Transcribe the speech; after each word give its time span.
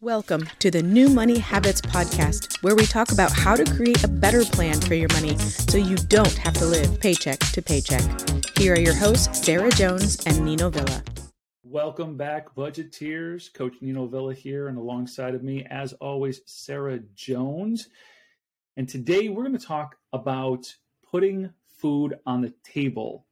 Welcome 0.00 0.48
to 0.60 0.70
the 0.70 0.80
New 0.80 1.08
Money 1.08 1.40
Habits 1.40 1.80
Podcast, 1.80 2.62
where 2.62 2.76
we 2.76 2.86
talk 2.86 3.10
about 3.10 3.32
how 3.32 3.56
to 3.56 3.64
create 3.64 4.04
a 4.04 4.08
better 4.08 4.44
plan 4.44 4.80
for 4.80 4.94
your 4.94 5.08
money 5.12 5.36
so 5.38 5.76
you 5.76 5.96
don't 5.96 6.38
have 6.38 6.54
to 6.54 6.66
live 6.66 7.00
paycheck 7.00 7.40
to 7.40 7.60
paycheck. 7.60 8.04
Here 8.56 8.74
are 8.74 8.78
your 8.78 8.94
hosts, 8.94 9.44
Sarah 9.44 9.72
Jones 9.72 10.24
and 10.24 10.44
Nino 10.44 10.70
Villa. 10.70 11.02
Welcome 11.64 12.16
back, 12.16 12.54
budgeteers. 12.54 13.52
Coach 13.52 13.74
Nino 13.80 14.06
Villa 14.06 14.34
here, 14.34 14.68
and 14.68 14.78
alongside 14.78 15.34
of 15.34 15.42
me, 15.42 15.66
as 15.68 15.94
always, 15.94 16.42
Sarah 16.46 17.00
Jones. 17.16 17.88
And 18.76 18.88
today 18.88 19.28
we're 19.28 19.42
going 19.42 19.58
to 19.58 19.66
talk 19.66 19.96
about 20.12 20.72
putting 21.10 21.52
food 21.66 22.20
on 22.24 22.40
the 22.40 22.54
table. 22.62 23.26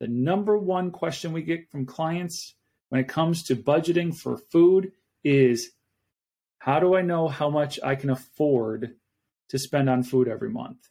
The 0.00 0.08
number 0.08 0.58
one 0.58 0.90
question 0.90 1.32
we 1.32 1.42
get 1.42 1.70
from 1.70 1.86
clients 1.86 2.56
when 2.88 3.00
it 3.00 3.06
comes 3.06 3.44
to 3.44 3.54
budgeting 3.54 4.12
for 4.12 4.36
food 4.36 4.90
is 5.22 5.70
how 6.60 6.78
do 6.78 6.94
I 6.94 7.00
know 7.02 7.26
how 7.26 7.48
much 7.50 7.80
I 7.82 7.94
can 7.94 8.10
afford 8.10 8.94
to 9.48 9.58
spend 9.58 9.90
on 9.90 10.02
food 10.02 10.28
every 10.28 10.50
month? 10.50 10.88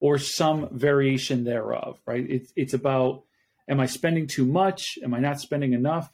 Or 0.00 0.16
some 0.18 0.68
variation 0.72 1.44
thereof, 1.44 2.00
right? 2.06 2.24
It's, 2.28 2.52
it's 2.56 2.74
about 2.74 3.24
am 3.68 3.80
I 3.80 3.86
spending 3.86 4.26
too 4.26 4.44
much? 4.44 4.98
Am 5.02 5.12
I 5.12 5.18
not 5.18 5.40
spending 5.40 5.72
enough? 5.72 6.10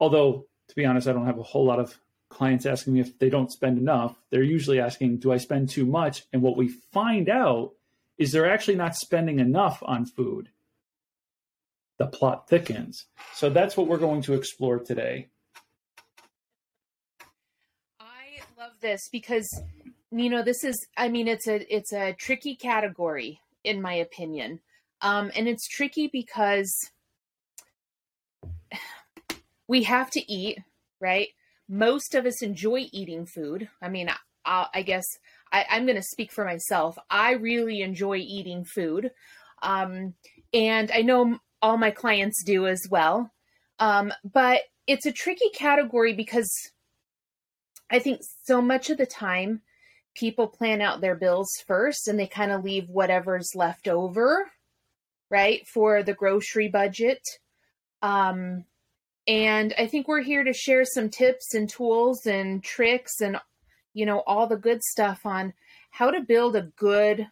Although, 0.00 0.46
to 0.68 0.74
be 0.74 0.84
honest, 0.84 1.08
I 1.08 1.12
don't 1.12 1.26
have 1.26 1.38
a 1.38 1.42
whole 1.42 1.64
lot 1.64 1.80
of 1.80 1.98
clients 2.28 2.66
asking 2.66 2.92
me 2.92 3.00
if 3.00 3.18
they 3.18 3.30
don't 3.30 3.50
spend 3.50 3.78
enough. 3.78 4.16
They're 4.30 4.42
usually 4.42 4.80
asking, 4.80 5.18
do 5.18 5.32
I 5.32 5.38
spend 5.38 5.70
too 5.70 5.86
much? 5.86 6.24
And 6.32 6.42
what 6.42 6.56
we 6.56 6.68
find 6.68 7.28
out 7.28 7.72
is 8.18 8.32
they're 8.32 8.50
actually 8.50 8.76
not 8.76 8.96
spending 8.96 9.38
enough 9.38 9.82
on 9.82 10.04
food. 10.04 10.50
The 11.98 12.06
plot 12.06 12.48
thickens. 12.48 13.06
So 13.34 13.48
that's 13.48 13.76
what 13.76 13.86
we're 13.86 13.96
going 13.96 14.22
to 14.22 14.34
explore 14.34 14.78
today. 14.78 15.28
This 18.80 19.08
because 19.10 19.62
you 20.10 20.30
know 20.30 20.42
this 20.42 20.64
is 20.64 20.86
i 20.96 21.08
mean 21.08 21.28
it's 21.28 21.46
a 21.46 21.74
it's 21.74 21.92
a 21.92 22.12
tricky 22.14 22.54
category 22.56 23.40
in 23.64 23.82
my 23.82 23.94
opinion. 23.94 24.60
Um 25.00 25.30
and 25.36 25.48
it's 25.48 25.68
tricky 25.68 26.08
because 26.12 26.90
we 29.68 29.82
have 29.84 30.10
to 30.10 30.32
eat 30.32 30.58
right? 31.00 31.28
Most 31.68 32.16
of 32.16 32.26
us 32.26 32.42
enjoy 32.42 32.88
eating 32.92 33.26
food. 33.26 33.68
I 33.82 33.88
mean 33.88 34.10
i, 34.44 34.66
I 34.74 34.82
guess 34.82 35.04
I, 35.52 35.66
i'm 35.70 35.84
going 35.84 35.96
to 35.96 36.02
speak 36.02 36.32
for 36.32 36.44
myself. 36.44 36.96
I 37.10 37.32
really 37.32 37.82
enjoy 37.82 38.16
eating 38.16 38.64
food. 38.64 39.10
Um 39.62 40.14
and 40.54 40.90
i 40.92 41.02
know 41.02 41.38
all 41.60 41.76
my 41.76 41.90
clients 41.90 42.42
do 42.44 42.66
as 42.66 42.86
well. 42.90 43.32
Um 43.78 44.12
but 44.24 44.62
it's 44.86 45.06
a 45.06 45.12
tricky 45.12 45.50
category 45.54 46.14
because 46.14 46.50
I 47.90 47.98
think 47.98 48.20
so 48.44 48.60
much 48.60 48.90
of 48.90 48.98
the 48.98 49.06
time 49.06 49.62
people 50.14 50.48
plan 50.48 50.80
out 50.80 51.00
their 51.00 51.14
bills 51.14 51.48
first 51.66 52.08
and 52.08 52.18
they 52.18 52.26
kind 52.26 52.50
of 52.50 52.64
leave 52.64 52.88
whatever's 52.88 53.50
left 53.54 53.88
over, 53.88 54.50
right, 55.30 55.66
for 55.66 56.02
the 56.02 56.14
grocery 56.14 56.68
budget. 56.68 57.20
Um, 58.02 58.64
and 59.26 59.74
I 59.78 59.86
think 59.86 60.08
we're 60.08 60.22
here 60.22 60.44
to 60.44 60.52
share 60.52 60.84
some 60.84 61.08
tips 61.08 61.54
and 61.54 61.68
tools 61.68 62.26
and 62.26 62.62
tricks 62.64 63.20
and, 63.20 63.38
you 63.92 64.06
know, 64.06 64.22
all 64.26 64.46
the 64.46 64.56
good 64.56 64.82
stuff 64.82 65.20
on 65.24 65.52
how 65.90 66.10
to 66.10 66.20
build 66.20 66.56
a 66.56 66.62
good 66.76 67.28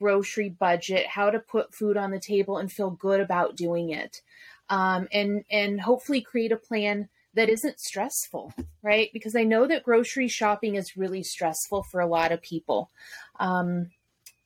grocery 0.00 0.48
budget, 0.48 1.06
how 1.06 1.30
to 1.30 1.38
put 1.38 1.74
food 1.74 1.96
on 1.96 2.10
the 2.10 2.20
table 2.20 2.58
and 2.58 2.70
feel 2.70 2.90
good 2.90 3.20
about 3.20 3.56
doing 3.56 3.90
it. 3.90 4.20
Um, 4.68 5.08
and 5.12 5.44
and 5.50 5.80
hopefully 5.80 6.20
create 6.20 6.52
a 6.52 6.56
plan 6.56 7.08
that 7.36 7.50
isn't 7.50 7.78
stressful, 7.78 8.52
right? 8.82 9.10
Because 9.12 9.36
I 9.36 9.44
know 9.44 9.66
that 9.66 9.84
grocery 9.84 10.26
shopping 10.26 10.74
is 10.74 10.96
really 10.96 11.22
stressful 11.22 11.84
for 11.84 12.00
a 12.00 12.06
lot 12.06 12.32
of 12.32 12.42
people. 12.42 12.90
Um, 13.38 13.90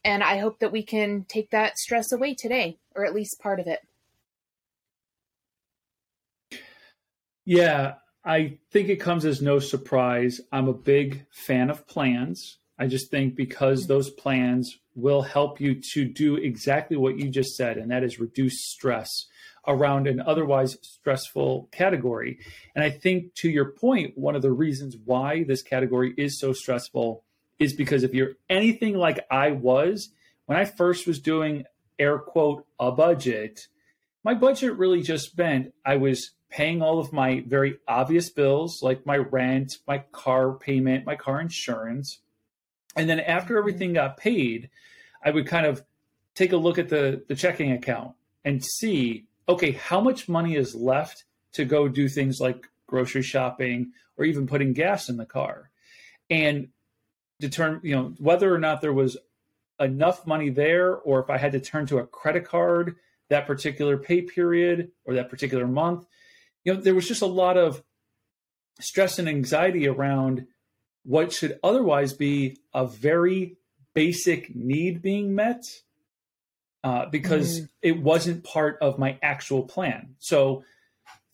and 0.05 0.23
I 0.23 0.39
hope 0.39 0.59
that 0.59 0.73
we 0.73 0.83
can 0.83 1.25
take 1.29 1.51
that 1.51 1.79
stress 1.79 2.11
away 2.13 2.35
today, 2.35 2.79
or 2.95 3.05
at 3.05 3.15
least 3.15 3.41
part 3.41 3.61
of 3.61 3.67
it. 3.67 3.81
Yeah, 7.45 7.95
I 8.25 8.59
think 8.73 8.89
it 8.89 8.97
comes 8.97 9.25
as 9.25 9.41
no 9.41 9.61
surprise. 9.61 10.41
I'm 10.50 10.69
a 10.69 10.75
big 10.75 11.25
fan 11.31 11.71
of 11.71 11.87
plans. 11.87 12.59
I 12.79 12.87
just 12.87 13.11
think 13.11 13.37
because 13.37 13.87
those 13.87 14.11
plans 14.11 14.79
will 14.95 15.23
help 15.23 15.61
you 15.61 15.81
to 15.93 16.06
do 16.06 16.37
exactly 16.37 16.97
what 16.97 17.19
you 17.19 17.29
just 17.29 17.55
said, 17.56 17.79
and 17.79 17.91
that 17.91 18.03
is 18.03 18.19
reduce 18.19 18.65
stress 18.65 19.27
around 19.66 20.06
an 20.06 20.21
otherwise 20.21 20.76
stressful 20.82 21.69
category. 21.72 22.38
And 22.75 22.82
I 22.82 22.91
think 22.91 23.34
to 23.37 23.48
your 23.48 23.72
point, 23.72 24.16
one 24.16 24.34
of 24.34 24.43
the 24.43 24.53
reasons 24.53 24.97
why 25.04 25.44
this 25.44 25.62
category 25.62 26.15
is 26.16 26.38
so 26.38 26.53
stressful 26.53 27.22
is 27.59 27.75
because 27.75 28.03
if 28.03 28.15
you're 28.15 28.32
anything 28.49 28.97
like 28.97 29.26
I 29.31 29.50
was, 29.50 30.10
when 30.47 30.59
I 30.59 30.65
first 30.65 31.06
was 31.06 31.20
doing 31.20 31.65
air 31.99 32.19
quote 32.19 32.66
a 32.78 32.91
budget, 32.91 33.69
my 34.25 34.34
budget 34.34 34.76
really 34.76 35.03
just 35.03 35.37
meant 35.37 35.75
I 35.84 35.97
was 35.97 36.32
paying 36.50 36.82
all 36.82 36.99
of 36.99 37.12
my 37.12 37.44
very 37.47 37.78
obvious 37.87 38.31
bills 38.31 38.81
like 38.82 39.06
my 39.06 39.16
rent, 39.16 39.72
my 39.87 39.99
car 40.10 40.53
payment, 40.54 41.06
my 41.06 41.16
car 41.16 41.41
insurance. 41.41 42.19
And 42.97 43.09
then 43.09 43.20
after 43.20 43.54
mm-hmm. 43.54 43.59
everything 43.59 43.93
got 43.93 44.16
paid, 44.16 44.70
I 45.25 45.31
would 45.31 45.47
kind 45.47 45.66
of 45.66 45.84
take 46.34 46.53
a 46.53 46.56
look 46.56 46.78
at 46.78 46.88
the, 46.88 47.22
the 47.28 47.34
checking 47.34 47.72
account 47.72 48.15
and 48.44 48.65
see 48.65 49.26
okay, 49.50 49.72
how 49.72 50.00
much 50.00 50.28
money 50.28 50.56
is 50.56 50.75
left 50.75 51.25
to 51.53 51.65
go 51.65 51.88
do 51.88 52.09
things 52.09 52.41
like 52.41 52.66
grocery 52.87 53.22
shopping 53.22 53.93
or 54.16 54.25
even 54.25 54.47
putting 54.47 54.72
gas 54.72 55.09
in 55.09 55.16
the 55.16 55.27
car? 55.27 55.71
And 56.28 56.69
determine, 57.41 57.81
you 57.83 57.97
know, 57.97 58.15
whether 58.19 58.55
or 58.55 58.59
not 58.59 58.81
there 58.81 58.93
was 58.93 59.16
enough 59.78 60.27
money 60.27 60.50
there 60.50 60.94
or 60.94 61.21
if 61.21 61.31
I 61.31 61.38
had 61.38 61.53
to 61.53 61.61
turn 61.61 61.87
to 61.87 61.99
a 61.99 62.06
credit 62.06 62.44
card 62.44 62.97
that 63.31 63.47
particular 63.47 63.97
pay 63.97 64.22
period 64.22 64.91
or 65.05 65.15
that 65.15 65.31
particular 65.31 65.67
month. 65.67 66.06
You 66.65 66.75
know, 66.75 66.81
there 66.81 66.94
was 66.94 67.09
just 67.09 67.22
a 67.22 67.27
lot 67.27 67.56
of 67.56 67.82
stress 68.81 69.19
and 69.19 69.28
anxiety 69.28 69.88
around 69.88 70.47
what 71.05 71.32
should 71.32 71.59
otherwise 71.62 72.12
be 72.12 72.59
a 72.75 72.87
very 72.87 73.56
basic 73.94 74.55
need 74.55 75.00
being 75.00 75.34
met 75.34 75.65
uh, 76.83 77.07
because 77.07 77.61
mm. 77.61 77.69
it 77.83 78.01
wasn't 78.01 78.45
part 78.45 78.79
of 78.81 78.99
my 78.99 79.19
actual 79.23 79.63
plan. 79.63 80.15
So 80.19 80.65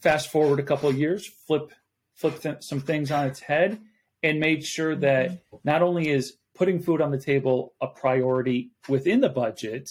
fast 0.00 0.30
forward 0.30 0.60
a 0.60 0.64
couple 0.64 0.88
of 0.88 0.98
years, 0.98 1.26
flip 1.46 1.72
flip 2.14 2.40
th- 2.40 2.62
some 2.62 2.80
things 2.80 3.10
on 3.10 3.26
its 3.26 3.40
head, 3.40 3.80
and 4.22 4.40
made 4.40 4.64
sure 4.64 4.96
that 4.96 5.30
mm-hmm. 5.30 5.56
not 5.64 5.82
only 5.82 6.08
is 6.08 6.36
putting 6.54 6.80
food 6.80 7.00
on 7.00 7.10
the 7.10 7.20
table 7.20 7.74
a 7.80 7.86
priority 7.86 8.70
within 8.88 9.20
the 9.20 9.28
budget, 9.28 9.90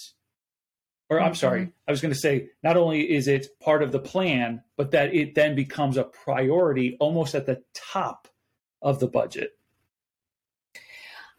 or 1.10 1.20
I'm 1.20 1.28
mm-hmm. 1.28 1.36
sorry, 1.36 1.72
I 1.88 1.92
was 1.92 2.02
going 2.02 2.14
to 2.14 2.20
say 2.20 2.50
not 2.64 2.78
only 2.78 3.14
is 3.14 3.28
it 3.28 3.48
part 3.60 3.84
of 3.84 3.92
the 3.92 4.00
plan, 4.00 4.64
but 4.76 4.92
that 4.92 5.14
it 5.14 5.36
then 5.36 5.56
becomes 5.56 5.98
a 5.98 6.04
priority 6.04 6.98
almost 7.00 7.36
at 7.36 7.46
the 7.46 7.62
top 7.74 8.28
of 8.82 9.00
the 9.00 9.08
budget. 9.08 9.52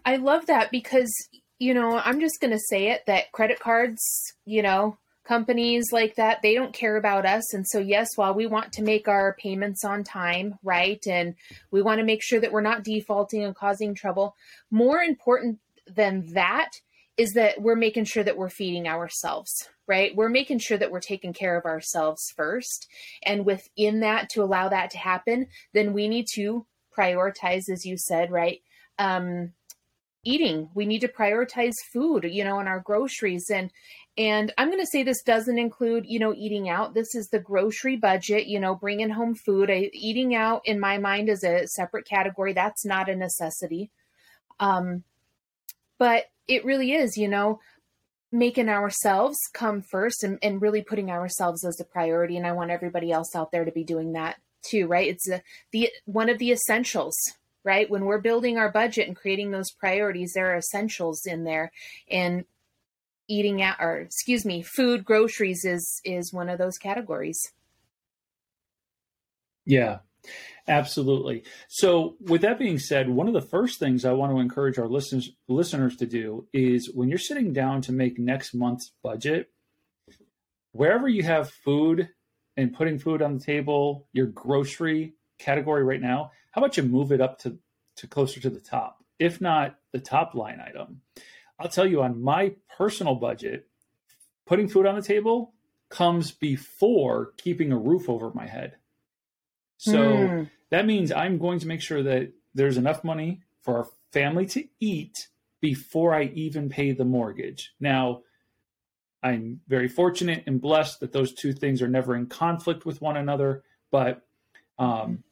I 0.04 0.16
love 0.16 0.46
that 0.46 0.70
because 0.70 1.12
you 1.58 1.74
know, 1.74 2.00
I'm 2.04 2.20
just 2.20 2.40
going 2.40 2.52
to 2.52 2.58
say 2.58 2.88
it 2.88 3.02
that 3.06 3.32
credit 3.32 3.60
cards, 3.60 4.02
you 4.44 4.62
know, 4.62 4.98
companies 5.26 5.86
like 5.92 6.14
that, 6.16 6.40
they 6.42 6.54
don't 6.54 6.74
care 6.74 6.96
about 6.96 7.26
us. 7.26 7.52
And 7.52 7.66
so, 7.66 7.78
yes, 7.78 8.08
while 8.16 8.34
we 8.34 8.46
want 8.46 8.72
to 8.72 8.82
make 8.82 9.08
our 9.08 9.34
payments 9.38 9.84
on 9.84 10.04
time, 10.04 10.58
right, 10.62 11.00
and 11.06 11.34
we 11.70 11.82
want 11.82 11.98
to 11.98 12.04
make 12.04 12.22
sure 12.22 12.40
that 12.40 12.52
we're 12.52 12.60
not 12.60 12.84
defaulting 12.84 13.42
and 13.42 13.54
causing 13.54 13.94
trouble, 13.94 14.34
more 14.70 15.00
important 15.00 15.58
than 15.86 16.32
that 16.34 16.70
is 17.16 17.32
that 17.32 17.60
we're 17.60 17.76
making 17.76 18.04
sure 18.04 18.22
that 18.22 18.36
we're 18.36 18.50
feeding 18.50 18.86
ourselves, 18.86 19.68
right? 19.86 20.14
We're 20.14 20.28
making 20.28 20.58
sure 20.58 20.76
that 20.76 20.90
we're 20.90 21.00
taking 21.00 21.32
care 21.32 21.56
of 21.56 21.64
ourselves 21.64 22.22
first. 22.36 22.86
And 23.24 23.46
within 23.46 24.00
that, 24.00 24.28
to 24.30 24.42
allow 24.42 24.68
that 24.68 24.90
to 24.90 24.98
happen, 24.98 25.46
then 25.72 25.92
we 25.94 26.08
need 26.08 26.26
to 26.34 26.66
prioritize, 26.96 27.70
as 27.70 27.84
you 27.86 27.96
said, 27.96 28.30
right? 28.30 28.60
Um, 28.98 29.52
eating. 30.26 30.68
We 30.74 30.86
need 30.86 31.00
to 31.00 31.08
prioritize 31.08 31.74
food 31.92 32.24
you 32.24 32.44
know 32.44 32.58
and 32.58 32.68
our 32.68 32.80
groceries. 32.80 33.46
And 33.50 33.70
and 34.18 34.52
i'm 34.56 34.68
going 34.68 34.80
to 34.80 34.86
say 34.86 35.02
this 35.02 35.22
doesn't 35.22 35.58
include 35.58 36.04
you 36.06 36.18
know 36.18 36.34
eating 36.34 36.68
out. 36.68 36.94
This 36.94 37.14
is 37.14 37.28
the 37.28 37.38
grocery 37.38 37.96
budget 37.96 38.46
you 38.46 38.60
know 38.60 38.74
bringing 38.74 39.10
home 39.10 39.34
food. 39.34 39.70
I, 39.70 39.90
eating 39.92 40.34
out 40.34 40.62
in 40.64 40.80
my 40.80 40.98
mind 40.98 41.28
is 41.28 41.44
a 41.44 41.66
separate 41.68 42.06
category. 42.06 42.52
That's 42.52 42.84
not 42.84 43.08
a 43.08 43.16
necessity. 43.16 43.90
Um 44.60 45.04
but 45.98 46.24
it 46.48 46.64
really 46.64 46.92
is 46.92 47.16
you 47.16 47.28
know 47.28 47.60
making 48.32 48.68
ourselves 48.68 49.38
come 49.54 49.80
first 49.80 50.24
and, 50.24 50.38
and 50.42 50.60
really 50.60 50.82
putting 50.82 51.10
ourselves 51.10 51.64
as 51.64 51.80
a 51.80 51.84
priority. 51.84 52.36
And 52.36 52.46
i 52.46 52.52
want 52.52 52.70
everybody 52.70 53.12
else 53.12 53.34
out 53.36 53.52
there 53.52 53.64
to 53.64 53.72
be 53.72 53.84
doing 53.84 54.12
that 54.12 54.36
too 54.68 54.86
right? 54.86 55.08
It's 55.08 55.28
a, 55.30 55.42
the 55.72 55.90
one 56.06 56.28
of 56.28 56.38
the 56.38 56.50
essentials 56.52 57.14
right? 57.66 57.90
When 57.90 58.04
we're 58.04 58.20
building 58.20 58.56
our 58.56 58.70
budget 58.70 59.08
and 59.08 59.16
creating 59.16 59.50
those 59.50 59.72
priorities, 59.72 60.32
there 60.32 60.52
are 60.52 60.56
essentials 60.56 61.26
in 61.26 61.42
there. 61.42 61.72
And 62.08 62.44
eating 63.28 63.60
out 63.60 63.76
or 63.80 63.96
excuse 63.98 64.44
me, 64.46 64.62
food, 64.62 65.04
groceries 65.04 65.64
is 65.64 66.00
is 66.04 66.32
one 66.32 66.48
of 66.48 66.58
those 66.58 66.78
categories. 66.78 67.52
Yeah. 69.66 69.98
Absolutely. 70.68 71.44
So, 71.68 72.16
with 72.20 72.40
that 72.40 72.58
being 72.58 72.80
said, 72.80 73.08
one 73.08 73.28
of 73.28 73.34
the 73.34 73.40
first 73.40 73.78
things 73.78 74.04
I 74.04 74.12
want 74.12 74.32
to 74.32 74.40
encourage 74.40 74.78
our 74.78 74.88
listeners 74.88 75.30
listeners 75.48 75.96
to 75.96 76.06
do 76.06 76.48
is 76.52 76.90
when 76.92 77.08
you're 77.08 77.18
sitting 77.18 77.52
down 77.52 77.82
to 77.82 77.92
make 77.92 78.18
next 78.18 78.52
month's 78.54 78.92
budget, 79.02 79.50
wherever 80.72 81.08
you 81.08 81.22
have 81.22 81.50
food 81.64 82.08
and 82.56 82.74
putting 82.74 82.98
food 82.98 83.22
on 83.22 83.38
the 83.38 83.44
table, 83.44 84.08
your 84.12 84.26
grocery 84.26 85.14
category 85.38 85.84
right 85.84 86.00
now, 86.00 86.32
how 86.56 86.62
about 86.62 86.78
you 86.78 86.82
move 86.84 87.12
it 87.12 87.20
up 87.20 87.38
to 87.40 87.58
to 87.96 88.06
closer 88.06 88.40
to 88.40 88.48
the 88.48 88.60
top, 88.60 89.04
if 89.18 89.42
not 89.42 89.78
the 89.92 90.00
top 90.00 90.34
line 90.34 90.58
item? 90.58 91.02
I'll 91.58 91.68
tell 91.68 91.86
you 91.86 92.02
on 92.02 92.22
my 92.22 92.54
personal 92.78 93.14
budget, 93.14 93.68
putting 94.46 94.66
food 94.66 94.86
on 94.86 94.94
the 94.94 95.02
table 95.02 95.52
comes 95.90 96.32
before 96.32 97.32
keeping 97.36 97.72
a 97.72 97.78
roof 97.78 98.08
over 98.08 98.30
my 98.32 98.46
head. 98.46 98.76
So 99.76 99.98
mm. 99.98 100.50
that 100.70 100.86
means 100.86 101.12
I'm 101.12 101.38
going 101.38 101.60
to 101.60 101.68
make 101.68 101.82
sure 101.82 102.02
that 102.02 102.32
there's 102.54 102.78
enough 102.78 103.04
money 103.04 103.42
for 103.60 103.78
our 103.78 103.88
family 104.12 104.46
to 104.46 104.64
eat 104.80 105.28
before 105.60 106.14
I 106.14 106.24
even 106.34 106.70
pay 106.70 106.92
the 106.92 107.04
mortgage. 107.04 107.74
Now, 107.78 108.22
I'm 109.22 109.60
very 109.68 109.88
fortunate 109.88 110.44
and 110.46 110.60
blessed 110.60 111.00
that 111.00 111.12
those 111.12 111.34
two 111.34 111.52
things 111.52 111.82
are 111.82 111.88
never 111.88 112.16
in 112.16 112.26
conflict 112.26 112.86
with 112.86 113.02
one 113.02 113.16
another. 113.16 113.62
But 113.90 114.22
um, 114.78 115.24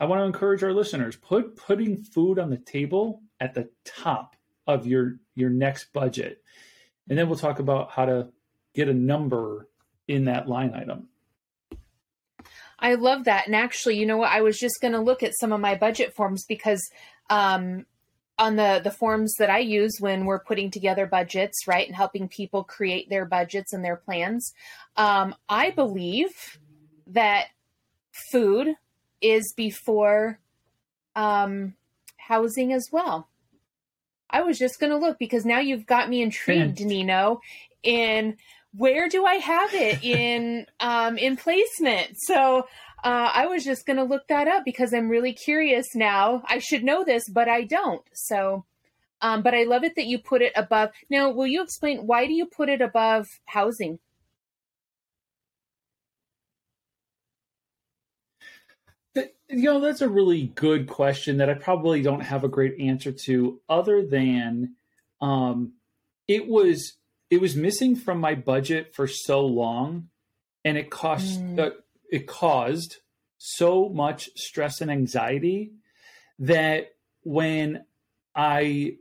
I 0.00 0.06
want 0.06 0.20
to 0.20 0.24
encourage 0.24 0.62
our 0.62 0.72
listeners 0.72 1.14
put 1.16 1.56
putting 1.56 2.02
food 2.02 2.38
on 2.38 2.48
the 2.48 2.56
table 2.56 3.22
at 3.38 3.54
the 3.54 3.68
top 3.84 4.34
of 4.66 4.86
your 4.86 5.18
your 5.34 5.50
next 5.50 5.92
budget, 5.92 6.42
and 7.08 7.18
then 7.18 7.28
we'll 7.28 7.38
talk 7.38 7.58
about 7.58 7.90
how 7.90 8.06
to 8.06 8.28
get 8.74 8.88
a 8.88 8.94
number 8.94 9.68
in 10.08 10.24
that 10.24 10.48
line 10.48 10.74
item. 10.74 11.08
I 12.78 12.94
love 12.94 13.24
that. 13.24 13.46
And 13.46 13.54
actually, 13.54 13.98
you 13.98 14.06
know 14.06 14.16
what? 14.16 14.32
I 14.32 14.40
was 14.40 14.58
just 14.58 14.80
going 14.80 14.94
to 14.94 15.00
look 15.00 15.22
at 15.22 15.38
some 15.38 15.52
of 15.52 15.60
my 15.60 15.74
budget 15.74 16.14
forms 16.14 16.46
because 16.48 16.80
um, 17.28 17.84
on 18.38 18.56
the 18.56 18.80
the 18.82 18.90
forms 18.90 19.34
that 19.38 19.50
I 19.50 19.58
use 19.58 19.98
when 20.00 20.24
we're 20.24 20.42
putting 20.42 20.70
together 20.70 21.06
budgets, 21.06 21.66
right, 21.66 21.86
and 21.86 21.94
helping 21.94 22.26
people 22.26 22.64
create 22.64 23.10
their 23.10 23.26
budgets 23.26 23.74
and 23.74 23.84
their 23.84 23.96
plans, 23.96 24.54
um, 24.96 25.34
I 25.46 25.70
believe 25.70 26.58
that 27.08 27.48
food 28.32 28.76
is 29.20 29.52
before 29.52 30.38
um, 31.16 31.74
housing 32.16 32.72
as 32.72 32.88
well. 32.92 33.28
I 34.30 34.42
was 34.42 34.58
just 34.58 34.78
going 34.78 34.90
to 34.90 34.98
look 34.98 35.18
because 35.18 35.44
now 35.44 35.58
you've 35.58 35.86
got 35.86 36.08
me 36.08 36.22
intrigued, 36.22 36.80
Nino, 36.80 37.40
in 37.82 38.36
where 38.76 39.08
do 39.08 39.24
I 39.24 39.34
have 39.34 39.74
it 39.74 40.04
in 40.04 40.66
um, 40.80 41.18
in 41.18 41.36
placement? 41.36 42.16
So 42.16 42.66
uh, 43.02 43.30
I 43.34 43.46
was 43.46 43.64
just 43.64 43.86
going 43.86 43.96
to 43.96 44.04
look 44.04 44.28
that 44.28 44.46
up 44.46 44.64
because 44.64 44.92
I'm 44.92 45.08
really 45.08 45.32
curious 45.32 45.94
now. 45.94 46.42
I 46.46 46.58
should 46.58 46.84
know 46.84 47.04
this, 47.04 47.28
but 47.28 47.48
I 47.48 47.64
don't. 47.64 48.02
So, 48.12 48.66
um, 49.20 49.42
but 49.42 49.54
I 49.54 49.64
love 49.64 49.84
it 49.84 49.96
that 49.96 50.06
you 50.06 50.18
put 50.18 50.42
it 50.42 50.52
above. 50.54 50.90
Now, 51.08 51.30
will 51.30 51.46
you 51.46 51.62
explain 51.62 52.06
why 52.06 52.26
do 52.26 52.32
you 52.32 52.46
put 52.46 52.68
it 52.68 52.80
above 52.80 53.26
housing? 53.46 53.98
You 59.14 59.64
know, 59.64 59.80
that's 59.80 60.00
a 60.00 60.08
really 60.08 60.46
good 60.54 60.86
question 60.86 61.38
that 61.38 61.50
I 61.50 61.54
probably 61.54 62.02
don't 62.02 62.20
have 62.20 62.44
a 62.44 62.48
great 62.48 62.78
answer 62.78 63.10
to, 63.24 63.60
other 63.68 64.06
than 64.06 64.76
um, 65.20 65.72
it 66.28 66.46
was 66.46 66.94
it 67.30 67.40
was 67.40 67.56
missing 67.56 67.96
from 67.96 68.18
my 68.18 68.34
budget 68.34 68.94
for 68.94 69.08
so 69.08 69.44
long, 69.44 70.08
and 70.64 70.78
it 70.78 70.90
cost 70.90 71.40
mm. 71.40 71.58
uh, 71.58 71.70
it 72.10 72.26
caused 72.28 72.98
so 73.38 73.88
much 73.88 74.30
stress 74.36 74.80
and 74.80 74.90
anxiety 74.90 75.72
that 76.38 76.94
when 77.22 77.84
I 78.34 78.96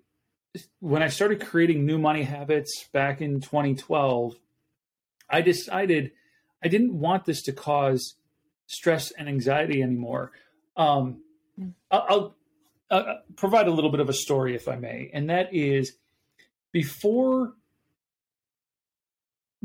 when 0.80 1.04
I 1.04 1.10
started 1.10 1.46
creating 1.46 1.86
new 1.86 2.00
money 2.00 2.24
habits 2.24 2.86
back 2.92 3.22
in 3.22 3.42
2012, 3.42 4.36
I 5.30 5.42
decided 5.42 6.12
I 6.64 6.68
didn't 6.68 6.98
want 6.98 7.26
this 7.26 7.44
to 7.44 7.54
cause 7.54 8.16
stress 8.70 9.10
and 9.12 9.28
anxiety 9.28 9.82
anymore. 9.82 10.32
Um, 10.78 11.22
mm. 11.60 11.74
I'll, 11.90 12.06
I'll 12.10 12.36
uh, 12.92 13.14
provide 13.36 13.68
a 13.68 13.72
little 13.72 13.90
bit 13.90 14.00
of 14.00 14.10
a 14.10 14.14
story, 14.14 14.56
if 14.56 14.68
I 14.68 14.76
may, 14.76 15.10
and 15.12 15.30
that 15.30 15.54
is 15.54 15.94
before 16.72 17.54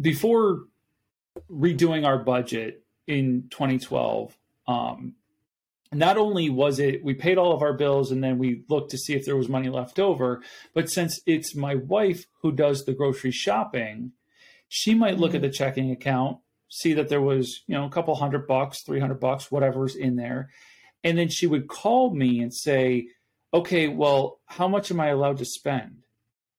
before 0.01 0.65
redoing 1.51 2.05
our 2.05 2.19
budget 2.19 2.83
in 3.07 3.45
2012, 3.51 4.37
um, 4.67 5.15
not 5.93 6.17
only 6.17 6.51
was 6.51 6.81
it 6.81 7.05
we 7.05 7.15
paid 7.15 7.39
all 7.39 7.53
of 7.53 7.63
our 7.63 7.75
bills 7.75 8.11
and 8.11 8.25
then 8.25 8.39
we 8.39 8.65
looked 8.69 8.91
to 8.91 8.99
see 8.99 9.15
if 9.15 9.25
there 9.25 9.37
was 9.37 9.49
money 9.49 9.69
left 9.69 10.01
over, 10.01 10.43
but 10.73 10.91
since 10.91 11.21
it's 11.27 11.55
my 11.55 11.75
wife 11.75 12.25
who 12.41 12.51
does 12.51 12.85
the 12.85 12.95
grocery 12.95 13.31
shopping, 13.31 14.13
she 14.69 14.95
might 14.95 15.19
look 15.19 15.31
mm-hmm. 15.31 15.37
at 15.37 15.43
the 15.43 15.51
checking 15.51 15.91
account, 15.91 16.39
see 16.75 16.95
that 16.95 17.09
there 17.09 17.21
was, 17.21 17.63
you 17.69 17.75
know, 17.77 17.85
a 17.85 17.89
couple 17.89 18.17
hundred 18.17 18.49
bucks, 18.49 18.83
300 18.83 19.21
bucks, 19.21 19.49
whatever's 19.49 19.95
in 19.95 20.17
there. 20.17 20.51
And 21.05 21.17
then 21.17 21.29
she 21.29 21.47
would 21.47 21.69
call 21.69 22.13
me 22.13 22.41
and 22.41 22.53
say, 22.53 23.07
okay, 23.53 23.87
well, 23.87 24.41
how 24.47 24.67
much 24.67 24.91
am 24.91 24.99
I 24.99 25.09
allowed 25.09 25.39
to 25.39 25.45
spend? 25.45 26.03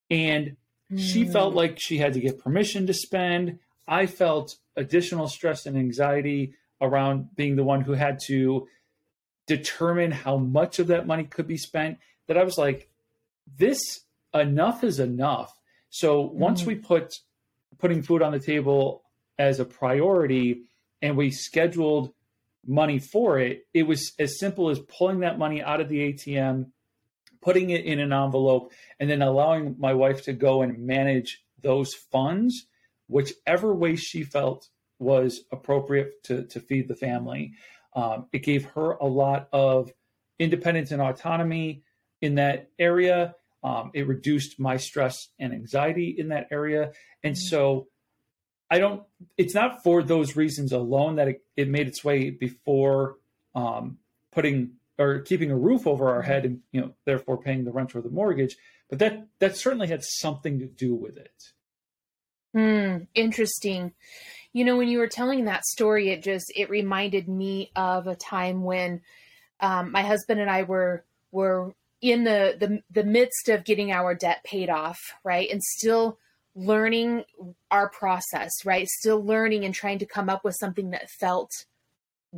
And 0.10 0.56
she 0.96 1.26
felt 1.26 1.54
mm. 1.54 1.58
like 1.58 1.80
she 1.80 1.98
had 1.98 2.14
to 2.14 2.22
get 2.22 2.40
permission 2.40 2.88
to 2.88 2.94
spend. 2.94 3.60
I 3.88 4.06
felt 4.06 4.56
additional 4.78 5.28
stress 5.28 5.66
and 5.66 5.76
anxiety 5.76 6.54
around 6.80 7.36
being 7.36 7.58
the 7.58 7.64
one 7.66 7.82
who 7.82 7.92
had 7.92 8.20
to 8.28 8.68
determine 9.48 10.12
how 10.12 10.38
much 10.38 10.80
of 10.80 10.88
that 10.88 11.08
money 11.08 11.26
could 11.26 11.48
be 11.48 11.58
spent. 11.58 11.98
That 12.28 12.38
I 12.38 12.44
was 12.44 12.58
like, 12.58 12.88
this 13.58 13.82
enough 14.34 14.82
is 14.84 15.02
enough. 15.02 15.54
So 15.90 16.22
once 16.22 16.62
mm. 16.62 16.68
we 16.68 16.76
put 16.76 17.16
putting 17.80 18.02
food 18.02 18.22
on 18.22 18.32
the 18.32 18.40
table 18.40 19.04
as 19.38 19.60
a 19.60 19.66
priority 19.66 20.64
and 21.02 21.18
we 21.18 21.32
scheduled 21.32 22.14
money 22.66 23.00
for 23.00 23.40
it, 23.40 23.68
it 23.74 23.84
was 23.84 24.14
as 24.18 24.40
simple 24.40 24.70
as 24.70 24.80
pulling 24.80 25.20
that 25.20 25.38
money 25.38 25.62
out 25.62 25.82
of 25.82 25.90
the 25.90 26.14
ATM 26.14 26.68
putting 27.46 27.70
it 27.70 27.86
in 27.86 28.00
an 28.00 28.12
envelope, 28.12 28.74
and 29.00 29.08
then 29.08 29.22
allowing 29.22 29.76
my 29.78 29.94
wife 29.94 30.24
to 30.24 30.34
go 30.34 30.64
and 30.64 30.80
manage 30.80 31.44
those 31.62 31.94
funds, 31.94 32.66
whichever 33.08 33.74
way 33.74 33.96
she 33.96 34.24
felt 34.24 34.68
was 34.98 35.42
appropriate 35.52 36.24
to, 36.24 36.44
to 36.46 36.60
feed 36.60 36.88
the 36.88 36.96
family. 36.96 37.54
Um, 37.96 38.26
it 38.34 38.40
gave 38.40 38.66
her 38.72 38.94
a 38.94 39.06
lot 39.06 39.48
of 39.54 39.94
independence 40.40 40.92
and 40.92 41.02
autonomy 41.02 41.84
in 42.20 42.36
that 42.36 42.72
area. 42.80 43.36
Um, 43.64 43.92
it 43.94 44.08
reduced 44.08 44.60
my 44.60 44.78
stress 44.78 45.30
and 45.38 45.54
anxiety 45.54 46.16
in 46.18 46.30
that 46.30 46.48
area. 46.52 46.94
And 47.24 47.36
mm-hmm. 47.36 47.48
so 47.48 47.88
I 48.70 48.80
don't, 48.80 49.04
it's 49.38 49.54
not 49.54 49.84
for 49.84 50.02
those 50.02 50.36
reasons 50.36 50.72
alone 50.72 51.18
that 51.18 51.28
it, 51.28 51.44
it 51.56 51.70
made 51.70 51.88
its 51.88 52.04
way 52.04 52.30
before 52.30 53.18
um, 53.54 54.00
putting 54.32 54.72
or 54.98 55.20
keeping 55.20 55.52
a 55.52 55.58
roof 55.58 55.88
over 55.88 56.10
our 56.10 56.22
head 56.22 56.46
and 56.46 56.60
you 56.72 56.82
know 56.82 56.94
therefore 57.06 57.42
paying 57.42 57.66
the 57.66 57.72
rent 57.72 57.96
or 57.96 58.02
the 58.02 58.10
mortgage 58.10 58.56
but 58.90 59.00
that 59.00 59.28
that 59.40 59.58
certainly 59.58 59.88
had 59.88 60.04
something 60.04 60.60
to 60.60 60.66
do 60.66 60.94
with 60.94 61.18
it. 61.18 61.52
Hmm 62.54 63.04
interesting. 63.14 63.94
You 64.54 64.64
know 64.66 64.78
when 64.78 64.88
you 64.88 65.00
were 65.00 65.08
telling 65.08 65.46
that 65.46 65.66
story 65.66 66.10
it 66.10 66.24
just 66.24 66.52
it 66.56 66.70
reminded 66.70 67.28
me 67.28 67.72
of 67.76 68.08
a 68.08 68.16
time 68.16 68.64
when 68.64 69.02
um, 69.60 69.92
my 69.92 70.02
husband 70.02 70.40
and 70.40 70.50
i 70.50 70.64
were 70.64 71.06
were 71.32 71.74
in 72.02 72.24
the, 72.24 72.56
the 72.60 72.84
the 72.92 73.04
midst 73.04 73.50
of 73.50 73.64
getting 73.64 73.92
our 73.92 74.14
debt 74.14 74.44
paid 74.44 74.70
off 74.70 75.00
right? 75.24 75.50
And 75.50 75.62
still 75.64 76.20
learning 76.56 77.24
our 77.70 77.90
process 77.90 78.52
right 78.64 78.88
still 78.88 79.22
learning 79.24 79.66
and 79.66 79.76
trying 79.76 80.00
to 80.00 80.06
come 80.06 80.30
up 80.30 80.44
with 80.46 80.56
something 80.56 80.92
that 80.92 81.10
felt 81.10 81.52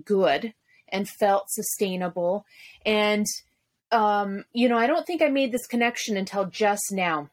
good 0.04 0.54
and 0.90 1.10
felt 1.10 1.50
sustainable. 1.50 2.46
And, 2.86 3.26
um, 3.92 4.46
you 4.54 4.70
know, 4.70 4.78
I 4.78 4.88
don't 4.88 5.06
think 5.06 5.22
I 5.22 5.30
made 5.30 5.52
this 5.52 5.68
connection 5.68 6.18
until 6.18 6.46
just 6.46 6.92
now. 6.92 7.30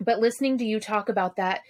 But 0.00 0.20
listening 0.20 0.58
to 0.58 0.64
you 0.64 0.80
talk 0.80 1.08
about 1.08 1.36
that, 1.36 1.60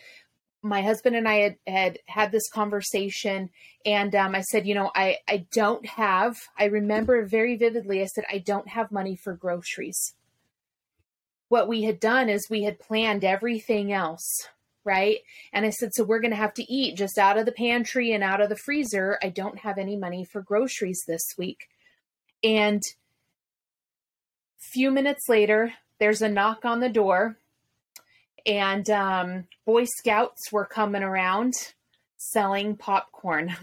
my 0.62 0.80
husband 0.82 1.16
and 1.16 1.28
I 1.28 1.34
had 1.34 1.56
had, 1.66 1.98
had 2.06 2.32
this 2.32 2.48
conversation, 2.48 3.50
and 3.84 4.14
um, 4.14 4.34
I 4.34 4.42
said, 4.42 4.66
you 4.66 4.74
know, 4.74 4.92
I, 4.94 5.18
I 5.28 5.46
don't 5.52 5.84
have, 5.86 6.38
I 6.56 6.66
remember 6.66 7.26
very 7.26 7.56
vividly, 7.56 8.00
I 8.00 8.06
said, 8.06 8.24
I 8.30 8.38
don't 8.38 8.68
have 8.68 8.92
money 8.92 9.16
for 9.16 9.34
groceries. 9.34 10.14
What 11.52 11.68
we 11.68 11.82
had 11.82 12.00
done 12.00 12.30
is 12.30 12.48
we 12.48 12.62
had 12.62 12.80
planned 12.80 13.24
everything 13.24 13.92
else 13.92 14.48
right? 14.84 15.18
And 15.52 15.64
I 15.64 15.70
said, 15.70 15.90
so 15.92 16.02
we're 16.02 16.18
going 16.18 16.32
to 16.32 16.36
have 16.36 16.54
to 16.54 16.72
eat 16.72 16.96
just 16.96 17.16
out 17.16 17.38
of 17.38 17.46
the 17.46 17.52
pantry 17.52 18.10
and 18.10 18.24
out 18.24 18.40
of 18.40 18.48
the 18.48 18.56
freezer. 18.56 19.16
I 19.22 19.28
don't 19.28 19.60
have 19.60 19.78
any 19.78 19.94
money 19.94 20.24
for 20.24 20.42
groceries 20.42 21.04
this 21.06 21.22
week. 21.38 21.68
And 22.42 22.82
few 24.58 24.90
minutes 24.90 25.28
later, 25.28 25.74
there's 26.00 26.20
a 26.20 26.28
knock 26.28 26.64
on 26.64 26.80
the 26.80 26.88
door, 26.88 27.36
and 28.44 28.90
um, 28.90 29.44
Boy 29.64 29.84
Scouts 29.84 30.50
were 30.50 30.66
coming 30.66 31.04
around 31.04 31.52
selling 32.16 32.76
popcorn. 32.76 33.54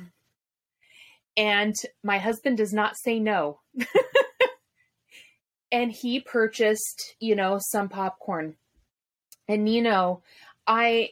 And 1.35 1.73
my 2.01 2.17
husband 2.17 2.57
does 2.57 2.71
not 2.71 2.95
say 2.97 3.19
no. 3.19 3.59
and 5.71 5.91
he 5.91 6.19
purchased, 6.19 7.15
you 7.19 7.35
know, 7.35 7.59
some 7.59 7.89
popcorn. 7.89 8.55
And 9.47 9.67
you 9.67 9.81
know, 9.81 10.21
I 10.67 11.11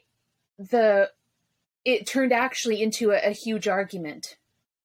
the 0.57 1.09
it 1.85 2.05
turned 2.05 2.33
actually 2.33 2.81
into 2.81 3.11
a, 3.11 3.29
a 3.29 3.31
huge 3.31 3.67
argument 3.67 4.37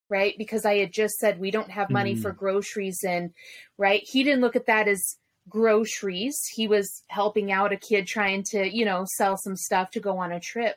right? 0.08 0.34
Because 0.36 0.66
i 0.66 0.76
had 0.76 0.92
just 0.92 1.14
said 1.14 1.40
we 1.40 1.50
don't 1.50 1.70
have 1.70 1.88
money 1.88 2.14
mm. 2.14 2.20
for 2.20 2.32
groceries 2.32 2.98
and 3.02 3.30
right? 3.78 4.02
He 4.04 4.22
didn't 4.22 4.42
look 4.42 4.56
at 4.56 4.66
that 4.66 4.86
as 4.86 5.16
groceries. 5.48 6.36
He 6.54 6.68
was 6.68 7.02
helping 7.08 7.50
out 7.50 7.72
a 7.72 7.78
kid 7.78 8.06
trying 8.06 8.44
to 8.50 8.68
you 8.70 8.84
know 8.84 9.06
sell 9.16 9.38
some 9.38 9.56
stuff 9.56 9.90
to 9.92 10.00
go 10.00 10.18
on 10.18 10.30
a 10.30 10.38
trip. 10.38 10.76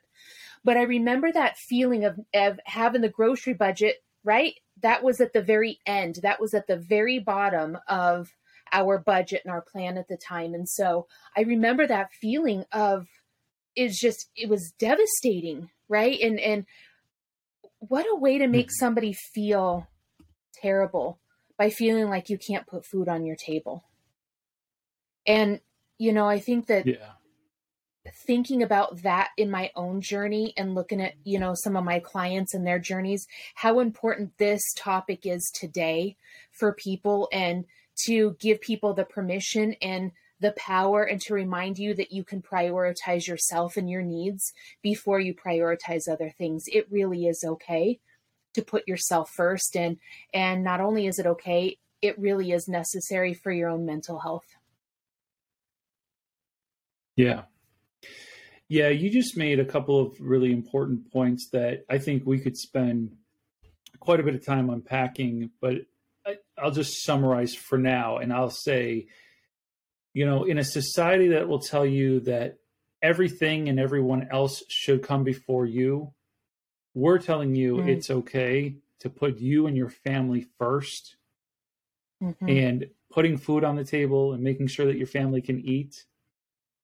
But 0.64 0.78
i 0.78 0.84
remember 0.84 1.32
that 1.32 1.58
feeling 1.58 2.06
of, 2.06 2.18
of 2.34 2.60
having 2.66 3.02
the 3.02 3.10
grocery 3.10 3.54
budget 3.54 4.02
right? 4.26 4.56
That 4.82 5.04
was 5.04 5.22
at 5.22 5.32
the 5.32 5.42
very 5.42 5.80
end. 5.86 6.20
That 6.24 6.42
was 6.42 6.54
at 6.54 6.68
the 6.68 6.78
very 6.78 7.20
bottom 7.20 7.78
of 7.88 8.28
our 8.76 9.00
budget 9.00 9.42
and 9.44 9.52
our 9.52 9.62
plan 9.62 9.98
at 9.98 10.08
the 10.08 10.18
time. 10.18 10.54
And 10.54 10.68
so 10.70 11.08
i 11.36 11.42
remember 11.42 11.88
that 11.88 12.14
feeling 12.22 12.66
of 12.72 13.08
is 13.76 13.98
just 14.00 14.30
it 14.36 14.50
was 14.50 14.74
devastating 14.80 15.70
right? 15.88 16.20
And 16.20 16.40
and 16.40 16.66
what 17.80 18.06
a 18.12 18.16
way 18.16 18.38
to 18.40 18.48
make 18.48 18.68
mm-hmm. 18.68 18.86
somebody 18.86 19.14
feel 19.14 19.88
terrible 20.54 21.20
by 21.58 21.70
feeling 21.70 22.10
like 22.10 22.30
you 22.30 22.38
can't 22.38 22.68
put 22.68 22.86
food 22.86 23.08
on 23.08 23.26
your 23.26 23.36
table. 23.36 23.84
And 25.28 25.60
you 25.98 26.12
know 26.12 26.28
i 26.28 26.40
think 26.40 26.68
that 26.68 26.86
yeah. 26.86 27.14
thinking 28.28 28.62
about 28.62 29.02
that 29.04 29.30
in 29.38 29.50
my 29.50 29.72
own 29.76 30.02
journey 30.02 30.54
and 30.58 30.76
looking 30.76 31.02
at 31.02 31.14
you 31.24 31.40
know 31.40 31.54
some 31.56 31.76
of 31.76 31.84
my 31.84 32.00
clients 32.00 32.54
and 32.54 32.66
their 32.66 32.80
journeys 32.80 33.26
how 33.56 33.80
important 33.80 34.38
this 34.38 34.62
topic 34.76 35.26
is 35.26 35.52
today 35.54 36.16
for 36.52 36.74
people 36.74 37.30
and 37.32 37.66
to 38.06 38.36
give 38.40 38.62
people 38.62 38.94
the 38.94 39.06
permission 39.06 39.76
and 39.82 40.12
the 40.40 40.52
power 40.52 41.04
and 41.04 41.22
to 41.22 41.34
remind 41.34 41.78
you 41.78 41.94
that 41.94 42.12
you 42.12 42.24
can 42.24 42.42
prioritize 42.42 43.28
yourself 43.28 43.78
and 43.78 43.90
your 43.90 44.02
needs 44.02 44.54
before 44.82 45.20
you 45.20 45.34
prioritize 45.34 46.10
other 46.10 46.30
things. 46.30 46.66
It 46.68 46.88
really 46.92 47.26
is 47.26 47.44
okay 47.44 48.00
to 48.54 48.62
put 48.62 48.88
yourself 48.88 49.30
first 49.30 49.76
and 49.76 49.98
and 50.34 50.64
not 50.64 50.82
only 50.82 51.08
is 51.08 51.20
it 51.20 51.26
okay, 51.26 51.78
it 52.02 52.18
really 52.20 52.52
is 52.52 52.68
necessary 52.68 53.34
for 53.34 53.52
your 53.52 53.70
own 53.70 53.86
mental 53.86 54.20
health. 54.20 54.56
Yeah. 57.16 57.44
Yeah, 58.68 58.90
you 58.90 59.10
just 59.10 59.38
made 59.38 59.60
a 59.60 59.66
couple 59.66 60.00
of 60.00 60.20
really 60.20 60.52
important 60.52 61.12
points 61.12 61.50
that 61.50 61.86
I 61.90 61.98
think 61.98 62.26
we 62.26 62.40
could 62.40 62.58
spend 62.58 63.16
quite 64.00 64.20
a 64.20 64.24
bit 64.24 64.36
of 64.36 64.44
time 64.44 64.70
unpacking, 64.70 65.52
but 65.62 65.76
I, 66.58 66.66
will 66.66 66.72
just 66.72 67.04
summarize 67.04 67.54
for 67.54 67.78
now 67.78 68.18
and 68.18 68.34
I'll 68.34 68.50
say 68.50 69.08
you 70.16 70.26
know, 70.26 70.46
in 70.46 70.58
a 70.58 70.64
society 70.64 71.28
that 71.28 71.48
will 71.48 71.60
tell 71.60 71.86
you 71.86 72.22
that 72.22 72.58
everything 73.02 73.68
and 73.68 73.80
everyone 73.80 74.30
else 74.32 74.64
should 74.70 75.04
come 75.04 75.26
before 75.26 75.66
you, 75.66 76.14
we're 76.94 77.20
telling 77.20 77.54
you 77.54 77.76
mm. 77.76 77.88
it's 77.90 78.10
okay 78.10 78.78
to 79.02 79.10
put 79.10 79.38
you 79.38 79.68
and 79.68 79.76
your 79.76 79.90
family 79.90 80.48
1st 80.60 81.16
mm-hmm. 82.24 82.50
and 82.50 82.88
putting 83.12 83.38
food 83.38 83.66
on 83.66 83.76
the 83.76 83.84
table 83.84 84.32
and 84.32 84.42
making 84.42 84.68
sure 84.68 84.86
that 84.86 84.98
your 84.98 85.06
family 85.06 85.42
can 85.42 85.60
eat. 85.60 86.06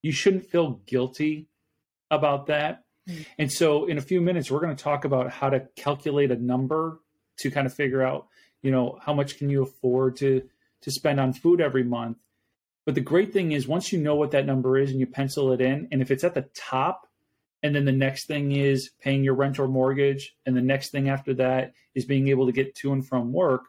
You 0.01 0.11
shouldn't 0.11 0.47
feel 0.47 0.81
guilty 0.85 1.47
about 2.11 2.47
that. 2.47 2.83
Mm. 3.09 3.25
And 3.39 3.51
so 3.51 3.85
in 3.85 3.97
a 3.97 4.01
few 4.01 4.19
minutes 4.19 4.51
we're 4.51 4.59
going 4.59 4.75
to 4.75 4.83
talk 4.83 5.05
about 5.05 5.31
how 5.31 5.49
to 5.49 5.69
calculate 5.77 6.31
a 6.31 6.35
number 6.35 6.99
to 7.37 7.49
kind 7.49 7.65
of 7.65 7.73
figure 7.73 8.03
out, 8.03 8.27
you 8.61 8.71
know, 8.71 8.99
how 9.01 9.13
much 9.13 9.37
can 9.37 9.49
you 9.49 9.63
afford 9.63 10.17
to 10.17 10.43
to 10.81 10.91
spend 10.91 11.19
on 11.19 11.33
food 11.33 11.61
every 11.61 11.83
month 11.83 12.17
but 12.85 12.95
the 12.95 13.01
great 13.01 13.31
thing 13.31 13.51
is 13.51 13.67
once 13.67 13.91
you 13.91 13.99
know 13.99 14.15
what 14.15 14.31
that 14.31 14.45
number 14.45 14.77
is 14.77 14.91
and 14.91 14.99
you 14.99 15.05
pencil 15.05 15.51
it 15.53 15.61
in, 15.61 15.87
and 15.91 16.01
if 16.01 16.09
it's 16.09 16.23
at 16.23 16.33
the 16.33 16.47
top, 16.55 17.07
and 17.63 17.75
then 17.75 17.85
the 17.85 17.91
next 17.91 18.25
thing 18.25 18.51
is 18.53 18.89
paying 18.99 19.23
your 19.23 19.35
rent 19.35 19.59
or 19.59 19.67
mortgage, 19.67 20.35
and 20.45 20.57
the 20.57 20.61
next 20.61 20.89
thing 20.89 21.07
after 21.07 21.33
that 21.35 21.73
is 21.93 22.05
being 22.05 22.27
able 22.29 22.47
to 22.47 22.51
get 22.51 22.73
to 22.75 22.91
and 22.91 23.05
from 23.05 23.31
work. 23.31 23.65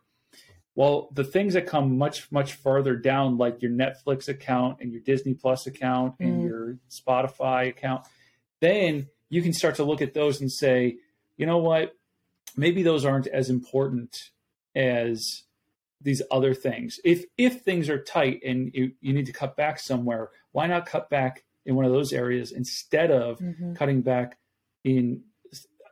Well, 0.74 1.10
the 1.12 1.24
things 1.24 1.52
that 1.52 1.66
come 1.66 1.98
much, 1.98 2.32
much 2.32 2.54
farther 2.54 2.96
down, 2.96 3.36
like 3.36 3.60
your 3.60 3.70
Netflix 3.70 4.28
account 4.28 4.78
and 4.80 4.90
your 4.90 5.02
Disney 5.02 5.34
Plus 5.34 5.66
account 5.66 6.14
and 6.18 6.40
mm. 6.40 6.48
your 6.48 6.78
Spotify 6.90 7.68
account, 7.68 8.06
then 8.60 9.08
you 9.28 9.42
can 9.42 9.52
start 9.52 9.74
to 9.74 9.84
look 9.84 10.00
at 10.00 10.14
those 10.14 10.40
and 10.40 10.50
say, 10.50 10.96
you 11.36 11.44
know 11.44 11.58
what? 11.58 11.94
Maybe 12.56 12.82
those 12.82 13.04
aren't 13.04 13.26
as 13.26 13.50
important 13.50 14.30
as 14.74 15.42
these 16.00 16.22
other 16.30 16.54
things. 16.54 16.98
If 17.04 17.24
if 17.38 17.62
things 17.62 17.88
are 17.88 18.02
tight 18.02 18.40
and 18.44 18.70
you, 18.74 18.92
you 19.00 19.12
need 19.12 19.26
to 19.26 19.32
cut 19.32 19.56
back 19.56 19.78
somewhere, 19.78 20.30
why 20.52 20.66
not 20.66 20.86
cut 20.86 21.10
back 21.10 21.44
in 21.64 21.76
one 21.76 21.84
of 21.84 21.92
those 21.92 22.12
areas 22.12 22.52
instead 22.52 23.10
of 23.10 23.38
mm-hmm. 23.38 23.74
cutting 23.74 24.02
back 24.02 24.38
in 24.84 25.22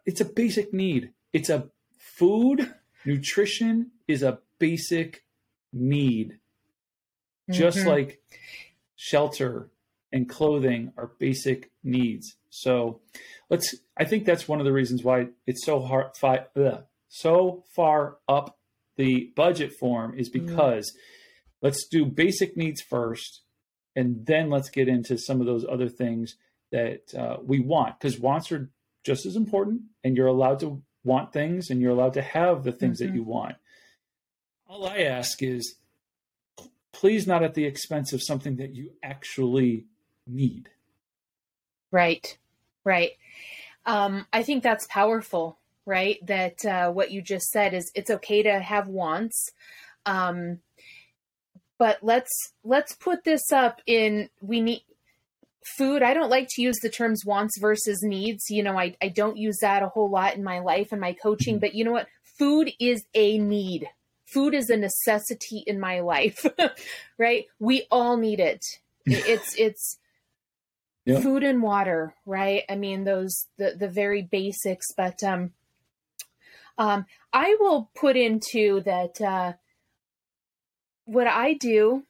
it's 0.06 0.20
a 0.20 0.24
basic 0.24 0.72
need. 0.74 1.12
It's 1.32 1.50
a 1.50 1.68
food, 1.98 2.74
nutrition 3.04 3.92
is 4.08 4.22
a 4.22 4.40
basic 4.58 5.24
need. 5.72 6.38
Mm-hmm. 7.48 7.52
Just 7.52 7.86
like 7.86 8.20
shelter 8.96 9.70
and 10.12 10.28
clothing 10.28 10.92
are 10.96 11.12
basic 11.18 11.70
needs. 11.84 12.36
So 12.50 13.00
let's 13.48 13.74
I 13.96 14.04
think 14.04 14.24
that's 14.24 14.48
one 14.48 14.58
of 14.58 14.64
the 14.64 14.72
reasons 14.72 15.04
why 15.04 15.28
it's 15.46 15.64
so 15.64 15.80
hard 15.80 16.16
fi, 16.16 16.44
so 17.08 17.64
far 17.74 18.16
up 18.28 18.58
the 19.00 19.32
budget 19.34 19.72
form 19.72 20.14
is 20.14 20.28
mm-hmm. 20.28 20.46
because 20.46 20.92
mm. 20.92 20.98
let's 21.62 21.88
do 21.88 22.04
basic 22.04 22.54
needs 22.54 22.82
first 22.82 23.40
and 23.96 24.26
then 24.26 24.50
let's 24.50 24.68
get 24.68 24.88
into 24.88 25.16
some 25.16 25.40
of 25.40 25.46
those 25.46 25.64
other 25.66 25.88
things 25.88 26.36
that 26.70 27.14
uh, 27.18 27.38
we 27.42 27.60
want 27.60 27.98
because 27.98 28.20
wants 28.20 28.52
are 28.52 28.68
just 29.02 29.24
as 29.24 29.36
important 29.36 29.80
and 30.04 30.18
you're 30.18 30.26
allowed 30.26 30.60
to 30.60 30.82
want 31.02 31.32
things 31.32 31.70
and 31.70 31.80
you're 31.80 31.92
allowed 31.92 32.12
to 32.12 32.20
have 32.20 32.62
the 32.62 32.72
things 32.72 33.00
mm-hmm. 33.00 33.10
that 33.10 33.16
you 33.16 33.24
want 33.24 33.56
all 34.68 34.86
i 34.86 34.98
ask 34.98 35.42
is 35.42 35.76
please 36.92 37.26
not 37.26 37.42
at 37.42 37.54
the 37.54 37.64
expense 37.64 38.12
of 38.12 38.22
something 38.22 38.56
that 38.56 38.74
you 38.74 38.90
actually 39.02 39.86
need 40.26 40.68
right 41.90 42.36
right 42.84 43.12
um, 43.86 44.26
i 44.30 44.42
think 44.42 44.62
that's 44.62 44.86
powerful 44.88 45.58
right? 45.90 46.24
That 46.26 46.64
uh, 46.64 46.90
what 46.92 47.10
you 47.10 47.20
just 47.20 47.50
said 47.50 47.74
is 47.74 47.90
it's 47.96 48.10
okay 48.10 48.44
to 48.44 48.60
have 48.60 48.86
wants. 48.86 49.50
Um, 50.06 50.60
but 51.80 51.98
let's 52.02 52.30
let's 52.62 52.94
put 52.94 53.24
this 53.24 53.50
up 53.50 53.80
in 53.86 54.28
we 54.40 54.60
need 54.60 54.84
food 55.76 56.02
i 56.02 56.14
don't 56.14 56.30
like 56.30 56.46
to 56.48 56.62
use 56.62 56.76
the 56.82 56.90
terms 56.90 57.24
wants 57.24 57.58
versus 57.58 58.02
needs 58.02 58.44
you 58.50 58.62
know 58.62 58.78
i, 58.78 58.94
I 59.02 59.08
don't 59.08 59.36
use 59.36 59.58
that 59.62 59.82
a 59.82 59.88
whole 59.88 60.10
lot 60.10 60.36
in 60.36 60.44
my 60.44 60.58
life 60.60 60.88
and 60.92 61.00
my 61.00 61.12
coaching 61.12 61.54
mm-hmm. 61.54 61.60
but 61.60 61.74
you 61.74 61.84
know 61.84 61.92
what 61.92 62.08
food 62.38 62.70
is 62.78 63.04
a 63.14 63.38
need 63.38 63.88
food 64.26 64.54
is 64.54 64.70
a 64.70 64.76
necessity 64.76 65.64
in 65.66 65.80
my 65.80 66.00
life 66.00 66.44
right 67.18 67.46
we 67.58 67.86
all 67.90 68.16
need 68.16 68.40
it 68.40 68.64
it's 69.06 69.54
it's 69.58 69.98
yeah. 71.04 71.20
food 71.20 71.42
and 71.42 71.62
water 71.62 72.14
right 72.26 72.64
i 72.68 72.76
mean 72.76 73.04
those 73.04 73.46
the 73.58 73.74
the 73.78 73.88
very 73.88 74.22
basics 74.22 74.86
but 74.96 75.22
um 75.22 75.52
um, 76.80 77.04
I 77.30 77.56
will 77.60 77.90
put 77.94 78.16
into 78.16 78.80
that 78.86 79.20
uh, 79.20 79.52
what 81.04 81.26
I 81.26 81.52
do 81.52 82.04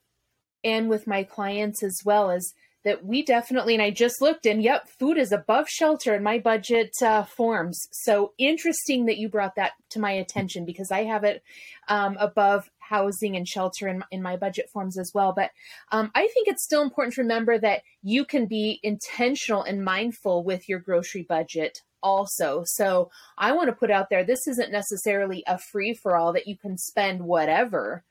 and 0.63 0.89
with 0.89 1.09
my 1.09 1.25
clients 1.25 1.83
as 1.83 1.99
well 2.05 2.31
is 2.31 2.55
that 2.85 3.05
we 3.05 3.23
definitely, 3.25 3.75
and 3.75 3.83
I 3.83 3.91
just 3.91 4.23
looked 4.23 4.47
and 4.47 4.63
yep, 4.63 4.89
food 4.89 5.19
is 5.19 5.33
above 5.33 5.69
shelter 5.69 6.15
in 6.15 6.23
my 6.23 6.39
budget 6.39 6.93
uh, 7.03 7.25
forms. 7.25 7.89
So 7.91 8.33
interesting 8.39 9.07
that 9.07 9.19
you 9.19 9.29
brought 9.29 9.57
that 9.57 9.73
to 9.91 9.99
my 9.99 10.13
attention 10.13 10.65
because 10.65 10.93
I 10.93 11.03
have 11.03 11.25
it 11.25 11.43
um, 11.89 12.17
above 12.21 12.71
housing 12.91 13.37
and 13.37 13.47
shelter 13.47 13.87
in, 13.87 14.03
in 14.11 14.21
my 14.21 14.37
budget 14.37 14.69
forms 14.69 14.99
as 14.99 15.13
well. 15.15 15.33
But 15.35 15.53
um, 15.93 16.11
I 16.15 16.27
think 16.27 16.49
it's 16.49 16.65
still 16.65 16.83
important 16.83 17.15
to 17.15 17.23
remember 17.23 17.57
that 17.59 17.83
you 18.03 18.25
can 18.25 18.47
be 18.47 18.81
intentional 18.83 19.63
and 19.63 19.85
mindful 19.85 20.43
with 20.43 20.69
your 20.69 20.81
grocery 20.81 21.23
budget 21.23 21.83
also. 22.03 22.65
So 22.67 23.11
I 23.39 23.53
want 23.53 23.69
to 23.69 23.77
put 23.77 23.93
out 23.93 24.11
there 24.11 24.25
this 24.25 24.49
isn't 24.49 24.73
necessarily 24.73 25.45
a 25.47 25.57
free 25.57 25.95
for 25.95 26.17
all 26.17 26.33
that 26.33 26.49
you 26.49 26.57
can 26.57 26.77
spend 26.77 27.23
whatever. 27.23 28.03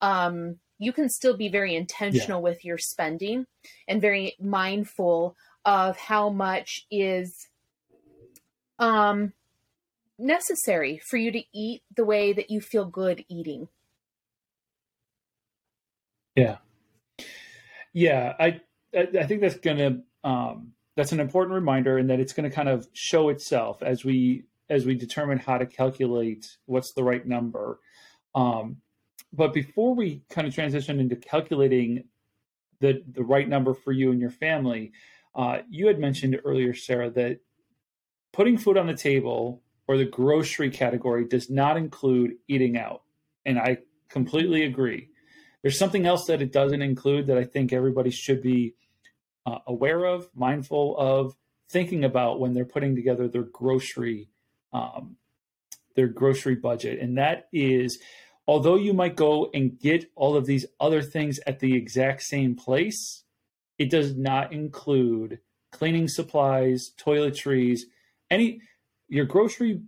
Um, 0.00 0.56
you 0.78 0.92
can 0.92 1.10
still 1.10 1.36
be 1.36 1.48
very 1.48 1.76
intentional 1.76 2.40
yeah. 2.40 2.44
with 2.44 2.64
your 2.64 2.78
spending 2.78 3.46
and 3.86 4.00
very 4.00 4.34
mindful 4.40 5.36
of 5.64 5.96
how 5.98 6.30
much 6.30 6.86
is 6.90 7.48
um, 8.78 9.34
necessary 10.18 11.00
for 11.04 11.18
you 11.18 11.30
to 11.32 11.42
eat 11.52 11.82
the 11.94 12.04
way 12.04 12.32
that 12.32 12.50
you 12.50 12.62
feel 12.62 12.86
good 12.86 13.24
eating. 13.28 13.68
Yeah. 16.36 16.58
Yeah, 17.92 18.34
I 18.38 18.60
I, 18.94 19.26
think 19.26 19.40
that's 19.40 19.56
gonna 19.56 20.02
um, 20.24 20.72
that's 20.96 21.12
an 21.12 21.20
important 21.20 21.54
reminder 21.54 21.98
and 21.98 22.10
that 22.10 22.20
it's 22.20 22.32
going 22.32 22.48
to 22.48 22.54
kind 22.54 22.68
of 22.68 22.86
show 22.92 23.28
itself 23.28 23.82
as 23.82 24.04
we 24.04 24.44
as 24.68 24.86
we 24.86 24.94
determine 24.94 25.38
how 25.38 25.58
to 25.58 25.66
calculate 25.66 26.56
what's 26.66 26.92
the 26.92 27.04
right 27.04 27.26
number. 27.26 27.78
Um, 28.34 28.78
but 29.32 29.52
before 29.52 29.94
we 29.94 30.22
kind 30.30 30.46
of 30.46 30.54
transition 30.54 31.00
into 31.00 31.16
calculating 31.16 32.04
the 32.80 33.02
the 33.12 33.24
right 33.24 33.48
number 33.48 33.74
for 33.74 33.92
you 33.92 34.10
and 34.10 34.20
your 34.20 34.30
family, 34.30 34.92
uh, 35.34 35.58
you 35.68 35.86
had 35.86 35.98
mentioned 35.98 36.38
earlier, 36.44 36.74
Sarah, 36.74 37.10
that 37.10 37.40
putting 38.32 38.58
food 38.58 38.76
on 38.76 38.86
the 38.86 38.94
table 38.94 39.62
or 39.88 39.96
the 39.96 40.04
grocery 40.04 40.70
category 40.70 41.26
does 41.26 41.50
not 41.50 41.76
include 41.76 42.34
eating 42.48 42.76
out, 42.76 43.02
and 43.44 43.58
I 43.58 43.78
completely 44.08 44.64
agree. 44.64 45.08
There's 45.62 45.78
something 45.78 46.06
else 46.06 46.26
that 46.26 46.42
it 46.42 46.52
doesn't 46.52 46.82
include 46.82 47.26
that 47.28 47.38
I 47.38 47.44
think 47.44 47.72
everybody 47.72 48.10
should 48.10 48.42
be 48.42 48.74
uh, 49.46 49.58
aware 49.66 50.04
of, 50.04 50.28
mindful 50.34 50.96
of, 50.98 51.36
thinking 51.70 52.04
about 52.04 52.38
when 52.38 52.52
they're 52.52 52.64
putting 52.64 52.94
together 52.94 53.28
their 53.28 53.44
grocery 53.44 54.28
um, 54.72 55.16
their 55.94 56.08
grocery 56.08 56.54
budget, 56.54 56.98
and 57.00 57.18
that 57.18 57.48
is 57.52 57.98
although 58.46 58.76
you 58.76 58.92
might 58.92 59.16
go 59.16 59.50
and 59.52 59.78
get 59.78 60.10
all 60.16 60.36
of 60.36 60.46
these 60.46 60.66
other 60.80 61.02
things 61.02 61.38
at 61.46 61.60
the 61.60 61.76
exact 61.76 62.22
same 62.22 62.54
place, 62.54 63.24
it 63.78 63.90
does 63.90 64.16
not 64.16 64.52
include 64.52 65.38
cleaning 65.70 66.08
supplies, 66.08 66.90
toiletries, 66.98 67.80
any 68.30 68.60
your 69.08 69.26
grocery 69.26 69.82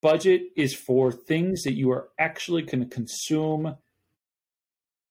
budget 0.00 0.42
is 0.56 0.74
for 0.74 1.12
things 1.12 1.62
that 1.62 1.74
you 1.74 1.90
are 1.90 2.08
actually 2.18 2.62
going 2.62 2.80
to 2.80 2.94
consume 2.94 3.76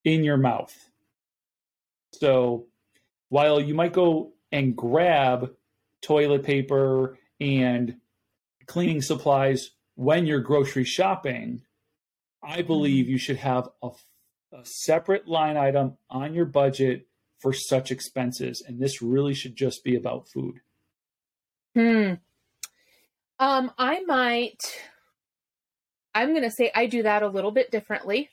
in 0.04 0.24
your 0.24 0.38
mouth. 0.38 0.76
So 2.14 2.68
while 3.30 3.62
you 3.62 3.74
might 3.74 3.94
go 3.94 4.34
and 4.52 4.76
grab 4.76 5.52
toilet 6.02 6.44
paper 6.44 7.18
and 7.40 7.96
cleaning 8.66 9.02
supplies 9.02 9.72
when 9.96 10.26
you're 10.26 10.40
grocery 10.40 10.86
shopping, 10.86 11.62
I 12.42 12.62
believe 12.62 13.10
you 13.10 13.18
should 13.18 13.38
have 13.38 13.70
a, 13.84 13.90
a 14.54 14.66
separate 14.66 15.28
line 15.28 15.58
item 15.58 15.98
on 16.10 16.34
your 16.34 16.46
budget 16.46 17.08
for 17.40 17.54
such 17.54 17.92
expenses. 17.92 18.64
And 18.66 18.80
this 18.80 19.02
really 19.02 19.34
should 19.34 19.56
just 19.56 19.84
be 19.84 19.96
about 19.96 20.28
food. 20.30 20.56
Hmm. 21.76 22.14
Um, 23.40 23.72
I 23.78 24.02
might, 24.02 24.82
I'm 26.14 26.30
going 26.30 26.44
to 26.44 26.52
say 26.52 26.72
I 26.76 26.88
do 26.88 27.04
that 27.04 27.24
a 27.24 27.28
little 27.28 27.52
bit 27.52 27.72
differently, 27.72 28.30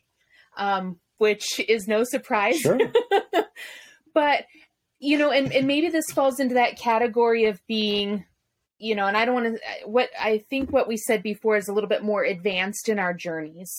um, 0.56 0.99
which 1.18 1.61
is 1.61 1.87
no 1.87 2.04
surprise. 2.04 2.61
Sure. 2.61 2.78
but, 4.14 4.44
you 4.99 5.18
know, 5.18 5.30
and, 5.30 5.52
and 5.52 5.66
maybe 5.66 5.88
this 5.88 6.11
falls 6.12 6.40
into 6.40 6.54
that 6.54 6.78
category 6.78 7.46
of 7.46 7.61
being, 7.66 8.25
you 8.78 8.94
know, 8.94 9.06
and 9.06 9.16
I 9.16 9.25
don't 9.25 9.35
want 9.35 9.56
to, 9.56 9.87
what 9.88 10.11
I 10.20 10.44
think 10.50 10.70
what 10.70 10.88
we 10.88 10.96
said 10.96 11.23
before 11.23 11.56
is 11.56 11.68
a 11.68 11.73
little 11.73 11.88
bit 11.88 12.02
more 12.02 12.23
advanced 12.23 12.88
in 12.88 12.99
our 12.99 13.14
journeys 13.14 13.70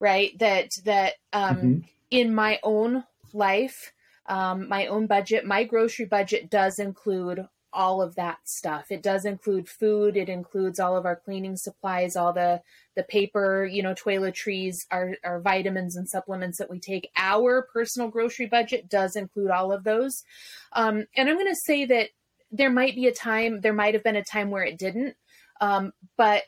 right 0.00 0.36
that 0.38 0.68
that 0.84 1.14
um 1.32 1.56
mm-hmm. 1.56 1.78
in 2.10 2.34
my 2.34 2.58
own 2.64 3.04
life 3.32 3.92
um 4.26 4.68
my 4.68 4.86
own 4.86 5.06
budget 5.06 5.44
my 5.44 5.62
grocery 5.62 6.06
budget 6.06 6.50
does 6.50 6.78
include 6.78 7.46
all 7.72 8.02
of 8.02 8.14
that 8.14 8.38
stuff 8.44 8.86
it 8.90 9.02
does 9.02 9.24
include 9.24 9.68
food 9.68 10.16
it 10.16 10.28
includes 10.28 10.80
all 10.80 10.96
of 10.96 11.06
our 11.06 11.16
cleaning 11.16 11.56
supplies 11.56 12.16
all 12.16 12.32
the 12.32 12.60
the 12.96 13.02
paper 13.04 13.64
you 13.64 13.82
know 13.82 13.94
toiletries 13.94 14.74
our 14.90 15.16
our 15.24 15.40
vitamins 15.40 15.96
and 15.96 16.08
supplements 16.08 16.58
that 16.58 16.70
we 16.70 16.78
take 16.78 17.10
our 17.16 17.62
personal 17.72 18.08
grocery 18.08 18.46
budget 18.46 18.88
does 18.88 19.16
include 19.16 19.50
all 19.50 19.72
of 19.72 19.84
those 19.84 20.24
um 20.72 21.06
and 21.16 21.28
i'm 21.28 21.36
going 21.36 21.46
to 21.46 21.60
say 21.64 21.84
that 21.84 22.08
there 22.50 22.70
might 22.70 22.94
be 22.94 23.06
a 23.06 23.14
time 23.14 23.60
there 23.60 23.72
might 23.72 23.94
have 23.94 24.04
been 24.04 24.16
a 24.16 24.24
time 24.24 24.50
where 24.50 24.64
it 24.64 24.78
didn't 24.78 25.14
um 25.60 25.92
but 26.16 26.42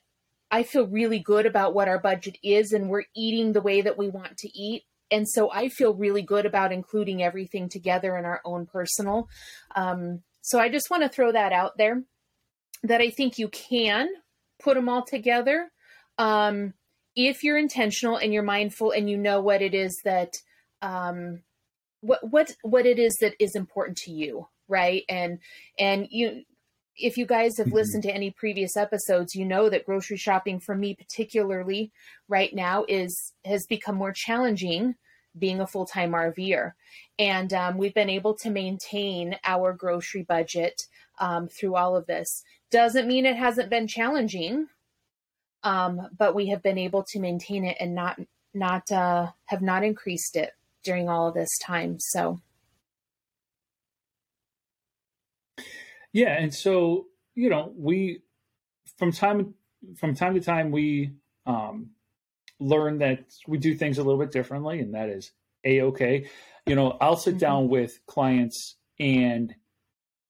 I 0.53 0.65
feel 0.65 0.87
really 0.87 1.19
good 1.19 1.47
about 1.47 1.73
what 1.73 1.89
our 1.89 1.99
budget 1.99 2.37
is 2.43 2.73
and 2.73 2.91
we're 2.91 3.05
eating 3.17 3.53
the 3.53 3.63
way 3.63 3.81
that 3.81 3.97
we 3.97 4.11
want 4.11 4.37
to 4.37 4.49
eat. 4.57 4.85
And 5.11 5.27
so 5.27 5.51
I 5.51 5.71
feel 5.71 5.95
really 5.95 6.21
good 6.21 6.45
about 6.45 6.73
including 6.73 7.23
everything 7.23 7.71
together 7.71 8.19
in 8.19 8.27
our 8.27 8.43
own 8.45 8.67
personal. 8.67 9.29
Um, 9.75 10.23
so 10.43 10.59
I 10.61 10.69
just 10.69 10.91
want 10.91 11.03
to 11.03 11.09
throw 11.09 11.33
that 11.33 11.53
out 11.53 11.79
there 11.79 12.03
that 12.83 13.01
I 13.01 13.11
think 13.11 13.39
you 13.39 13.49
can 13.49 14.09
put 14.61 14.75
them 14.75 14.89
all 14.89 15.05
together 15.05 15.71
um, 16.19 16.75
if 17.17 17.43
you're 17.43 17.59
intentional 17.59 18.17
and 18.17 18.33
you're 18.33 18.43
mindful 18.43 18.91
and 18.91 19.09
you 19.09 19.17
know 19.17 19.41
what 19.41 19.63
it 19.63 19.75
is 19.75 19.99
that 20.05 20.35
um, 20.83 21.43
what 22.01 22.21
what 22.29 22.55
what 22.63 22.87
it 22.87 22.99
is 22.99 23.17
that 23.21 23.35
is 23.39 23.55
important 23.55 23.97
to 23.97 24.11
you 24.11 24.49
right 24.69 25.05
and 25.09 25.39
and 25.79 26.09
you 26.11 26.43
if 26.97 27.17
you 27.17 27.27
guys 27.27 27.57
have 27.57 27.69
mm-hmm. 27.69 27.77
listened 27.77 28.03
to 28.03 28.13
any 28.13 28.31
previous 28.31 28.77
episodes, 28.77 29.35
you 29.35 29.47
know 29.47 29.71
that 29.71 29.87
grocery 29.87 30.17
shopping 30.17 30.61
for 30.61 30.75
me 30.75 30.95
particularly 30.95 31.91
right 32.29 32.55
now 32.55 32.85
is 32.89 33.33
has 33.45 33.67
become 33.67 33.97
more 33.97 34.13
challenging 34.13 34.95
being 35.39 35.61
a 35.61 35.67
full-time 35.67 36.13
RVer. 36.13 36.73
And 37.19 37.53
um, 37.53 37.79
we've 37.79 37.95
been 37.95 38.11
able 38.11 38.35
to 38.37 38.51
maintain 38.51 39.37
our 39.45 39.73
grocery 39.73 40.23
budget 40.23 40.83
um, 41.19 41.49
through 41.49 41.77
all 41.77 41.97
of 41.97 42.07
this. 42.07 42.43
Doesn't 42.71 43.07
mean 43.09 43.27
it 43.27 43.37
hasn't 43.37 43.71
been 43.71 43.87
challenging, 43.87 44.69
um, 45.63 46.09
but 46.17 46.35
we 46.35 46.49
have 46.49 46.63
been 46.63 46.79
able 46.79 47.05
to 47.05 47.21
maintain 47.21 47.65
it 47.65 47.77
and 47.81 47.95
not 47.95 48.19
not 48.55 48.91
uh, 48.91 49.29
have 49.47 49.63
not 49.63 49.85
increased 49.85 50.37
it 50.37 50.53
during 50.83 51.09
all 51.09 51.29
of 51.29 51.35
this 51.35 51.59
time. 51.59 51.97
So 51.99 52.41
Yeah, 56.13 56.39
and 56.39 56.55
so 56.55 57.07
you 57.35 57.49
know, 57.49 57.73
we 57.77 58.21
from 58.99 59.13
time 59.13 59.55
from 59.97 60.15
time 60.15 60.35
to 60.35 60.41
time 60.41 60.71
we 60.71 61.13
um, 61.47 61.91
learn 62.63 62.99
that 62.99 63.25
we 63.47 63.59
do 63.59 63.75
things 63.75 63.99
a 63.99 64.03
little 64.03 64.21
bit 64.21 64.33
differently, 64.33 64.81
and 64.81 64.95
that 64.95 65.09
is 65.09 65.33
a 65.65 65.83
okay. 65.83 66.29
You 66.67 66.75
know, 66.75 66.97
I'll 67.01 67.17
sit 67.17 67.33
mm-hmm. 67.33 67.39
down 67.39 67.69
with 67.69 68.01
clients, 68.07 68.77
and 68.99 69.55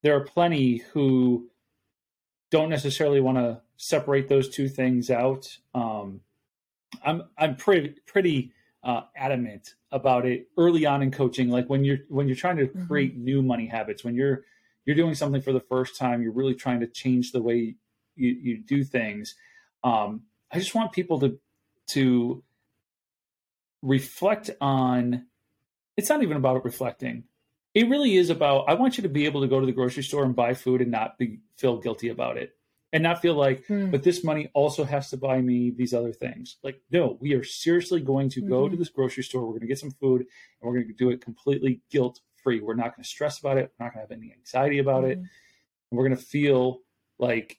there 0.02 0.16
are 0.16 0.24
plenty 0.24 0.78
who 0.92 1.50
don't 2.50 2.70
necessarily 2.70 3.20
want 3.20 3.38
to 3.38 3.60
separate 3.76 4.28
those 4.28 4.48
two 4.48 4.68
things 4.68 5.10
out. 5.10 5.58
Um, 5.74 6.20
I'm 7.02 7.24
I'm 7.38 7.56
pretty 7.56 7.96
pretty 8.06 8.52
uh, 8.84 9.02
adamant 9.16 9.74
about 9.90 10.26
it 10.26 10.48
early 10.56 10.86
on 10.86 11.02
in 11.02 11.10
coaching. 11.10 11.48
Like 11.48 11.68
when 11.68 11.84
you're 11.84 11.98
when 12.08 12.28
you're 12.28 12.36
trying 12.36 12.56
to 12.58 12.66
mm-hmm. 12.66 12.86
create 12.86 13.14
mm-hmm. 13.14 13.24
new 13.24 13.42
money 13.42 13.66
habits, 13.66 14.04
when 14.04 14.14
you're 14.14 14.44
you're 14.84 14.96
doing 14.96 15.14
something 15.14 15.42
for 15.42 15.52
the 15.52 15.60
first 15.60 15.98
time, 15.98 16.22
you're 16.22 16.32
really 16.32 16.54
trying 16.54 16.80
to 16.80 16.86
change 16.86 17.32
the 17.32 17.42
way 17.42 17.76
you, 18.16 18.30
you 18.30 18.58
do 18.58 18.84
things. 18.84 19.34
Um, 19.84 20.22
I 20.50 20.58
just 20.58 20.74
want 20.74 20.92
people 20.92 21.20
to 21.20 21.38
to 21.90 22.42
reflect 23.82 24.50
on. 24.60 25.26
It's 25.96 26.08
not 26.08 26.22
even 26.22 26.36
about 26.36 26.64
reflecting. 26.64 27.24
It 27.74 27.88
really 27.88 28.16
is 28.16 28.30
about. 28.30 28.68
I 28.68 28.74
want 28.74 28.98
you 28.98 29.02
to 29.02 29.08
be 29.08 29.26
able 29.26 29.42
to 29.42 29.48
go 29.48 29.60
to 29.60 29.66
the 29.66 29.72
grocery 29.72 30.02
store 30.02 30.24
and 30.24 30.36
buy 30.36 30.54
food 30.54 30.80
and 30.80 30.90
not 30.90 31.18
be 31.18 31.40
feel 31.56 31.78
guilty 31.78 32.08
about 32.08 32.36
it, 32.36 32.54
and 32.92 33.02
not 33.02 33.22
feel 33.22 33.34
like, 33.34 33.66
hmm. 33.66 33.90
but 33.90 34.02
this 34.02 34.22
money 34.22 34.50
also 34.52 34.84
has 34.84 35.10
to 35.10 35.16
buy 35.16 35.40
me 35.40 35.70
these 35.70 35.94
other 35.94 36.12
things. 36.12 36.56
Like, 36.62 36.80
no, 36.90 37.16
we 37.20 37.34
are 37.34 37.44
seriously 37.44 38.00
going 38.00 38.28
to 38.30 38.40
mm-hmm. 38.40 38.48
go 38.50 38.64
to 38.64 38.72
mm-hmm. 38.72 38.78
this 38.78 38.90
grocery 38.90 39.22
store. 39.22 39.42
We're 39.42 39.52
going 39.52 39.62
to 39.62 39.66
get 39.66 39.78
some 39.78 39.90
food, 39.92 40.20
and 40.20 40.28
we're 40.62 40.74
going 40.74 40.88
to 40.88 40.92
do 40.92 41.10
it 41.10 41.20
completely 41.20 41.80
guilt 41.90 42.20
free. 42.42 42.60
We're 42.60 42.74
not 42.74 42.94
going 42.96 43.04
to 43.04 43.08
stress 43.08 43.38
about 43.38 43.56
it. 43.56 43.72
We're 43.78 43.86
not 43.86 43.94
going 43.94 44.06
to 44.06 44.12
have 44.12 44.18
any 44.18 44.32
anxiety 44.32 44.78
about 44.78 45.04
mm-hmm. 45.04 45.12
it. 45.12 45.18
And 45.18 45.98
we're 45.98 46.06
going 46.08 46.18
to 46.18 46.24
feel 46.24 46.80
like 47.18 47.58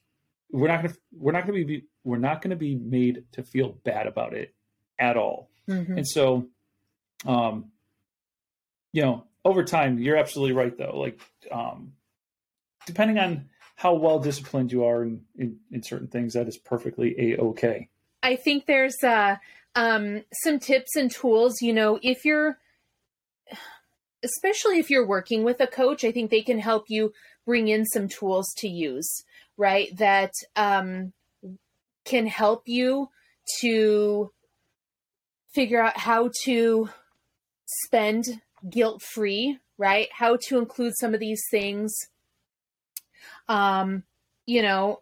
we're 0.54 0.68
not 0.68 0.82
going 0.82 0.94
to 0.94 1.00
we're 1.12 1.32
not 1.32 1.46
to 1.58 1.66
be 1.66 1.84
we're 2.04 2.16
not 2.16 2.40
to 2.50 2.56
be 2.56 2.76
made 2.76 3.24
to 3.32 3.42
feel 3.42 3.72
bad 3.84 4.06
about 4.06 4.34
it 4.34 4.54
at 4.98 5.16
all. 5.16 5.50
Mm-hmm. 5.68 5.98
And 5.98 6.06
so, 6.06 6.46
um, 7.26 7.72
you 8.92 9.02
know, 9.02 9.24
over 9.44 9.64
time, 9.64 9.98
you're 9.98 10.16
absolutely 10.16 10.54
right 10.54 10.76
though. 10.78 10.96
Like, 10.96 11.20
um, 11.50 11.94
depending 12.86 13.18
on 13.18 13.48
how 13.74 13.94
well 13.94 14.20
disciplined 14.20 14.70
you 14.70 14.84
are 14.84 15.02
in, 15.02 15.22
in, 15.36 15.58
in 15.72 15.82
certain 15.82 16.06
things, 16.06 16.34
that 16.34 16.46
is 16.46 16.56
perfectly 16.56 17.14
a 17.18 17.36
okay. 17.38 17.88
I 18.22 18.36
think 18.36 18.66
there's 18.66 19.02
uh, 19.02 19.36
um, 19.74 20.22
some 20.44 20.60
tips 20.60 20.94
and 20.94 21.10
tools. 21.10 21.60
You 21.62 21.72
know, 21.72 21.98
if 22.00 22.24
you're 22.24 22.58
especially 24.22 24.78
if 24.78 24.88
you're 24.88 25.06
working 25.06 25.42
with 25.42 25.60
a 25.60 25.66
coach, 25.66 26.04
I 26.04 26.12
think 26.12 26.30
they 26.30 26.42
can 26.42 26.60
help 26.60 26.84
you 26.88 27.12
bring 27.44 27.66
in 27.66 27.84
some 27.86 28.08
tools 28.08 28.54
to 28.58 28.68
use, 28.68 29.24
right? 29.56 29.94
That 29.96 30.32
um, 30.56 31.12
can 32.04 32.26
help 32.26 32.62
you 32.66 33.08
to 33.60 34.30
figure 35.52 35.80
out 35.80 35.96
how 35.96 36.30
to 36.44 36.88
spend 37.84 38.40
guilt 38.68 39.02
free, 39.02 39.58
right? 39.78 40.08
How 40.12 40.36
to 40.48 40.58
include 40.58 40.94
some 40.98 41.14
of 41.14 41.20
these 41.20 41.42
things. 41.50 41.92
Um, 43.48 44.04
you 44.46 44.62
know, 44.62 45.00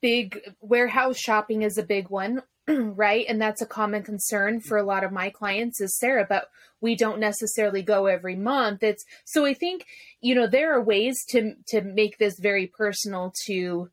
big 0.00 0.40
warehouse 0.60 1.18
shopping 1.18 1.62
is 1.62 1.78
a 1.78 1.82
big 1.82 2.08
one 2.08 2.42
right? 2.68 3.24
And 3.28 3.40
that's 3.40 3.62
a 3.62 3.66
common 3.66 4.02
concern 4.02 4.60
for 4.60 4.76
a 4.76 4.82
lot 4.82 5.04
of 5.04 5.12
my 5.12 5.30
clients 5.30 5.80
is 5.80 5.96
sarah 5.98 6.26
but 6.28 6.48
we 6.80 6.94
don't 6.94 7.18
necessarily 7.18 7.82
go 7.82 8.06
every 8.06 8.36
month. 8.36 8.82
It's 8.82 9.04
so 9.24 9.44
i 9.46 9.54
think 9.54 9.86
you 10.20 10.34
know 10.34 10.46
there 10.46 10.74
are 10.74 10.82
ways 10.82 11.24
to 11.30 11.54
to 11.68 11.80
make 11.82 12.18
this 12.18 12.38
very 12.38 12.66
personal 12.66 13.32
to 13.46 13.90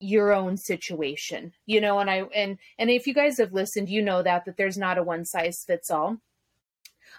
your 0.00 0.32
own 0.32 0.56
situation 0.56 1.52
you 1.66 1.80
know 1.80 1.98
and 1.98 2.10
i 2.10 2.22
and 2.34 2.58
and 2.78 2.90
if 2.90 3.06
you 3.06 3.14
guys 3.14 3.38
have 3.38 3.52
listened 3.52 3.88
you 3.88 4.02
know 4.02 4.22
that 4.22 4.44
that 4.44 4.56
there's 4.56 4.76
not 4.76 4.98
a 4.98 5.02
one 5.02 5.24
size 5.24 5.64
fits 5.66 5.90
all. 5.90 6.18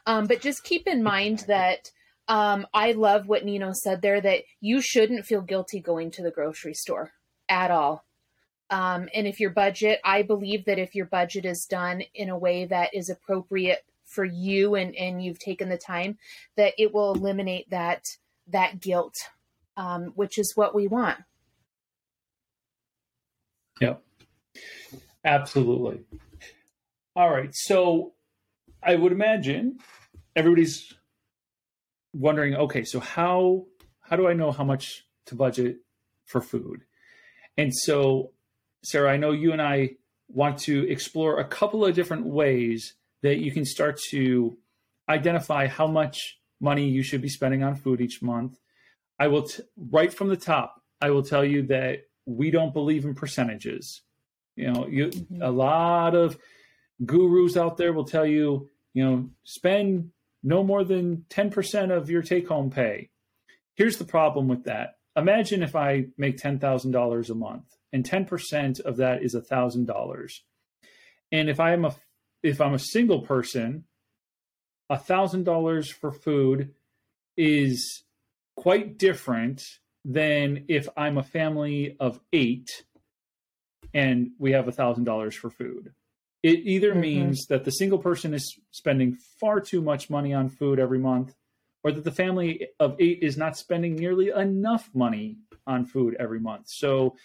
Um, 0.05 0.27
but 0.27 0.41
just 0.41 0.63
keep 0.63 0.85
in 0.87 1.01
mind 1.01 1.45
that 1.47 1.91
um, 2.27 2.67
i 2.73 2.91
love 2.91 3.27
what 3.27 3.45
nino 3.45 3.71
said 3.73 4.01
there 4.01 4.21
that 4.21 4.43
you 4.59 4.81
shouldn't 4.81 5.25
feel 5.25 5.41
guilty 5.41 5.79
going 5.79 6.11
to 6.11 6.21
the 6.21 6.31
grocery 6.31 6.73
store 6.73 7.13
at 7.49 7.71
all 7.71 8.03
um, 8.69 9.07
and 9.13 9.27
if 9.27 9.39
your 9.39 9.49
budget 9.49 9.99
i 10.03 10.21
believe 10.21 10.65
that 10.65 10.79
if 10.79 10.95
your 10.95 11.05
budget 11.05 11.45
is 11.45 11.65
done 11.69 12.01
in 12.13 12.29
a 12.29 12.37
way 12.37 12.65
that 12.65 12.93
is 12.93 13.09
appropriate 13.09 13.85
for 14.05 14.23
you 14.25 14.75
and 14.75 14.95
and 14.95 15.23
you've 15.23 15.39
taken 15.39 15.69
the 15.69 15.77
time 15.77 16.17
that 16.55 16.73
it 16.77 16.93
will 16.93 17.13
eliminate 17.13 17.69
that 17.69 18.17
that 18.47 18.79
guilt 18.79 19.15
um, 19.77 20.13
which 20.15 20.37
is 20.37 20.53
what 20.55 20.73
we 20.73 20.87
want 20.87 21.17
Yep. 23.81 24.01
Absolutely. 25.23 26.01
All 27.15 27.29
right. 27.29 27.49
So 27.53 28.13
I 28.81 28.95
would 28.95 29.11
imagine 29.11 29.79
everybody's 30.35 30.93
wondering, 32.13 32.55
okay, 32.55 32.83
so 32.83 32.99
how 32.99 33.65
how 34.01 34.15
do 34.15 34.27
I 34.27 34.33
know 34.33 34.51
how 34.51 34.63
much 34.63 35.05
to 35.27 35.35
budget 35.35 35.77
for 36.25 36.41
food? 36.41 36.83
And 37.57 37.75
so 37.75 38.31
Sarah, 38.85 39.11
I 39.11 39.17
know 39.17 39.31
you 39.31 39.51
and 39.51 39.61
I 39.61 39.95
want 40.27 40.59
to 40.59 40.89
explore 40.89 41.39
a 41.39 41.47
couple 41.47 41.83
of 41.85 41.95
different 41.95 42.25
ways 42.25 42.93
that 43.23 43.37
you 43.37 43.51
can 43.51 43.65
start 43.65 43.99
to 44.11 44.57
identify 45.09 45.67
how 45.67 45.87
much 45.87 46.37
money 46.61 46.87
you 46.87 47.01
should 47.03 47.21
be 47.21 47.29
spending 47.29 47.63
on 47.63 47.75
food 47.75 47.99
each 47.99 48.21
month. 48.21 48.57
I 49.19 49.27
will 49.27 49.43
t- 49.43 49.63
right 49.77 50.13
from 50.13 50.29
the 50.29 50.37
top, 50.37 50.81
I 51.01 51.09
will 51.09 51.23
tell 51.23 51.43
you 51.43 51.63
that 51.67 52.03
we 52.25 52.51
don't 52.51 52.73
believe 52.73 53.05
in 53.05 53.15
percentages. 53.15 54.01
You 54.55 54.71
know, 54.71 54.87
you 54.87 55.07
mm-hmm. 55.07 55.41
a 55.41 55.49
lot 55.49 56.15
of 56.15 56.37
gurus 57.05 57.57
out 57.57 57.77
there 57.77 57.93
will 57.93 58.05
tell 58.05 58.25
you, 58.25 58.69
you 58.93 59.03
know, 59.03 59.29
spend 59.43 60.11
no 60.43 60.63
more 60.63 60.83
than 60.83 61.25
10% 61.29 61.91
of 61.91 62.09
your 62.09 62.21
take 62.21 62.47
home 62.47 62.69
pay. 62.69 63.09
Here's 63.75 63.97
the 63.97 64.05
problem 64.05 64.47
with 64.47 64.65
that. 64.65 64.95
Imagine 65.15 65.63
if 65.63 65.75
I 65.75 66.07
make 66.17 66.37
$10,000 66.37 67.29
a 67.29 67.35
month 67.35 67.65
and 67.93 68.03
10% 68.03 68.79
of 68.81 68.97
that 68.97 69.23
is 69.23 69.35
$1,000. 69.35 70.31
And 71.31 71.49
if 71.49 71.59
I'm 71.59 71.85
a 71.85 71.95
if 72.43 72.61
I'm 72.61 72.75
a 72.75 72.79
single 72.79 73.21
person, 73.21 73.85
$1,000 74.91 75.91
for 75.93 76.11
food 76.11 76.75
is 77.35 78.03
quite 78.55 78.99
different 78.99 79.63
than 80.03 80.65
if 80.67 80.87
I'm 80.95 81.17
a 81.17 81.23
family 81.23 81.95
of 81.99 82.19
eight 82.31 82.69
and 83.93 84.31
we 84.37 84.51
have 84.51 84.67
a 84.67 84.71
thousand 84.71 85.05
dollars 85.05 85.35
for 85.35 85.49
food. 85.49 85.93
It 86.43 86.59
either 86.63 86.91
mm-hmm. 86.91 86.99
means 86.99 87.45
that 87.47 87.63
the 87.63 87.71
single 87.71 87.97
person 87.97 88.33
is 88.33 88.59
spending 88.71 89.17
far 89.39 89.59
too 89.59 89.81
much 89.81 90.09
money 90.09 90.33
on 90.33 90.49
food 90.49 90.79
every 90.79 90.99
month, 90.99 91.33
or 91.85 91.91
that 91.91 92.03
the 92.03 92.11
family 92.11 92.67
of 92.79 92.95
eight 92.99 93.19
is 93.21 93.37
not 93.37 93.55
spending 93.55 93.95
nearly 93.95 94.29
enough 94.29 94.89
money 94.95 95.37
on 95.67 95.85
food 95.85 96.15
every 96.19 96.39
month. 96.39 96.67
So 96.67 97.15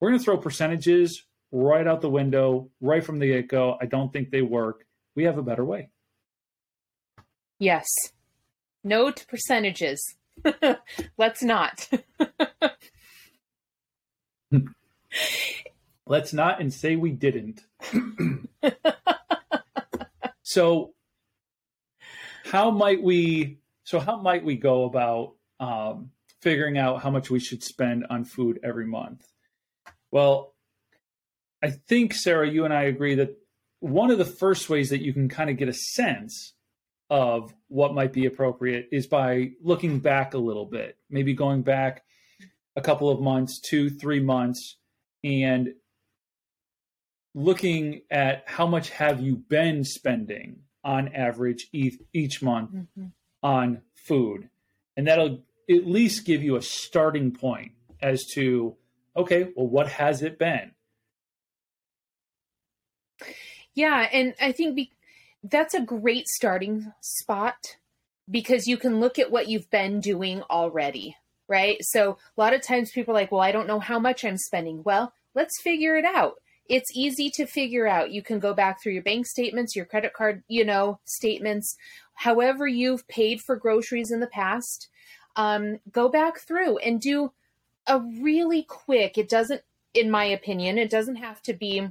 we're 0.00 0.08
going 0.08 0.18
to 0.18 0.24
throw 0.24 0.36
percentages 0.36 1.24
right 1.52 1.86
out 1.86 2.00
the 2.00 2.10
window, 2.10 2.68
right 2.80 3.02
from 3.02 3.20
the 3.20 3.28
get 3.28 3.46
go. 3.46 3.78
I 3.80 3.86
don't 3.86 4.12
think 4.12 4.30
they 4.30 4.42
work. 4.42 4.84
We 5.14 5.22
have 5.22 5.38
a 5.38 5.42
better 5.42 5.64
way. 5.64 5.90
Yes. 7.60 7.86
No 8.82 9.12
to 9.12 9.26
percentages. 9.26 10.16
Let's 11.16 11.44
not. 11.44 11.88
Let's 16.06 16.32
not 16.32 16.60
and 16.60 16.74
say 16.74 16.96
we 16.96 17.12
didn't. 17.12 17.64
so 20.42 20.92
how 22.44 22.72
might 22.72 23.00
we 23.00 23.58
so 23.88 23.98
how 23.98 24.20
might 24.20 24.44
we 24.44 24.56
go 24.56 24.84
about 24.84 25.36
um, 25.60 26.10
figuring 26.42 26.76
out 26.76 27.00
how 27.00 27.08
much 27.08 27.30
we 27.30 27.40
should 27.40 27.62
spend 27.62 28.04
on 28.10 28.22
food 28.22 28.60
every 28.62 28.84
month? 28.84 29.26
Well, 30.10 30.54
I 31.62 31.70
think 31.70 32.12
Sarah, 32.12 32.46
you 32.46 32.66
and 32.66 32.74
I 32.74 32.82
agree 32.82 33.14
that 33.14 33.38
one 33.80 34.10
of 34.10 34.18
the 34.18 34.26
first 34.26 34.68
ways 34.68 34.90
that 34.90 35.00
you 35.00 35.14
can 35.14 35.30
kind 35.30 35.48
of 35.48 35.56
get 35.56 35.70
a 35.70 35.72
sense 35.72 36.52
of 37.08 37.54
what 37.68 37.94
might 37.94 38.12
be 38.12 38.26
appropriate 38.26 38.90
is 38.92 39.06
by 39.06 39.52
looking 39.62 40.00
back 40.00 40.34
a 40.34 40.38
little 40.38 40.66
bit, 40.66 40.98
maybe 41.08 41.32
going 41.32 41.62
back 41.62 42.02
a 42.76 42.82
couple 42.82 43.08
of 43.08 43.22
months, 43.22 43.58
two, 43.58 43.88
three 43.88 44.20
months, 44.20 44.76
and 45.24 45.72
looking 47.34 48.02
at 48.10 48.44
how 48.46 48.66
much 48.66 48.90
have 48.90 49.22
you 49.22 49.36
been 49.36 49.82
spending 49.82 50.58
on 50.84 51.08
average 51.14 51.68
each, 51.72 51.94
each 52.12 52.42
month 52.42 52.70
mm-hmm. 52.70 53.06
On 53.42 53.82
food. 53.94 54.48
And 54.96 55.06
that'll 55.06 55.40
at 55.70 55.86
least 55.86 56.24
give 56.24 56.42
you 56.42 56.56
a 56.56 56.62
starting 56.62 57.30
point 57.30 57.72
as 58.00 58.24
to, 58.34 58.76
okay, 59.16 59.52
well, 59.54 59.68
what 59.68 59.88
has 59.88 60.22
it 60.22 60.38
been? 60.38 60.72
Yeah. 63.74 64.08
And 64.12 64.34
I 64.40 64.52
think 64.52 64.74
be- 64.74 64.92
that's 65.42 65.74
a 65.74 65.80
great 65.80 66.26
starting 66.26 66.92
spot 67.00 67.76
because 68.30 68.66
you 68.66 68.76
can 68.76 69.00
look 69.00 69.18
at 69.18 69.30
what 69.30 69.48
you've 69.48 69.70
been 69.70 70.00
doing 70.00 70.42
already, 70.50 71.16
right? 71.48 71.78
So 71.80 72.12
a 72.36 72.40
lot 72.40 72.54
of 72.54 72.62
times 72.62 72.90
people 72.90 73.12
are 73.12 73.20
like, 73.20 73.32
well, 73.32 73.40
I 73.40 73.52
don't 73.52 73.68
know 73.68 73.80
how 73.80 73.98
much 73.98 74.24
I'm 74.24 74.36
spending. 74.36 74.82
Well, 74.82 75.12
let's 75.34 75.60
figure 75.62 75.96
it 75.96 76.04
out. 76.04 76.34
It's 76.68 76.90
easy 76.94 77.30
to 77.34 77.46
figure 77.46 77.86
out. 77.86 78.10
You 78.10 78.22
can 78.22 78.38
go 78.38 78.52
back 78.54 78.82
through 78.82 78.92
your 78.92 79.02
bank 79.02 79.26
statements, 79.26 79.74
your 79.74 79.84
credit 79.84 80.12
card, 80.12 80.42
you 80.48 80.64
know, 80.64 81.00
statements, 81.04 81.76
however 82.14 82.66
you've 82.66 83.08
paid 83.08 83.40
for 83.40 83.56
groceries 83.56 84.10
in 84.10 84.20
the 84.20 84.26
past. 84.26 84.88
Um, 85.36 85.78
go 85.90 86.08
back 86.08 86.40
through 86.40 86.78
and 86.78 87.00
do 87.00 87.32
a 87.86 88.00
really 88.00 88.62
quick, 88.62 89.16
it 89.16 89.28
doesn't, 89.28 89.62
in 89.94 90.10
my 90.10 90.24
opinion, 90.24 90.78
it 90.78 90.90
doesn't 90.90 91.16
have 91.16 91.40
to 91.42 91.54
be 91.54 91.88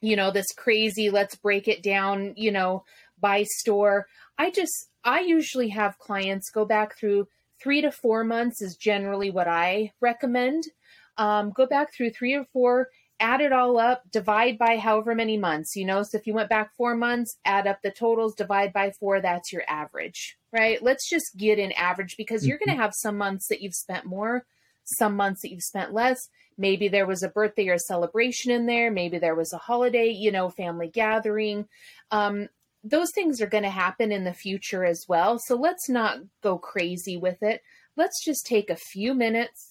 you 0.00 0.16
know, 0.16 0.30
this 0.30 0.52
crazy, 0.56 1.10
let's 1.10 1.34
break 1.34 1.68
it 1.68 1.82
down, 1.82 2.32
you 2.36 2.50
know, 2.50 2.84
by 3.20 3.44
store. 3.44 4.06
I 4.38 4.50
just, 4.50 4.88
I 5.04 5.20
usually 5.20 5.68
have 5.70 5.98
clients 5.98 6.50
go 6.50 6.64
back 6.64 6.96
through 6.96 7.28
three 7.62 7.82
to 7.82 7.92
four 7.92 8.24
months, 8.24 8.62
is 8.62 8.76
generally 8.76 9.30
what 9.30 9.46
I 9.46 9.92
recommend. 10.00 10.64
Um, 11.18 11.50
go 11.50 11.66
back 11.66 11.92
through 11.92 12.10
three 12.10 12.34
or 12.34 12.46
four, 12.52 12.88
add 13.20 13.40
it 13.40 13.52
all 13.52 13.78
up, 13.78 14.02
divide 14.10 14.58
by 14.58 14.78
however 14.78 15.14
many 15.14 15.36
months, 15.36 15.76
you 15.76 15.84
know. 15.84 16.02
So 16.02 16.18
if 16.18 16.26
you 16.26 16.34
went 16.34 16.48
back 16.48 16.74
four 16.76 16.96
months, 16.96 17.36
add 17.44 17.66
up 17.66 17.82
the 17.82 17.90
totals, 17.90 18.34
divide 18.34 18.72
by 18.72 18.92
four, 18.98 19.20
that's 19.20 19.52
your 19.52 19.62
average, 19.68 20.38
right? 20.52 20.82
Let's 20.82 21.08
just 21.08 21.36
get 21.36 21.58
an 21.58 21.72
average 21.72 22.16
because 22.16 22.42
mm-hmm. 22.42 22.48
you're 22.48 22.58
going 22.58 22.76
to 22.76 22.82
have 22.82 22.94
some 22.94 23.16
months 23.16 23.48
that 23.48 23.60
you've 23.60 23.74
spent 23.74 24.06
more, 24.06 24.44
some 24.84 25.14
months 25.14 25.42
that 25.42 25.50
you've 25.50 25.62
spent 25.62 25.92
less. 25.92 26.18
Maybe 26.58 26.88
there 26.88 27.06
was 27.06 27.22
a 27.22 27.28
birthday 27.28 27.68
or 27.68 27.74
a 27.74 27.78
celebration 27.78 28.50
in 28.50 28.66
there. 28.66 28.90
Maybe 28.90 29.18
there 29.18 29.34
was 29.34 29.52
a 29.52 29.58
holiday, 29.58 30.08
you 30.08 30.32
know, 30.32 30.50
family 30.50 30.88
gathering. 30.88 31.66
Um, 32.10 32.48
those 32.82 33.10
things 33.14 33.40
are 33.40 33.46
going 33.46 33.64
to 33.64 33.70
happen 33.70 34.10
in 34.10 34.24
the 34.24 34.32
future 34.32 34.84
as 34.84 35.04
well. 35.08 35.38
So 35.38 35.54
let's 35.54 35.88
not 35.88 36.18
go 36.42 36.58
crazy 36.58 37.16
with 37.16 37.42
it. 37.42 37.62
Let's 37.96 38.24
just 38.24 38.46
take 38.46 38.70
a 38.70 38.76
few 38.76 39.14
minutes, 39.14 39.69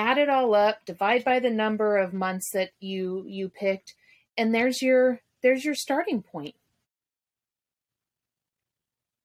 add 0.00 0.18
it 0.18 0.28
all 0.28 0.54
up, 0.54 0.84
divide 0.86 1.24
by 1.24 1.38
the 1.40 1.50
number 1.50 1.98
of 1.98 2.14
months 2.14 2.50
that 2.52 2.70
you 2.80 3.24
you 3.26 3.48
picked, 3.48 3.94
and 4.36 4.54
there's 4.54 4.80
your 4.80 5.20
there's 5.42 5.64
your 5.64 5.74
starting 5.74 6.22
point. 6.22 6.54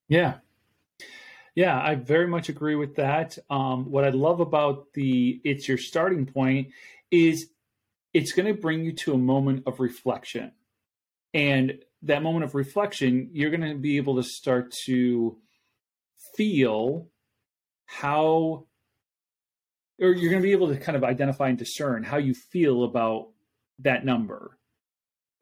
Yeah, 0.07 0.35
yeah, 1.55 1.81
I 1.81 1.95
very 1.95 2.27
much 2.27 2.49
agree 2.49 2.75
with 2.75 2.95
that. 2.97 3.37
Um, 3.49 3.89
what 3.89 4.03
I 4.03 4.09
love 4.09 4.41
about 4.41 4.93
the 4.93 5.39
it's 5.45 5.67
your 5.67 5.77
starting 5.77 6.25
point 6.25 6.67
is 7.09 7.47
it's 8.13 8.33
going 8.33 8.53
to 8.53 8.61
bring 8.61 8.83
you 8.83 8.91
to 8.93 9.13
a 9.13 9.17
moment 9.17 9.63
of 9.65 9.79
reflection. 9.79 10.51
And 11.33 11.79
that 12.03 12.23
moment 12.23 12.45
of 12.45 12.55
reflection, 12.55 13.29
you're 13.33 13.49
going 13.49 13.69
to 13.69 13.75
be 13.75 13.97
able 13.97 14.17
to 14.17 14.23
start 14.23 14.73
to 14.85 15.37
feel 16.35 17.07
how, 17.85 18.65
or 19.99 20.09
you're 20.09 20.31
going 20.31 20.41
to 20.41 20.47
be 20.47 20.51
able 20.51 20.67
to 20.67 20.77
kind 20.77 20.95
of 20.95 21.03
identify 21.03 21.49
and 21.49 21.57
discern 21.57 22.03
how 22.03 22.17
you 22.17 22.33
feel 22.33 22.83
about 22.83 23.29
that 23.79 24.05
number. 24.05 24.57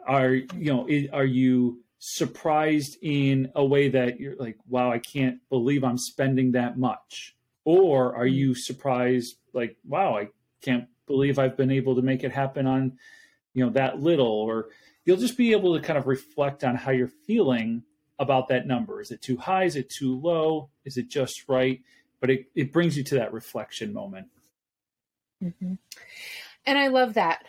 Are, 0.05 0.33
you 0.33 0.47
know, 0.57 0.87
are 1.11 1.25
you 1.25 1.81
surprised 1.99 2.97
in 3.01 3.51
a 3.55 3.63
way 3.63 3.89
that 3.89 4.19
you're 4.19 4.35
like, 4.35 4.57
wow, 4.67 4.91
I 4.91 4.99
can't 4.99 5.37
believe 5.49 5.83
I'm 5.83 5.97
spending 5.97 6.51
that 6.51 6.77
much? 6.77 7.35
Or 7.65 8.15
are 8.15 8.27
you 8.27 8.53
surprised, 8.55 9.37
like, 9.53 9.77
wow, 9.87 10.17
I 10.17 10.27
can't 10.61 10.87
believe 11.07 11.39
I've 11.39 11.55
been 11.55 11.71
able 11.71 11.95
to 11.95 12.01
make 12.01 12.23
it 12.23 12.31
happen 12.33 12.67
on, 12.67 12.97
you 13.53 13.65
know, 13.65 13.71
that 13.71 14.01
little? 14.01 14.27
Or 14.27 14.67
you'll 15.05 15.17
just 15.17 15.37
be 15.37 15.53
able 15.53 15.73
to 15.75 15.81
kind 15.81 15.97
of 15.97 16.07
reflect 16.07 16.63
on 16.65 16.75
how 16.75 16.91
you're 16.91 17.07
feeling 17.07 17.83
about 18.19 18.49
that 18.49 18.67
number. 18.67 19.01
Is 19.01 19.11
it 19.11 19.21
too 19.21 19.37
high? 19.37 19.63
Is 19.63 19.77
it 19.77 19.89
too 19.89 20.19
low? 20.19 20.69
Is 20.83 20.97
it 20.97 21.09
just 21.09 21.45
right? 21.47 21.81
But 22.19 22.29
it, 22.29 22.47
it 22.53 22.73
brings 22.73 22.97
you 22.97 23.03
to 23.05 23.15
that 23.15 23.33
reflection 23.33 23.93
moment. 23.93 24.27
Mm-hmm. 25.43 25.73
And 26.65 26.77
I 26.77 26.87
love 26.87 27.15
that. 27.15 27.43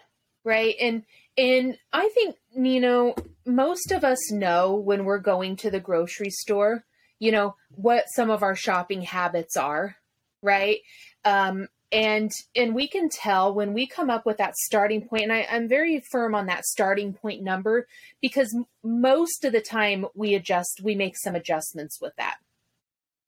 Right. 0.45 0.75
And 0.81 1.05
and 1.37 1.79
I 1.93 2.09
think, 2.15 2.37
you 2.55 2.81
know, 2.81 3.15
most 3.45 3.91
of 3.91 4.05
us 4.05 4.31
know 4.31 4.75
when 4.75 5.05
we're 5.05 5.19
going 5.19 5.57
to 5.57 5.71
the 5.71 5.81
grocery 5.81 6.31
store, 6.31 6.85
you 7.19 7.33
know, 7.33 7.57
what 7.75 8.05
some 8.15 8.31
of 8.31 8.43
our 8.43 8.55
shopping 8.55 9.03
habits 9.03 9.57
are, 9.57 9.97
right? 10.43 10.79
Um, 11.25 11.69
and 11.95 12.33
and 12.57 12.75
we 12.75 12.89
can 12.89 13.09
tell 13.09 13.55
when 13.55 13.73
we 13.73 13.87
come 13.87 14.11
up 14.11 14.27
with 14.27 14.39
that 14.39 14.57
starting 14.57 15.07
point 15.07 15.23
and 15.23 15.33
I, 15.33 15.47
i'm 15.51 15.69
very 15.69 16.03
firm 16.11 16.35
on 16.35 16.47
that 16.47 16.65
starting 16.65 17.13
point 17.13 17.43
number 17.43 17.87
because 18.21 18.55
most 18.83 19.45
of 19.45 19.53
the 19.53 19.61
time 19.61 20.07
we 20.15 20.35
adjust 20.35 20.81
we 20.83 20.97
make 20.97 21.17
some 21.17 21.37
adjustments 21.37 22.01
with 22.01 22.15
that 22.17 22.37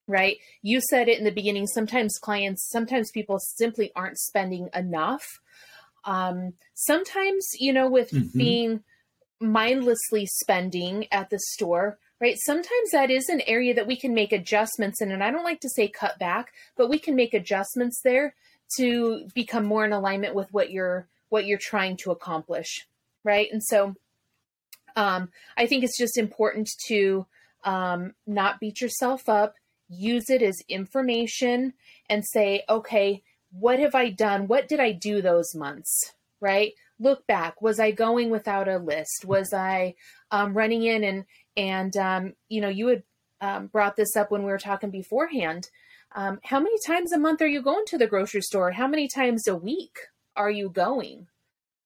right? 0.06 0.38
You 0.62 0.80
said 0.90 1.08
it 1.08 1.18
in 1.18 1.24
the 1.24 1.30
beginning 1.30 1.66
sometimes 1.66 2.18
clients 2.18 2.68
sometimes 2.70 3.10
people 3.10 3.38
simply 3.38 3.92
aren't 3.96 4.18
spending 4.18 4.68
enough. 4.74 5.40
Um, 6.04 6.54
sometimes 6.74 7.46
you 7.58 7.72
know 7.72 7.88
with 7.88 8.10
mm-hmm. 8.10 8.38
being 8.38 8.84
mindlessly 9.40 10.26
spending 10.26 11.06
at 11.12 11.30
the 11.30 11.38
store 11.38 11.98
right 12.20 12.36
sometimes 12.38 12.90
that 12.92 13.10
is 13.10 13.28
an 13.28 13.42
area 13.46 13.74
that 13.74 13.86
we 13.86 13.96
can 13.96 14.14
make 14.14 14.32
adjustments 14.32 15.02
in 15.02 15.12
and 15.12 15.22
i 15.22 15.30
don't 15.30 15.44
like 15.44 15.60
to 15.60 15.68
say 15.68 15.88
cut 15.88 16.18
back 16.18 16.52
but 16.74 16.88
we 16.88 16.98
can 16.98 17.14
make 17.14 17.34
adjustments 17.34 18.00
there 18.02 18.34
to 18.78 19.28
become 19.34 19.66
more 19.66 19.84
in 19.84 19.92
alignment 19.92 20.34
with 20.34 20.50
what 20.52 20.70
you're 20.70 21.06
what 21.28 21.44
you're 21.44 21.58
trying 21.58 21.96
to 21.98 22.10
accomplish 22.10 22.86
right? 23.24 23.48
And 23.52 23.62
so 23.62 23.96
um, 24.94 25.30
i 25.56 25.66
think 25.66 25.84
it's 25.84 25.98
just 25.98 26.16
important 26.16 26.68
to 26.88 27.26
um, 27.64 28.14
not 28.26 28.60
beat 28.60 28.80
yourself 28.80 29.28
up 29.28 29.56
use 29.88 30.30
it 30.30 30.42
as 30.42 30.62
information 30.68 31.72
and 32.08 32.24
say 32.24 32.62
okay 32.68 33.22
what 33.52 33.78
have 33.78 33.94
i 33.94 34.10
done 34.10 34.46
what 34.46 34.68
did 34.68 34.80
i 34.80 34.92
do 34.92 35.22
those 35.22 35.54
months 35.54 36.12
right 36.40 36.72
look 36.98 37.26
back 37.26 37.60
was 37.62 37.78
i 37.78 37.90
going 37.90 38.30
without 38.30 38.68
a 38.68 38.78
list 38.78 39.24
was 39.24 39.52
i 39.52 39.94
um, 40.30 40.54
running 40.54 40.82
in 40.82 41.04
and 41.04 41.24
and 41.56 41.96
um, 41.96 42.32
you 42.48 42.60
know 42.60 42.68
you 42.68 42.88
had 42.88 43.02
um, 43.40 43.66
brought 43.68 43.96
this 43.96 44.16
up 44.16 44.30
when 44.30 44.42
we 44.42 44.50
were 44.50 44.58
talking 44.58 44.90
beforehand 44.90 45.68
um, 46.14 46.38
how 46.44 46.60
many 46.60 46.76
times 46.86 47.12
a 47.12 47.18
month 47.18 47.42
are 47.42 47.46
you 47.46 47.60
going 47.60 47.84
to 47.88 47.98
the 47.98 48.06
grocery 48.06 48.40
store? 48.40 48.70
How 48.72 48.86
many 48.86 49.06
times 49.06 49.46
a 49.46 49.54
week 49.54 49.98
are 50.34 50.50
you 50.50 50.70
going? 50.70 51.26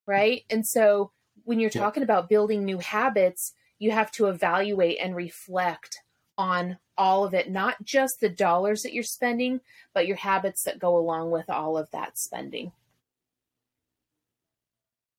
Right. 0.06 0.44
And 0.50 0.66
so 0.66 1.10
when 1.44 1.58
you're 1.58 1.70
yeah. 1.74 1.80
talking 1.80 2.02
about 2.02 2.28
building 2.28 2.64
new 2.64 2.78
habits, 2.78 3.52
you 3.78 3.90
have 3.90 4.10
to 4.12 4.26
evaluate 4.26 4.98
and 5.00 5.16
reflect 5.16 6.00
on 6.40 6.78
all 6.96 7.24
of 7.24 7.34
it, 7.34 7.50
not 7.50 7.84
just 7.84 8.20
the 8.20 8.28
dollars 8.28 8.82
that 8.82 8.94
you're 8.94 9.04
spending, 9.04 9.60
but 9.94 10.06
your 10.06 10.16
habits 10.16 10.62
that 10.64 10.78
go 10.78 10.96
along 10.96 11.30
with 11.30 11.50
all 11.50 11.76
of 11.76 11.90
that 11.90 12.18
spending. 12.18 12.72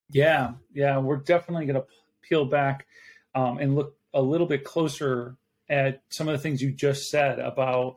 Yeah, 0.10 0.54
yeah, 0.74 0.98
we're 0.98 1.18
definitely 1.18 1.68
going 1.68 1.80
to 1.80 1.88
peel 2.28 2.46
back 2.46 2.88
um, 3.36 3.60
and 3.60 3.76
look 3.76 3.96
a 4.14 4.22
little 4.22 4.48
bit 4.48 4.64
closer 4.64 5.38
at 5.70 6.02
some 6.10 6.28
of 6.28 6.34
the 6.34 6.40
things 6.40 6.62
you 6.62 6.72
just 6.72 7.10
said 7.10 7.40
about 7.40 7.96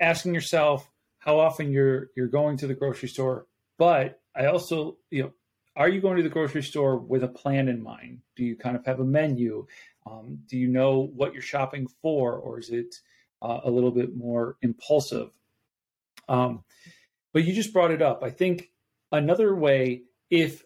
asking 0.00 0.32
yourself 0.32 0.88
how 1.18 1.38
often 1.38 1.72
you're 1.72 2.10
you're 2.16 2.28
going 2.28 2.56
to 2.58 2.66
the 2.66 2.74
grocery 2.74 3.08
store. 3.08 3.46
But 3.78 4.20
I 4.34 4.46
also, 4.46 4.96
you 5.10 5.24
know, 5.24 5.32
are 5.76 5.88
you 5.88 6.00
going 6.00 6.16
to 6.16 6.22
the 6.22 6.28
grocery 6.28 6.62
store 6.62 6.98
with 6.98 7.24
a 7.24 7.28
plan 7.28 7.68
in 7.68 7.82
mind? 7.82 8.20
Do 8.36 8.44
you 8.44 8.56
kind 8.56 8.76
of 8.76 8.84
have 8.86 9.00
a 9.00 9.04
menu? 9.04 9.66
Um, 10.06 10.38
do 10.48 10.56
you 10.56 10.68
know 10.68 11.10
what 11.14 11.32
you're 11.32 11.42
shopping 11.42 11.88
for, 12.02 12.36
or 12.36 12.58
is 12.58 12.70
it 12.70 12.94
uh, 13.42 13.60
a 13.64 13.70
little 13.70 13.90
bit 13.90 14.14
more 14.14 14.56
impulsive? 14.62 15.30
Um, 16.28 16.64
but 17.32 17.44
you 17.44 17.52
just 17.52 17.72
brought 17.72 17.90
it 17.90 18.02
up. 18.02 18.22
I 18.22 18.30
think 18.30 18.70
another 19.10 19.54
way, 19.54 20.02
if 20.30 20.64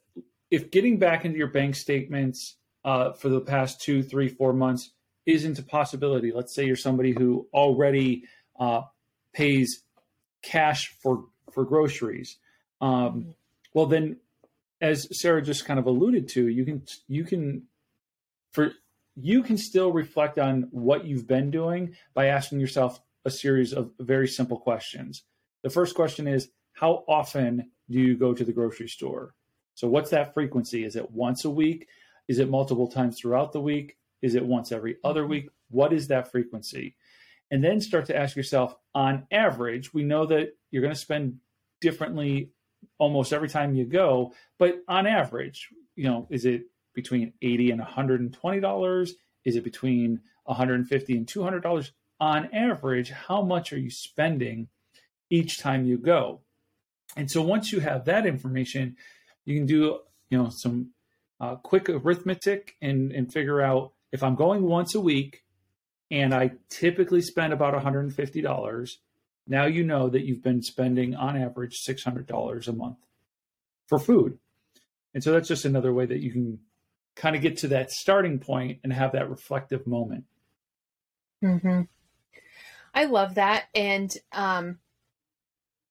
if 0.50 0.70
getting 0.70 0.98
back 0.98 1.24
into 1.24 1.38
your 1.38 1.48
bank 1.48 1.74
statements 1.74 2.56
uh, 2.84 3.12
for 3.12 3.28
the 3.28 3.40
past 3.40 3.80
two, 3.80 4.02
three, 4.02 4.28
four 4.28 4.52
months 4.52 4.90
isn't 5.26 5.58
a 5.58 5.62
possibility. 5.62 6.32
Let's 6.32 6.54
say 6.54 6.64
you're 6.64 6.76
somebody 6.76 7.12
who 7.12 7.46
already 7.52 8.24
uh, 8.58 8.82
pays 9.32 9.82
cash 10.42 10.94
for 11.02 11.24
for 11.52 11.64
groceries. 11.64 12.38
Um, 12.80 13.34
well, 13.74 13.86
then, 13.86 14.16
as 14.80 15.08
Sarah 15.20 15.42
just 15.42 15.64
kind 15.64 15.78
of 15.78 15.86
alluded 15.86 16.28
to, 16.30 16.48
you 16.48 16.64
can 16.64 16.82
you 17.06 17.24
can 17.24 17.64
for 18.52 18.72
you 19.16 19.42
can 19.42 19.58
still 19.58 19.92
reflect 19.92 20.38
on 20.38 20.68
what 20.70 21.04
you've 21.04 21.26
been 21.26 21.50
doing 21.50 21.96
by 22.14 22.26
asking 22.26 22.60
yourself 22.60 23.00
a 23.24 23.30
series 23.30 23.72
of 23.72 23.90
very 23.98 24.28
simple 24.28 24.58
questions. 24.58 25.24
The 25.62 25.70
first 25.70 25.94
question 25.94 26.28
is 26.28 26.48
how 26.72 27.04
often 27.08 27.70
do 27.90 27.98
you 27.98 28.16
go 28.16 28.32
to 28.32 28.44
the 28.44 28.52
grocery 28.52 28.88
store? 28.88 29.34
So 29.74 29.88
what's 29.88 30.10
that 30.10 30.34
frequency? 30.34 30.84
Is 30.84 30.96
it 30.96 31.10
once 31.10 31.44
a 31.44 31.50
week? 31.50 31.88
Is 32.28 32.38
it 32.38 32.48
multiple 32.48 32.88
times 32.88 33.18
throughout 33.18 33.52
the 33.52 33.60
week? 33.60 33.96
Is 34.22 34.34
it 34.34 34.44
once 34.44 34.70
every 34.70 34.98
other 35.02 35.22
mm-hmm. 35.22 35.30
week? 35.30 35.48
What 35.70 35.92
is 35.92 36.08
that 36.08 36.30
frequency? 36.30 36.94
and 37.50 37.64
then 37.64 37.80
start 37.80 38.06
to 38.06 38.16
ask 38.16 38.36
yourself 38.36 38.74
on 38.94 39.26
average 39.30 39.92
we 39.94 40.02
know 40.02 40.26
that 40.26 40.54
you're 40.70 40.82
going 40.82 40.94
to 40.94 41.00
spend 41.00 41.38
differently 41.80 42.50
almost 42.98 43.32
every 43.32 43.48
time 43.48 43.74
you 43.74 43.84
go 43.84 44.32
but 44.58 44.82
on 44.88 45.06
average 45.06 45.68
you 45.94 46.04
know 46.04 46.26
is 46.30 46.44
it 46.44 46.62
between 46.98 47.32
80 47.42 47.70
and 47.70 47.80
120 47.80 48.60
dollars? 48.60 49.14
Is 49.44 49.54
it 49.54 49.62
between 49.62 50.20
150 50.44 51.16
and 51.16 51.28
200 51.28 51.62
dollars? 51.62 51.92
On 52.18 52.52
average 52.52 53.10
how 53.10 53.42
much 53.42 53.72
are 53.72 53.78
you 53.78 53.90
spending 53.90 54.66
each 55.30 55.60
time 55.60 55.84
you 55.84 55.96
go? 55.96 56.40
And 57.16 57.30
so 57.30 57.40
once 57.40 57.70
you 57.70 57.78
have 57.78 58.04
that 58.06 58.26
information 58.26 58.96
you 59.44 59.56
can 59.56 59.66
do 59.66 60.00
you 60.28 60.38
know 60.38 60.50
some 60.50 60.90
uh, 61.40 61.54
quick 61.54 61.88
arithmetic 61.88 62.74
and 62.82 63.12
and 63.12 63.32
figure 63.32 63.62
out 63.62 63.92
if 64.10 64.22
i'm 64.22 64.34
going 64.34 64.62
once 64.64 64.94
a 64.94 65.00
week 65.00 65.44
and 66.10 66.34
I 66.34 66.52
typically 66.70 67.20
spend 67.20 67.52
about 67.52 67.74
$150, 67.74 68.90
now 69.48 69.66
you 69.66 69.84
know 69.84 70.08
that 70.08 70.24
you've 70.24 70.42
been 70.42 70.62
spending 70.62 71.14
on 71.14 71.36
average 71.36 71.78
$600 71.86 72.68
a 72.68 72.72
month 72.72 72.98
for 73.86 73.98
food. 73.98 74.38
And 75.14 75.24
so 75.24 75.32
that's 75.32 75.48
just 75.48 75.64
another 75.64 75.92
way 75.92 76.06
that 76.06 76.20
you 76.20 76.30
can 76.30 76.58
kind 77.16 77.34
of 77.34 77.42
get 77.42 77.56
to 77.58 77.68
that 77.68 77.90
starting 77.90 78.38
point 78.38 78.80
and 78.84 78.92
have 78.92 79.12
that 79.12 79.30
reflective 79.30 79.86
moment. 79.86 80.24
Mm-hmm. 81.42 81.82
I 82.94 83.04
love 83.04 83.34
that. 83.34 83.66
And, 83.74 84.10
um, 84.32 84.78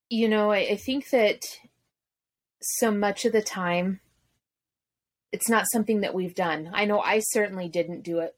you 0.10 0.30
know, 0.30 0.52
I, 0.52 0.60
I 0.60 0.76
think 0.76 1.10
that 1.10 1.42
so 2.62 2.92
much 2.92 3.26
of 3.26 3.34
the 3.34 3.42
time, 3.42 4.00
it's 5.32 5.50
not 5.50 5.66
something 5.72 6.02
that 6.02 6.14
we've 6.14 6.36
done. 6.36 6.70
I 6.74 6.86
know 6.86 7.00
I 7.00 7.20
certainly 7.20 7.68
didn't 7.68 8.04
do 8.04 8.20
it 8.20 8.38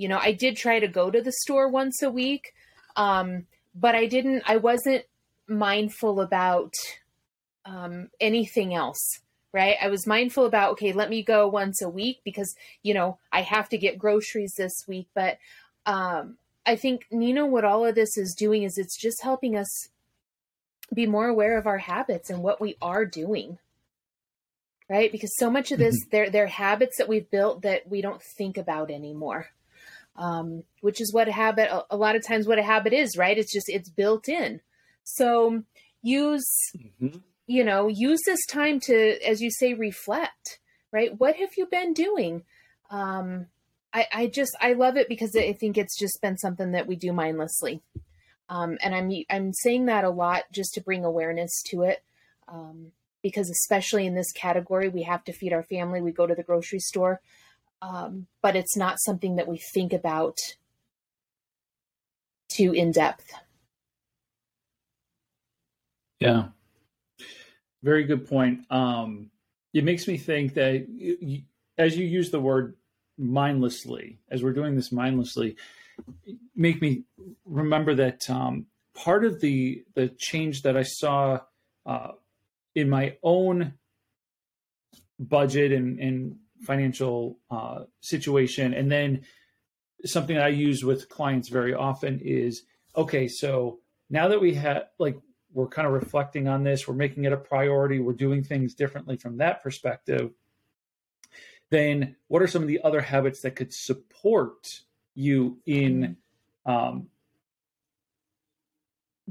you 0.00 0.08
know, 0.08 0.18
I 0.18 0.32
did 0.32 0.56
try 0.56 0.80
to 0.80 0.88
go 0.88 1.10
to 1.10 1.20
the 1.20 1.30
store 1.30 1.68
once 1.68 2.00
a 2.00 2.10
week, 2.10 2.54
um, 2.96 3.44
but 3.74 3.94
I 3.94 4.06
didn't, 4.06 4.42
I 4.46 4.56
wasn't 4.56 5.04
mindful 5.48 6.20
about 6.20 6.74
um, 7.64 8.08
anything 8.20 8.74
else, 8.74 9.20
right? 9.52 9.76
I 9.80 9.88
was 9.88 10.06
mindful 10.06 10.46
about, 10.46 10.72
okay, 10.72 10.92
let 10.92 11.10
me 11.10 11.22
go 11.22 11.48
once 11.48 11.82
a 11.82 11.88
week 11.88 12.20
because, 12.24 12.54
you 12.82 12.94
know, 12.94 13.18
I 13.32 13.42
have 13.42 13.68
to 13.70 13.78
get 13.78 13.98
groceries 13.98 14.54
this 14.56 14.84
week. 14.88 15.08
But 15.14 15.38
um, 15.86 16.36
I 16.66 16.76
think, 16.76 17.06
Nino, 17.10 17.46
what 17.46 17.64
all 17.64 17.84
of 17.84 17.94
this 17.94 18.16
is 18.16 18.34
doing 18.36 18.62
is 18.62 18.78
it's 18.78 18.98
just 18.98 19.22
helping 19.22 19.56
us 19.56 19.88
be 20.94 21.06
more 21.06 21.28
aware 21.28 21.56
of 21.56 21.66
our 21.66 21.78
habits 21.78 22.30
and 22.30 22.42
what 22.42 22.60
we 22.60 22.76
are 22.82 23.04
doing 23.04 23.58
right 24.88 25.12
because 25.12 25.30
so 25.36 25.50
much 25.50 25.70
of 25.72 25.78
this 25.78 25.94
mm-hmm. 25.94 26.10
they're, 26.10 26.30
they're 26.30 26.46
habits 26.46 26.98
that 26.98 27.08
we've 27.08 27.30
built 27.30 27.62
that 27.62 27.88
we 27.88 28.02
don't 28.02 28.22
think 28.22 28.58
about 28.58 28.90
anymore 28.90 29.46
um, 30.16 30.64
which 30.80 31.00
is 31.00 31.12
what 31.12 31.28
a 31.28 31.32
habit 31.32 31.70
a, 31.90 31.96
lot 31.96 32.16
of 32.16 32.26
times 32.26 32.46
what 32.46 32.58
a 32.58 32.62
habit 32.62 32.92
is 32.92 33.16
right? 33.16 33.38
It's 33.38 33.52
just 33.52 33.68
it's 33.68 33.90
built 33.90 34.28
in. 34.28 34.60
So 35.04 35.62
use 36.02 36.50
mm-hmm. 36.76 37.18
you 37.46 37.64
know 37.64 37.88
use 37.88 38.20
this 38.26 38.44
time 38.46 38.80
to 38.80 39.18
as 39.26 39.40
you 39.40 39.50
say 39.50 39.74
reflect 39.74 40.58
right? 40.92 41.18
What 41.18 41.36
have 41.36 41.50
you 41.56 41.66
been 41.66 41.94
doing? 41.94 42.42
Um, 42.90 43.46
I, 43.92 44.06
I 44.12 44.26
just 44.26 44.56
i 44.60 44.72
love 44.72 44.96
it 44.96 45.08
because 45.08 45.34
i 45.36 45.52
think 45.52 45.76
it's 45.76 45.98
just 45.98 46.20
been 46.22 46.38
something 46.38 46.72
that 46.72 46.86
we 46.86 46.96
do 46.96 47.12
mindlessly. 47.12 47.82
Um, 48.48 48.78
and 48.82 48.94
i'm 48.94 49.12
i'm 49.30 49.52
saying 49.52 49.86
that 49.86 50.04
a 50.04 50.10
lot 50.10 50.44
just 50.52 50.74
to 50.74 50.80
bring 50.80 51.04
awareness 51.04 51.62
to 51.66 51.82
it 51.82 52.02
um, 52.48 52.92
because 53.22 53.50
especially 53.50 54.06
in 54.06 54.14
this 54.14 54.32
category 54.32 54.88
we 54.88 55.02
have 55.02 55.24
to 55.24 55.32
feed 55.32 55.52
our 55.52 55.62
family. 55.62 56.00
We 56.00 56.12
go 56.12 56.26
to 56.26 56.34
the 56.34 56.42
grocery 56.42 56.80
store 56.80 57.20
um, 57.82 58.26
but 58.42 58.56
it's 58.56 58.76
not 58.76 59.00
something 59.00 59.36
that 59.36 59.48
we 59.48 59.58
think 59.58 59.92
about 59.92 60.36
too 62.48 62.72
in 62.72 62.90
depth. 62.90 63.32
Yeah, 66.18 66.48
very 67.82 68.04
good 68.04 68.28
point. 68.28 68.70
Um, 68.70 69.30
it 69.72 69.84
makes 69.84 70.06
me 70.06 70.18
think 70.18 70.54
that 70.54 70.86
you, 70.88 71.42
as 71.78 71.96
you 71.96 72.06
use 72.06 72.30
the 72.30 72.40
word 72.40 72.76
mindlessly, 73.16 74.18
as 74.30 74.42
we're 74.42 74.52
doing 74.52 74.74
this 74.74 74.92
mindlessly, 74.92 75.56
make 76.54 76.82
me 76.82 77.04
remember 77.44 77.94
that 77.94 78.28
um, 78.28 78.66
part 78.94 79.24
of 79.24 79.40
the 79.40 79.84
the 79.94 80.08
change 80.18 80.62
that 80.62 80.76
I 80.76 80.82
saw 80.82 81.40
uh, 81.86 82.12
in 82.74 82.90
my 82.90 83.16
own 83.22 83.74
budget 85.18 85.72
and, 85.72 85.98
and 85.98 86.36
financial 86.60 87.38
uh, 87.50 87.84
situation. 88.00 88.74
And 88.74 88.90
then 88.90 89.22
something 90.04 90.38
I 90.38 90.48
use 90.48 90.84
with 90.84 91.08
clients 91.08 91.48
very 91.48 91.74
often 91.74 92.20
is 92.20 92.62
okay, 92.96 93.28
so 93.28 93.80
now 94.08 94.28
that 94.28 94.40
we 94.40 94.54
have 94.54 94.84
like 94.98 95.16
we're 95.52 95.68
kind 95.68 95.86
of 95.86 95.92
reflecting 95.92 96.48
on 96.48 96.62
this, 96.62 96.86
we're 96.86 96.94
making 96.94 97.24
it 97.24 97.32
a 97.32 97.36
priority, 97.36 97.98
we're 97.98 98.12
doing 98.12 98.42
things 98.42 98.74
differently 98.74 99.16
from 99.16 99.38
that 99.38 99.62
perspective. 99.62 100.30
Then, 101.70 102.16
what 102.28 102.42
are 102.42 102.46
some 102.46 102.62
of 102.62 102.68
the 102.68 102.80
other 102.82 103.00
habits 103.00 103.40
that 103.42 103.56
could 103.56 103.72
support 103.72 104.80
you 105.14 105.58
in 105.66 106.16
um, 106.66 107.08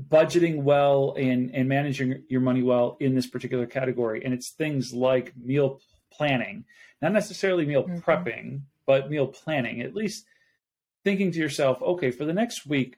budgeting 0.07 0.63
well 0.63 1.13
and 1.17 1.53
and 1.53 1.67
managing 1.67 2.23
your 2.29 2.41
money 2.41 2.63
well 2.63 2.97
in 2.99 3.15
this 3.15 3.27
particular 3.27 3.65
category? 3.65 4.23
And 4.23 4.33
it's 4.33 4.49
things 4.49 4.93
like 4.93 5.33
meal 5.37 5.81
planning, 6.11 6.65
not 7.01 7.13
necessarily 7.13 7.65
meal 7.65 7.83
mm-hmm. 7.83 7.99
prepping, 7.99 8.61
but 8.85 9.09
meal 9.09 9.27
planning. 9.27 9.81
At 9.81 9.95
least 9.95 10.25
thinking 11.03 11.31
to 11.31 11.39
yourself, 11.39 11.81
okay, 11.81 12.11
for 12.11 12.25
the 12.25 12.33
next 12.33 12.65
week, 12.65 12.97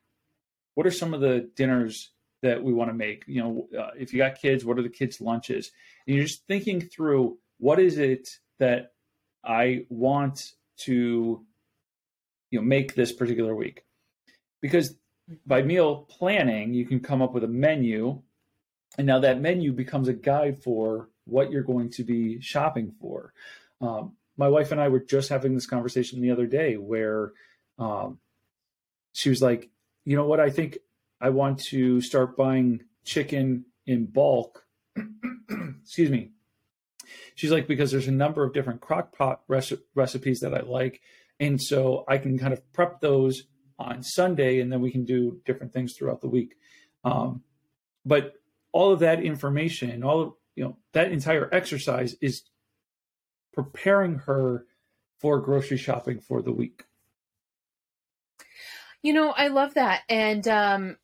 what 0.75 0.87
are 0.87 0.91
some 0.91 1.13
of 1.13 1.21
the 1.21 1.49
dinners 1.55 2.11
that 2.41 2.63
we 2.63 2.73
want 2.73 2.89
to 2.89 2.95
make? 2.95 3.23
You 3.27 3.43
know, 3.43 3.67
uh, 3.77 3.91
if 3.97 4.13
you 4.13 4.19
got 4.19 4.41
kids, 4.41 4.65
what 4.65 4.79
are 4.79 4.83
the 4.83 4.89
kids' 4.89 5.21
lunches? 5.21 5.71
And 6.07 6.15
you're 6.15 6.25
just 6.25 6.47
thinking 6.47 6.81
through 6.81 7.37
what 7.59 7.79
is 7.79 7.97
it 7.97 8.29
that 8.59 8.93
I 9.43 9.85
want 9.89 10.53
to, 10.79 11.45
you 12.49 12.59
know, 12.59 12.65
make 12.65 12.95
this 12.95 13.11
particular 13.11 13.55
week. 13.55 13.83
Because 14.61 14.95
by 15.45 15.61
meal 15.61 16.07
planning, 16.09 16.73
you 16.73 16.85
can 16.85 16.99
come 16.99 17.21
up 17.21 17.33
with 17.33 17.43
a 17.43 17.47
menu, 17.47 18.21
and 18.97 19.07
now 19.07 19.19
that 19.19 19.41
menu 19.41 19.71
becomes 19.71 20.07
a 20.07 20.13
guide 20.13 20.61
for 20.63 21.09
what 21.25 21.51
you're 21.51 21.63
going 21.63 21.89
to 21.91 22.03
be 22.03 22.41
shopping 22.41 22.93
for. 22.99 23.33
Um, 23.79 24.13
my 24.37 24.47
wife 24.47 24.71
and 24.71 24.81
I 24.81 24.87
were 24.87 24.99
just 24.99 25.29
having 25.29 25.53
this 25.53 25.67
conversation 25.67 26.21
the 26.21 26.31
other 26.31 26.47
day 26.47 26.77
where 26.77 27.33
um, 27.77 28.19
she 29.13 29.29
was 29.29 29.41
like, 29.41 29.69
you 30.05 30.15
know 30.15 30.25
what? 30.25 30.39
I 30.39 30.49
think 30.49 30.77
I 31.19 31.29
want 31.29 31.59
to 31.69 32.01
start 32.01 32.37
buying 32.37 32.83
chicken 33.03 33.65
in 33.85 34.05
bulk. 34.05 34.65
Excuse 35.81 36.09
me. 36.09 36.31
She's 37.35 37.51
like, 37.51 37.67
because 37.67 37.91
there's 37.91 38.07
a 38.07 38.11
number 38.11 38.43
of 38.43 38.53
different 38.53 38.81
crock 38.81 39.15
pot 39.15 39.41
recipes 39.47 40.39
that 40.39 40.53
I 40.53 40.61
like. 40.61 41.01
And 41.39 41.61
so 41.61 42.05
I 42.07 42.17
can 42.17 42.37
kind 42.37 42.53
of 42.53 42.71
prep 42.73 43.01
those 43.01 43.43
on 43.79 44.03
Sunday 44.03 44.59
and 44.59 44.71
then 44.71 44.81
we 44.81 44.91
can 44.91 45.05
do 45.05 45.41
different 45.45 45.73
things 45.73 45.93
throughout 45.97 46.21
the 46.21 46.29
week. 46.29 46.55
Um, 47.03 47.43
but 48.05 48.35
all 48.71 48.91
of 48.91 48.99
that 48.99 49.23
information, 49.23 50.03
all 50.03 50.37
you 50.55 50.63
know, 50.63 50.77
that 50.93 51.11
entire 51.11 51.49
exercise 51.53 52.15
is 52.21 52.43
preparing 53.53 54.15
her 54.19 54.65
for 55.19 55.39
grocery 55.39 55.77
shopping 55.77 56.19
for 56.19 56.41
the 56.41 56.51
week. 56.51 56.83
You 59.03 59.13
know, 59.13 59.31
I 59.31 59.47
love 59.47 59.73
that. 59.75 60.01
And 60.09 60.47
um, 60.47 60.97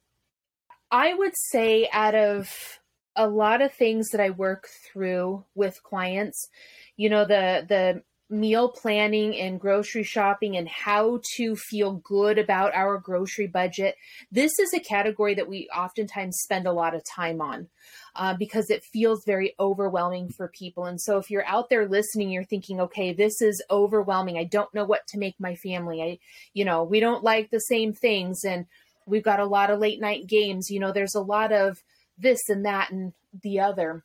I 0.91 1.13
would 1.13 1.33
say, 1.35 1.89
out 1.91 2.15
of 2.15 2.79
a 3.15 3.27
lot 3.27 3.61
of 3.61 3.73
things 3.73 4.09
that 4.09 4.21
I 4.21 4.29
work 4.29 4.67
through 4.85 5.43
with 5.55 5.81
clients, 5.83 6.47
you 6.95 7.09
know, 7.09 7.25
the, 7.25 7.65
the, 7.67 8.03
meal 8.29 8.69
planning 8.69 9.35
and 9.37 9.59
grocery 9.59 10.03
shopping 10.03 10.57
and 10.57 10.67
how 10.67 11.19
to 11.35 11.55
feel 11.55 11.93
good 12.03 12.37
about 12.37 12.75
our 12.75 12.97
grocery 12.97 13.47
budget. 13.47 13.95
This 14.31 14.59
is 14.59 14.73
a 14.73 14.79
category 14.79 15.33
that 15.35 15.47
we 15.47 15.69
oftentimes 15.73 16.37
spend 16.39 16.67
a 16.67 16.73
lot 16.73 16.93
of 16.93 17.03
time 17.05 17.41
on 17.41 17.69
uh, 18.17 18.33
because 18.33 18.71
it 18.71 18.83
feels 18.83 19.23
very 19.25 19.53
overwhelming 19.59 20.29
for 20.29 20.47
people. 20.47 20.85
And 20.85 20.99
so 20.99 21.19
if 21.19 21.29
you're 21.29 21.45
out 21.45 21.69
there 21.69 21.87
listening, 21.87 22.31
you're 22.31 22.43
thinking, 22.43 22.81
okay, 22.81 23.13
this 23.13 23.41
is 23.41 23.63
overwhelming. 23.69 24.37
I 24.37 24.43
don't 24.43 24.73
know 24.73 24.85
what 24.85 25.05
to 25.09 25.19
make 25.19 25.39
my 25.39 25.53
family. 25.53 26.01
I, 26.01 26.19
you 26.53 26.65
know, 26.65 26.83
we 26.83 26.99
don't 26.99 27.23
like 27.23 27.51
the 27.51 27.59
same 27.59 27.93
things 27.93 28.43
and 28.43 28.65
we've 29.05 29.23
got 29.23 29.39
a 29.39 29.45
lot 29.45 29.69
of 29.69 29.79
late 29.79 30.01
night 30.01 30.25
games. 30.25 30.71
You 30.71 30.79
know, 30.79 30.91
there's 30.91 31.13
a 31.13 31.21
lot 31.21 31.53
of 31.53 31.83
this 32.17 32.49
and 32.49 32.65
that 32.65 32.89
and 32.89 33.13
the 33.43 33.59
other. 33.59 34.03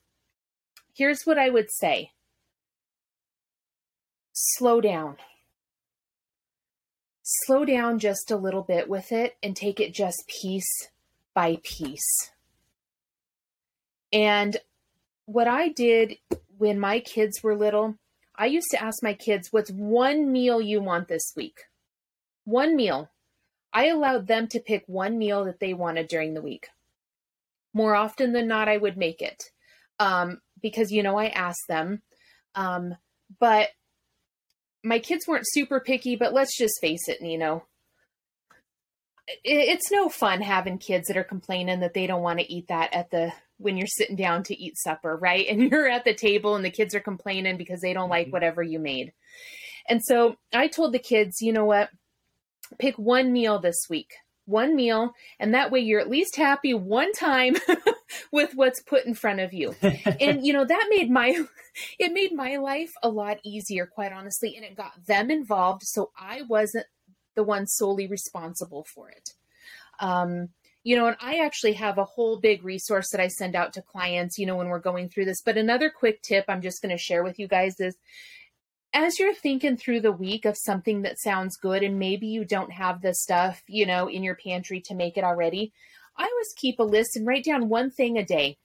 Here's 0.94 1.22
what 1.24 1.38
I 1.38 1.48
would 1.48 1.70
say 1.70 2.12
slow 4.34 4.82
down. 4.82 5.16
Slow 7.22 7.64
down 7.64 7.98
just 7.98 8.30
a 8.30 8.36
little 8.36 8.62
bit 8.62 8.90
with 8.90 9.10
it 9.10 9.36
and 9.42 9.56
take 9.56 9.80
it 9.80 9.94
just 9.94 10.24
piece 10.28 10.88
by 11.34 11.58
piece. 11.62 12.31
And 14.12 14.56
what 15.26 15.48
I 15.48 15.68
did 15.68 16.16
when 16.58 16.78
my 16.78 17.00
kids 17.00 17.42
were 17.42 17.56
little, 17.56 17.96
I 18.36 18.46
used 18.46 18.70
to 18.70 18.82
ask 18.82 19.02
my 19.02 19.14
kids, 19.14 19.52
What's 19.52 19.70
one 19.70 20.30
meal 20.32 20.60
you 20.60 20.80
want 20.80 21.08
this 21.08 21.32
week? 21.36 21.60
One 22.44 22.76
meal. 22.76 23.10
I 23.72 23.86
allowed 23.86 24.26
them 24.26 24.48
to 24.48 24.60
pick 24.60 24.84
one 24.86 25.16
meal 25.16 25.44
that 25.44 25.60
they 25.60 25.72
wanted 25.72 26.08
during 26.08 26.34
the 26.34 26.42
week. 26.42 26.68
More 27.72 27.94
often 27.94 28.32
than 28.32 28.46
not, 28.46 28.68
I 28.68 28.76
would 28.76 28.98
make 28.98 29.22
it 29.22 29.44
um, 29.98 30.42
because, 30.60 30.92
you 30.92 31.02
know, 31.02 31.16
I 31.16 31.28
asked 31.28 31.68
them. 31.68 32.02
Um, 32.54 32.96
but 33.40 33.70
my 34.84 34.98
kids 34.98 35.26
weren't 35.26 35.46
super 35.48 35.80
picky, 35.80 36.16
but 36.16 36.34
let's 36.34 36.56
just 36.58 36.74
face 36.82 37.08
it, 37.08 37.22
Nino 37.22 37.64
it's 39.44 39.90
no 39.90 40.08
fun 40.08 40.40
having 40.40 40.78
kids 40.78 41.08
that 41.08 41.16
are 41.16 41.24
complaining 41.24 41.80
that 41.80 41.94
they 41.94 42.06
don't 42.06 42.22
want 42.22 42.38
to 42.38 42.52
eat 42.52 42.68
that 42.68 42.92
at 42.92 43.10
the 43.10 43.32
when 43.62 43.76
you're 43.76 43.86
sitting 43.86 44.16
down 44.16 44.42
to 44.44 44.58
eat 44.58 44.76
supper, 44.76 45.16
right? 45.16 45.46
And 45.52 45.70
you're 45.70 45.88
at 45.88 46.04
the 46.04 46.14
table 46.14 46.56
and 46.56 46.64
the 46.64 46.70
kids 46.70 46.94
are 46.94 47.00
complaining 47.00 47.56
because 47.56 47.80
they 47.80 47.92
don't 47.92 48.10
like 48.10 48.26
mm-hmm. 48.26 48.32
whatever 48.32 48.62
you 48.62 48.78
made. 48.78 49.12
And 49.88 50.02
so 50.02 50.36
I 50.52 50.68
told 50.68 50.92
the 50.92 50.98
kids, 50.98 51.40
you 51.40 51.52
know 51.52 51.64
what? 51.64 51.90
Pick 52.78 52.96
one 52.96 53.32
meal 53.32 53.58
this 53.58 53.86
week. 53.88 54.12
One 54.44 54.74
meal, 54.74 55.12
and 55.38 55.54
that 55.54 55.70
way 55.70 55.78
you're 55.78 56.00
at 56.00 56.10
least 56.10 56.34
happy 56.34 56.74
one 56.74 57.12
time 57.12 57.54
with 58.32 58.54
what's 58.56 58.82
put 58.82 59.06
in 59.06 59.14
front 59.14 59.38
of 59.38 59.52
you. 59.52 59.76
and 60.20 60.44
you 60.44 60.52
know, 60.52 60.64
that 60.64 60.86
made 60.90 61.10
my 61.12 61.44
it 62.00 62.12
made 62.12 62.32
my 62.32 62.56
life 62.56 62.92
a 63.04 63.08
lot 63.08 63.38
easier, 63.44 63.86
quite 63.86 64.12
honestly, 64.12 64.56
and 64.56 64.64
it 64.64 64.76
got 64.76 65.06
them 65.06 65.30
involved 65.30 65.82
so 65.84 66.10
I 66.18 66.42
wasn't 66.42 66.86
the 67.36 67.44
one 67.44 67.68
solely 67.68 68.08
responsible 68.08 68.84
for 68.84 69.10
it. 69.10 69.30
Um, 70.00 70.48
you 70.84 70.96
know, 70.96 71.06
and 71.06 71.16
I 71.20 71.38
actually 71.38 71.74
have 71.74 71.98
a 71.98 72.04
whole 72.04 72.40
big 72.40 72.64
resource 72.64 73.10
that 73.10 73.20
I 73.20 73.28
send 73.28 73.54
out 73.54 73.72
to 73.74 73.82
clients, 73.82 74.38
you 74.38 74.46
know, 74.46 74.56
when 74.56 74.68
we're 74.68 74.80
going 74.80 75.08
through 75.08 75.26
this. 75.26 75.42
But 75.42 75.56
another 75.56 75.90
quick 75.90 76.22
tip 76.22 76.44
I'm 76.48 76.62
just 76.62 76.82
going 76.82 76.96
to 76.96 77.02
share 77.02 77.22
with 77.22 77.38
you 77.38 77.46
guys 77.46 77.78
is 77.78 77.96
as 78.92 79.18
you're 79.18 79.34
thinking 79.34 79.76
through 79.76 80.00
the 80.00 80.12
week 80.12 80.44
of 80.44 80.56
something 80.56 81.02
that 81.02 81.18
sounds 81.18 81.56
good 81.56 81.82
and 81.82 81.98
maybe 81.98 82.26
you 82.26 82.44
don't 82.44 82.72
have 82.72 83.00
the 83.00 83.14
stuff, 83.14 83.62
you 83.66 83.86
know, 83.86 84.08
in 84.08 84.22
your 84.22 84.36
pantry 84.36 84.80
to 84.82 84.94
make 84.94 85.16
it 85.16 85.24
already, 85.24 85.72
I 86.16 86.24
always 86.24 86.52
keep 86.56 86.78
a 86.78 86.84
list 86.84 87.16
and 87.16 87.26
write 87.26 87.44
down 87.44 87.68
one 87.68 87.90
thing 87.90 88.18
a 88.18 88.24
day 88.24 88.58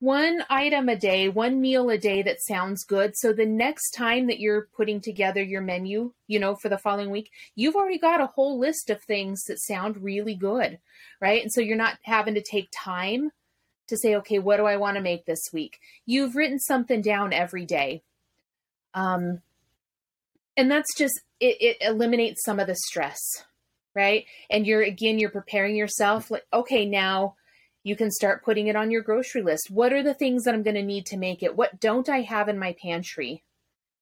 one 0.00 0.42
item 0.48 0.88
a 0.88 0.96
day, 0.96 1.28
one 1.28 1.60
meal 1.60 1.90
a 1.90 1.98
day 1.98 2.22
that 2.22 2.42
sounds 2.42 2.84
good. 2.84 3.12
So 3.16 3.32
the 3.32 3.44
next 3.44 3.90
time 3.90 4.26
that 4.28 4.40
you're 4.40 4.68
putting 4.74 5.00
together 5.00 5.42
your 5.42 5.60
menu, 5.60 6.12
you 6.26 6.38
know, 6.38 6.56
for 6.56 6.70
the 6.70 6.78
following 6.78 7.10
week, 7.10 7.30
you've 7.54 7.76
already 7.76 7.98
got 7.98 8.22
a 8.22 8.26
whole 8.26 8.58
list 8.58 8.88
of 8.88 9.02
things 9.02 9.44
that 9.44 9.60
sound 9.60 10.02
really 10.02 10.34
good, 10.34 10.78
right? 11.20 11.42
And 11.42 11.52
so 11.52 11.60
you're 11.60 11.76
not 11.76 11.98
having 12.02 12.34
to 12.34 12.42
take 12.42 12.70
time 12.72 13.30
to 13.88 13.96
say, 13.98 14.16
okay, 14.16 14.38
what 14.38 14.56
do 14.56 14.64
I 14.64 14.76
want 14.76 14.96
to 14.96 15.02
make 15.02 15.26
this 15.26 15.50
week? 15.52 15.78
You've 16.06 16.34
written 16.34 16.58
something 16.58 17.02
down 17.02 17.34
every 17.34 17.66
day. 17.66 18.02
Um, 18.94 19.42
and 20.56 20.70
that's 20.70 20.96
just, 20.96 21.20
it, 21.40 21.56
it 21.60 21.76
eliminates 21.82 22.42
some 22.42 22.58
of 22.58 22.66
the 22.66 22.76
stress, 22.86 23.18
right? 23.94 24.24
And 24.48 24.66
you're, 24.66 24.82
again, 24.82 25.18
you're 25.18 25.30
preparing 25.30 25.76
yourself 25.76 26.30
like, 26.30 26.46
okay, 26.52 26.86
now, 26.86 27.34
you 27.82 27.96
can 27.96 28.10
start 28.10 28.44
putting 28.44 28.66
it 28.66 28.76
on 28.76 28.90
your 28.90 29.02
grocery 29.02 29.42
list. 29.42 29.70
What 29.70 29.92
are 29.92 30.02
the 30.02 30.14
things 30.14 30.44
that 30.44 30.54
I'm 30.54 30.62
going 30.62 30.74
to 30.74 30.82
need 30.82 31.06
to 31.06 31.16
make 31.16 31.42
it? 31.42 31.56
What 31.56 31.80
don't 31.80 32.08
I 32.08 32.20
have 32.20 32.48
in 32.48 32.58
my 32.58 32.74
pantry? 32.80 33.42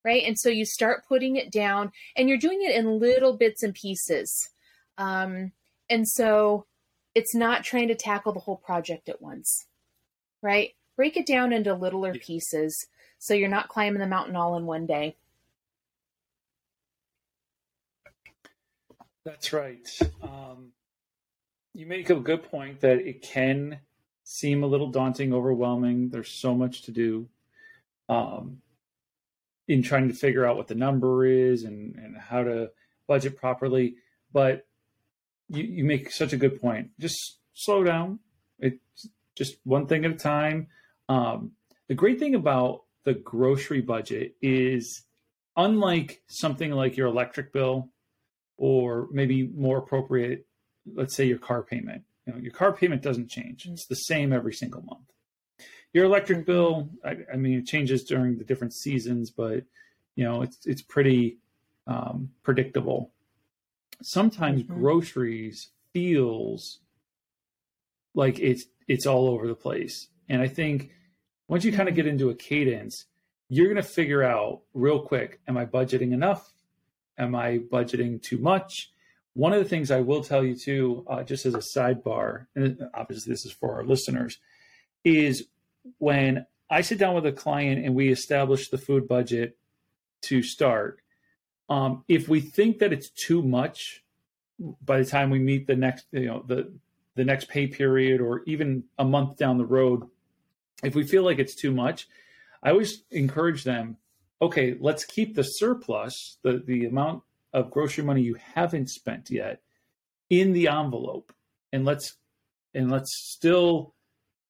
Right. 0.03 0.23
And 0.25 0.39
so 0.39 0.49
you 0.49 0.65
start 0.65 1.07
putting 1.07 1.35
it 1.35 1.51
down 1.51 1.91
and 2.15 2.29
you're 2.29 2.37
doing 2.37 2.61
it 2.61 2.75
in 2.75 2.99
little 2.99 3.35
bits 3.35 3.63
and 3.63 3.73
pieces. 3.73 4.49
Um, 4.97 5.51
and 5.89 6.07
so 6.07 6.65
it's 7.15 7.35
not 7.35 7.63
trying 7.63 7.89
to 7.89 7.95
tackle 7.95 8.31
the 8.31 8.39
whole 8.39 8.57
project 8.57 9.09
at 9.09 9.21
once. 9.21 9.65
Right. 10.41 10.75
Break 10.95 11.17
it 11.17 11.25
down 11.25 11.51
into 11.51 11.73
littler 11.73 12.13
pieces 12.13 12.87
so 13.17 13.33
you're 13.33 13.49
not 13.49 13.67
climbing 13.67 13.99
the 13.99 14.07
mountain 14.07 14.35
all 14.35 14.57
in 14.57 14.65
one 14.65 14.85
day. 14.85 15.17
That's 19.25 19.51
right. 19.51 19.87
Um, 20.23 20.71
you 21.79 21.85
make 21.85 22.09
a 22.09 22.15
good 22.15 22.43
point 22.43 22.81
that 22.81 22.97
it 22.97 23.21
can 23.21 23.79
seem 24.25 24.63
a 24.63 24.67
little 24.67 24.91
daunting, 24.91 25.33
overwhelming. 25.33 26.09
There's 26.09 26.29
so 26.41 26.53
much 26.53 26.81
to 26.83 26.91
do 26.91 27.29
um, 28.09 28.57
in 29.65 29.81
trying 29.81 30.09
to 30.09 30.13
figure 30.13 30.45
out 30.45 30.57
what 30.57 30.67
the 30.67 30.75
number 30.75 31.25
is 31.25 31.63
and, 31.63 31.95
and 31.95 32.17
how 32.17 32.43
to 32.43 32.71
budget 33.07 33.37
properly. 33.37 33.95
But 34.33 34.67
you, 35.47 35.63
you 35.63 35.85
make 35.85 36.11
such 36.11 36.33
a 36.33 36.37
good 36.37 36.59
point. 36.59 36.89
Just 36.99 37.37
slow 37.53 37.85
down. 37.85 38.19
It's 38.59 39.07
just 39.37 39.55
one 39.63 39.87
thing 39.87 40.03
at 40.03 40.11
a 40.11 40.15
time. 40.15 40.67
Um, 41.07 41.53
the 41.87 41.95
great 41.95 42.19
thing 42.19 42.35
about 42.35 42.81
the 43.05 43.13
grocery 43.13 43.79
budget 43.79 44.35
is 44.41 45.03
unlike 45.55 46.21
something 46.27 46.71
like 46.71 46.97
your 46.97 47.07
electric 47.07 47.53
bill 47.53 47.89
or 48.57 49.07
maybe 49.13 49.47
more 49.47 49.77
appropriate, 49.77 50.45
let's 50.85 51.15
say 51.15 51.25
your 51.25 51.37
car 51.37 51.63
payment. 51.63 52.03
You 52.25 52.33
know, 52.33 52.39
your 52.39 52.51
car 52.51 52.73
payment 52.73 53.01
doesn't 53.01 53.29
change. 53.29 53.65
It's 53.65 53.87
the 53.87 53.95
same 53.95 54.33
every 54.33 54.53
single 54.53 54.81
month. 54.83 55.11
Your 55.93 56.05
electric 56.05 56.45
bill, 56.45 56.89
I, 57.03 57.17
I 57.33 57.35
mean, 57.35 57.59
it 57.59 57.65
changes 57.65 58.03
during 58.03 58.37
the 58.37 58.43
different 58.43 58.73
seasons, 58.73 59.31
but 59.31 59.63
you 60.15 60.23
know, 60.23 60.41
it's 60.41 60.57
it's 60.65 60.81
pretty 60.81 61.37
um, 61.87 62.29
predictable. 62.43 63.11
Sometimes 64.01 64.63
mm-hmm. 64.63 64.79
groceries 64.79 65.69
feels 65.93 66.79
like 68.13 68.39
it's 68.39 68.65
it's 68.87 69.07
all 69.07 69.29
over 69.29 69.47
the 69.47 69.55
place, 69.55 70.09
and 70.27 70.41
I 70.41 70.47
think 70.47 70.91
once 71.47 71.63
you 71.63 71.71
kind 71.71 71.89
of 71.89 71.93
mm-hmm. 71.93 72.03
get 72.03 72.07
into 72.07 72.29
a 72.29 72.35
cadence, 72.35 73.05
you're 73.47 73.67
going 73.67 73.77
to 73.77 73.83
figure 73.83 74.21
out 74.21 74.61
real 74.73 75.01
quick: 75.01 75.39
Am 75.47 75.57
I 75.57 75.65
budgeting 75.65 76.11
enough? 76.11 76.53
Am 77.17 77.33
I 77.33 77.57
budgeting 77.57 78.21
too 78.21 78.37
much? 78.37 78.91
One 79.39 79.53
of 79.53 79.63
the 79.63 79.69
things 79.69 79.89
I 79.89 80.01
will 80.01 80.21
tell 80.21 80.43
you 80.43 80.53
too, 80.53 81.05
uh, 81.07 81.23
just 81.23 81.45
as 81.45 81.55
a 81.55 81.59
sidebar, 81.59 82.47
and 82.57 82.77
obviously 82.93 83.31
this 83.31 83.45
is 83.45 83.53
for 83.53 83.75
our 83.75 83.85
listeners, 83.85 84.37
is 85.05 85.47
when 85.97 86.45
I 86.69 86.81
sit 86.81 86.99
down 86.99 87.15
with 87.15 87.25
a 87.25 87.31
client 87.31 87.85
and 87.85 87.95
we 87.95 88.11
establish 88.11 88.67
the 88.67 88.77
food 88.77 89.07
budget 89.07 89.57
to 90.23 90.43
start, 90.43 90.99
um, 91.69 92.03
if 92.09 92.27
we 92.27 92.41
think 92.41 92.79
that 92.79 92.91
it's 92.91 93.09
too 93.11 93.41
much 93.41 94.03
by 94.83 94.99
the 94.99 95.05
time 95.05 95.29
we 95.29 95.39
meet 95.39 95.67
the 95.67 95.75
next, 95.77 96.07
you 96.11 96.25
know, 96.25 96.43
the 96.45 96.73
the 97.15 97.23
next 97.23 97.47
pay 97.47 97.65
period 97.65 98.19
or 98.19 98.43
even 98.45 98.83
a 98.97 99.05
month 99.05 99.37
down 99.37 99.57
the 99.57 99.65
road, 99.65 100.03
if 100.83 100.95
we 100.95 101.03
feel 101.03 101.23
like 101.23 101.39
it's 101.39 101.55
too 101.55 101.71
much, 101.71 102.09
I 102.61 102.71
always 102.71 103.03
encourage 103.09 103.63
them, 103.63 103.95
okay, 104.41 104.75
let's 104.81 105.05
keep 105.05 105.35
the 105.35 105.43
surplus, 105.43 106.39
the 106.43 106.61
the 106.67 106.87
amount 106.87 107.23
of 107.53 107.71
grocery 107.71 108.03
money 108.03 108.21
you 108.21 108.35
haven't 108.53 108.89
spent 108.89 109.29
yet 109.29 109.61
in 110.29 110.53
the 110.53 110.67
envelope 110.67 111.33
and 111.73 111.85
let's 111.85 112.15
and 112.73 112.91
let's 112.91 113.15
still 113.15 113.95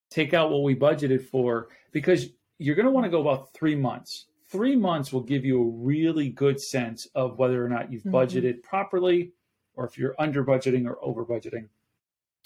take 0.10 0.34
out 0.34 0.52
what 0.52 0.64
we 0.64 0.76
budgeted 0.76 1.24
for 1.24 1.70
because 1.92 2.30
you're 2.58 2.76
going 2.76 2.86
to 2.86 2.92
want 2.92 3.06
to 3.06 3.10
go 3.10 3.22
about 3.22 3.54
three 3.54 3.76
months. 3.76 4.26
Three 4.50 4.76
months 4.76 5.14
will 5.14 5.22
give 5.22 5.46
you 5.46 5.62
a 5.62 5.72
really 5.86 6.30
good 6.30 6.60
sense 6.60 7.08
of 7.16 7.38
whether 7.38 7.64
or 7.64 7.70
not 7.70 7.92
you've 7.92 8.04
mm-hmm. 8.04 8.16
budgeted 8.16 8.64
properly 8.64 9.32
or 9.76 9.86
if 9.86 9.98
you're 9.98 10.16
under 10.20 10.44
budgeting 10.44 10.86
or 10.86 10.98
over 11.04 11.24
budgeting. 11.24 11.70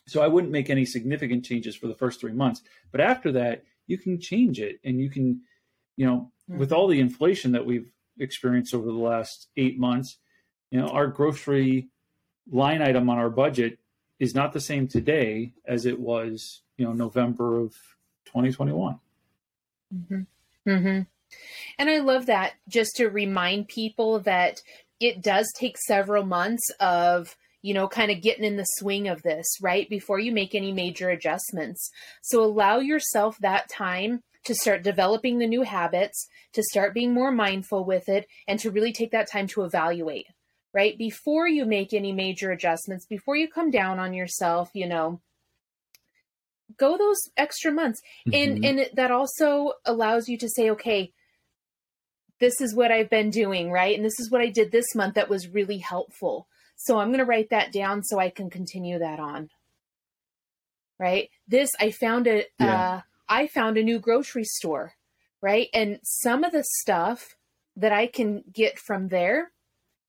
So 0.07 0.21
I 0.21 0.27
wouldn't 0.27 0.51
make 0.51 0.69
any 0.69 0.85
significant 0.85 1.45
changes 1.45 1.75
for 1.75 1.87
the 1.87 1.95
first 1.95 2.19
three 2.19 2.33
months. 2.33 2.61
But 2.91 3.01
after 3.01 3.31
that, 3.31 3.63
you 3.87 3.97
can 3.97 4.19
change 4.19 4.59
it 4.59 4.79
and 4.83 4.99
you 4.99 5.09
can, 5.09 5.41
you 5.95 6.05
know, 6.05 6.31
mm-hmm. 6.49 6.59
with 6.59 6.73
all 6.73 6.87
the 6.87 6.99
inflation 6.99 7.53
that 7.53 7.65
we've 7.65 7.91
experienced 8.19 8.73
over 8.73 8.85
the 8.85 8.91
last 8.91 9.47
eight 9.55 9.79
months, 9.79 10.17
you 10.73 10.81
know, 10.81 10.87
our 10.87 11.05
grocery 11.05 11.87
line 12.51 12.81
item 12.81 13.07
on 13.07 13.19
our 13.19 13.29
budget 13.29 13.77
is 14.19 14.33
not 14.33 14.53
the 14.53 14.59
same 14.59 14.87
today 14.87 15.53
as 15.67 15.85
it 15.85 15.99
was 15.99 16.63
you 16.77 16.85
know 16.85 16.93
November 16.93 17.59
of 17.59 17.73
2021. 18.25 18.99
Mm-hmm. 19.93 20.21
Mm-hmm. 20.67 21.01
And 21.77 21.89
I 21.89 21.99
love 21.99 22.25
that 22.25 22.53
just 22.67 22.95
to 22.95 23.07
remind 23.09 23.67
people 23.67 24.19
that 24.21 24.61
it 24.99 25.21
does 25.21 25.51
take 25.55 25.77
several 25.77 26.25
months 26.25 26.69
of 26.79 27.37
you 27.61 27.73
know, 27.73 27.87
kind 27.87 28.11
of 28.11 28.21
getting 28.21 28.43
in 28.43 28.57
the 28.57 28.65
swing 28.65 29.07
of 29.07 29.21
this, 29.21 29.45
right? 29.61 29.89
Before 29.89 30.19
you 30.19 30.33
make 30.33 30.53
any 30.53 30.73
major 30.73 31.09
adjustments. 31.09 31.89
So 32.21 32.43
allow 32.43 32.79
yourself 32.79 33.37
that 33.37 33.69
time 33.69 34.21
to 34.43 34.53
start 34.53 34.83
developing 34.83 35.37
the 35.37 35.47
new 35.47 35.61
habits, 35.61 36.27
to 36.51 36.61
start 36.61 36.93
being 36.93 37.13
more 37.13 37.31
mindful 37.31 37.85
with 37.85 38.09
it, 38.09 38.27
and 38.49 38.59
to 38.59 38.69
really 38.69 38.91
take 38.91 39.11
that 39.11 39.31
time 39.31 39.47
to 39.47 39.63
evaluate, 39.63 40.27
right? 40.73 40.97
Before 40.97 41.47
you 41.47 41.65
make 41.65 41.93
any 41.93 42.11
major 42.11 42.51
adjustments, 42.51 43.05
before 43.05 43.35
you 43.35 43.47
come 43.47 43.69
down 43.69 43.99
on 43.99 44.13
yourself, 44.13 44.71
you 44.73 44.87
know, 44.87 45.21
go 46.77 46.97
those 46.97 47.19
extra 47.37 47.71
months 47.71 48.01
mm-hmm. 48.27 48.63
and 48.63 48.65
and 48.65 48.89
that 48.95 49.11
also 49.11 49.73
allows 49.85 50.27
you 50.27 50.37
to 50.37 50.49
say 50.49 50.69
okay 50.69 51.11
this 52.39 52.59
is 52.61 52.75
what 52.75 52.91
i've 52.91 53.09
been 53.09 53.29
doing 53.29 53.71
right 53.71 53.95
and 53.95 54.05
this 54.05 54.19
is 54.19 54.31
what 54.31 54.41
i 54.41 54.49
did 54.49 54.71
this 54.71 54.95
month 54.95 55.15
that 55.15 55.29
was 55.29 55.47
really 55.47 55.77
helpful 55.77 56.47
so 56.75 56.99
i'm 56.99 57.09
going 57.09 57.19
to 57.19 57.25
write 57.25 57.49
that 57.49 57.71
down 57.71 58.03
so 58.03 58.19
i 58.19 58.29
can 58.29 58.49
continue 58.49 58.99
that 58.99 59.19
on 59.19 59.49
right 60.99 61.29
this 61.47 61.69
i 61.79 61.91
found 61.91 62.27
a 62.27 62.45
yeah. 62.59 62.93
uh, 62.95 63.01
i 63.29 63.47
found 63.47 63.77
a 63.77 63.83
new 63.83 63.99
grocery 63.99 64.43
store 64.43 64.93
right 65.41 65.67
and 65.73 65.99
some 66.03 66.43
of 66.43 66.51
the 66.51 66.63
stuff 66.81 67.35
that 67.75 67.91
i 67.91 68.07
can 68.07 68.43
get 68.51 68.79
from 68.79 69.09
there 69.09 69.51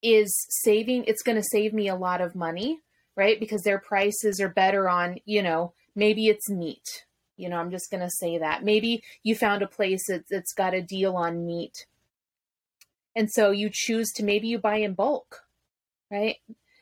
is 0.05 0.47
saving 0.51 1.05
it's 1.07 1.23
going 1.23 1.37
to 1.37 1.49
save 1.51 1.73
me 1.73 1.89
a 1.89 1.97
lot 1.97 2.21
of 2.21 2.35
money 2.35 2.81
right? 3.17 3.39
Because 3.39 3.63
their 3.63 3.79
prices 3.79 4.41
are 4.41 4.49
better 4.49 4.89
on 4.89 5.19
you 5.25 5.43
know 5.43 5.73
maybe 5.95 6.29
it's 6.29 6.51
meat. 6.51 7.05
You 7.37 7.49
know 7.49 7.57
i'm 7.57 7.71
just 7.71 7.91
going 7.91 8.03
to 8.03 8.11
say 8.11 8.39
that. 8.39 8.65
Maybe 8.65 9.03
you 9.23 9.35
found 9.35 9.63
a 9.63 9.67
place 9.67 10.07
that, 10.09 10.25
that's 10.31 10.53
got 10.53 10.75
a 10.75 10.83
deal 10.83 11.17
on 11.17 11.47
meat. 11.47 11.87
And 13.17 13.31
so 13.31 13.51
you 13.51 13.71
choose 13.73 14.11
to 14.13 14.25
maybe 14.25 14.49
you 14.49 14.59
buy 14.59 14.77
in 14.77 14.95
bulk 14.95 15.41
right? 16.11 16.37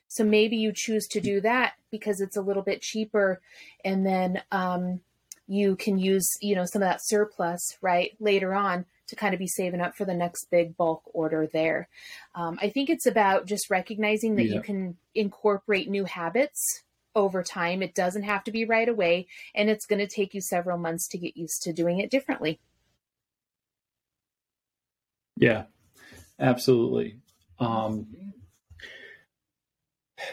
So 0.09 0.25
maybe 0.25 0.57
you 0.57 0.73
choose 0.75 1.07
to 1.09 1.21
do 1.21 1.41
that 1.41 1.73
because 1.91 2.21
it's 2.21 2.37
a 2.37 2.43
little 2.43 2.63
bit 2.63 2.83
cheaper 2.83 3.41
and 3.83 4.05
then 4.05 4.43
um, 4.51 5.01
you 5.49 5.75
can 5.77 5.99
use 5.99 6.29
you 6.41 6.55
know 6.55 6.65
some 6.65 6.83
of 6.83 6.89
that 6.89 7.01
surplus 7.03 7.79
right 7.81 8.13
later 8.21 8.55
on 8.55 8.85
to 9.09 9.17
kind 9.17 9.35
of 9.35 9.39
be 9.39 9.47
saving 9.47 9.81
up 9.81 9.97
for 9.97 10.05
the 10.05 10.15
next 10.15 10.47
big 10.51 10.77
bulk 10.77 11.03
order 11.13 11.47
there 11.53 11.89
um, 12.35 12.59
i 12.61 12.69
think 12.69 12.89
it's 12.91 13.07
about 13.07 13.47
just 13.47 13.71
recognizing 13.71 14.37
that 14.37 14.47
yeah. 14.47 14.55
you 14.55 14.61
can 14.61 14.97
incorporate 15.15 15.89
new 15.89 16.05
habits 16.05 16.83
over 17.15 17.43
time. 17.43 17.83
It 17.83 17.95
doesn't 17.95 18.23
have 18.23 18.45
to 18.45 18.51
be 18.51 18.65
right 18.65 18.89
away, 18.89 19.27
and 19.55 19.69
it's 19.69 19.87
going 19.87 19.99
to 19.99 20.07
take 20.07 20.35
you 20.35 20.41
several 20.41 20.79
months 20.79 21.09
to 21.09 21.19
get 21.19 21.37
used 21.37 21.63
to 21.63 21.73
doing 21.73 21.99
it 21.99 22.11
differently. 22.11 22.61
Yeah, 25.37 25.65
absolutely. 26.39 27.19
Um, 27.59 28.07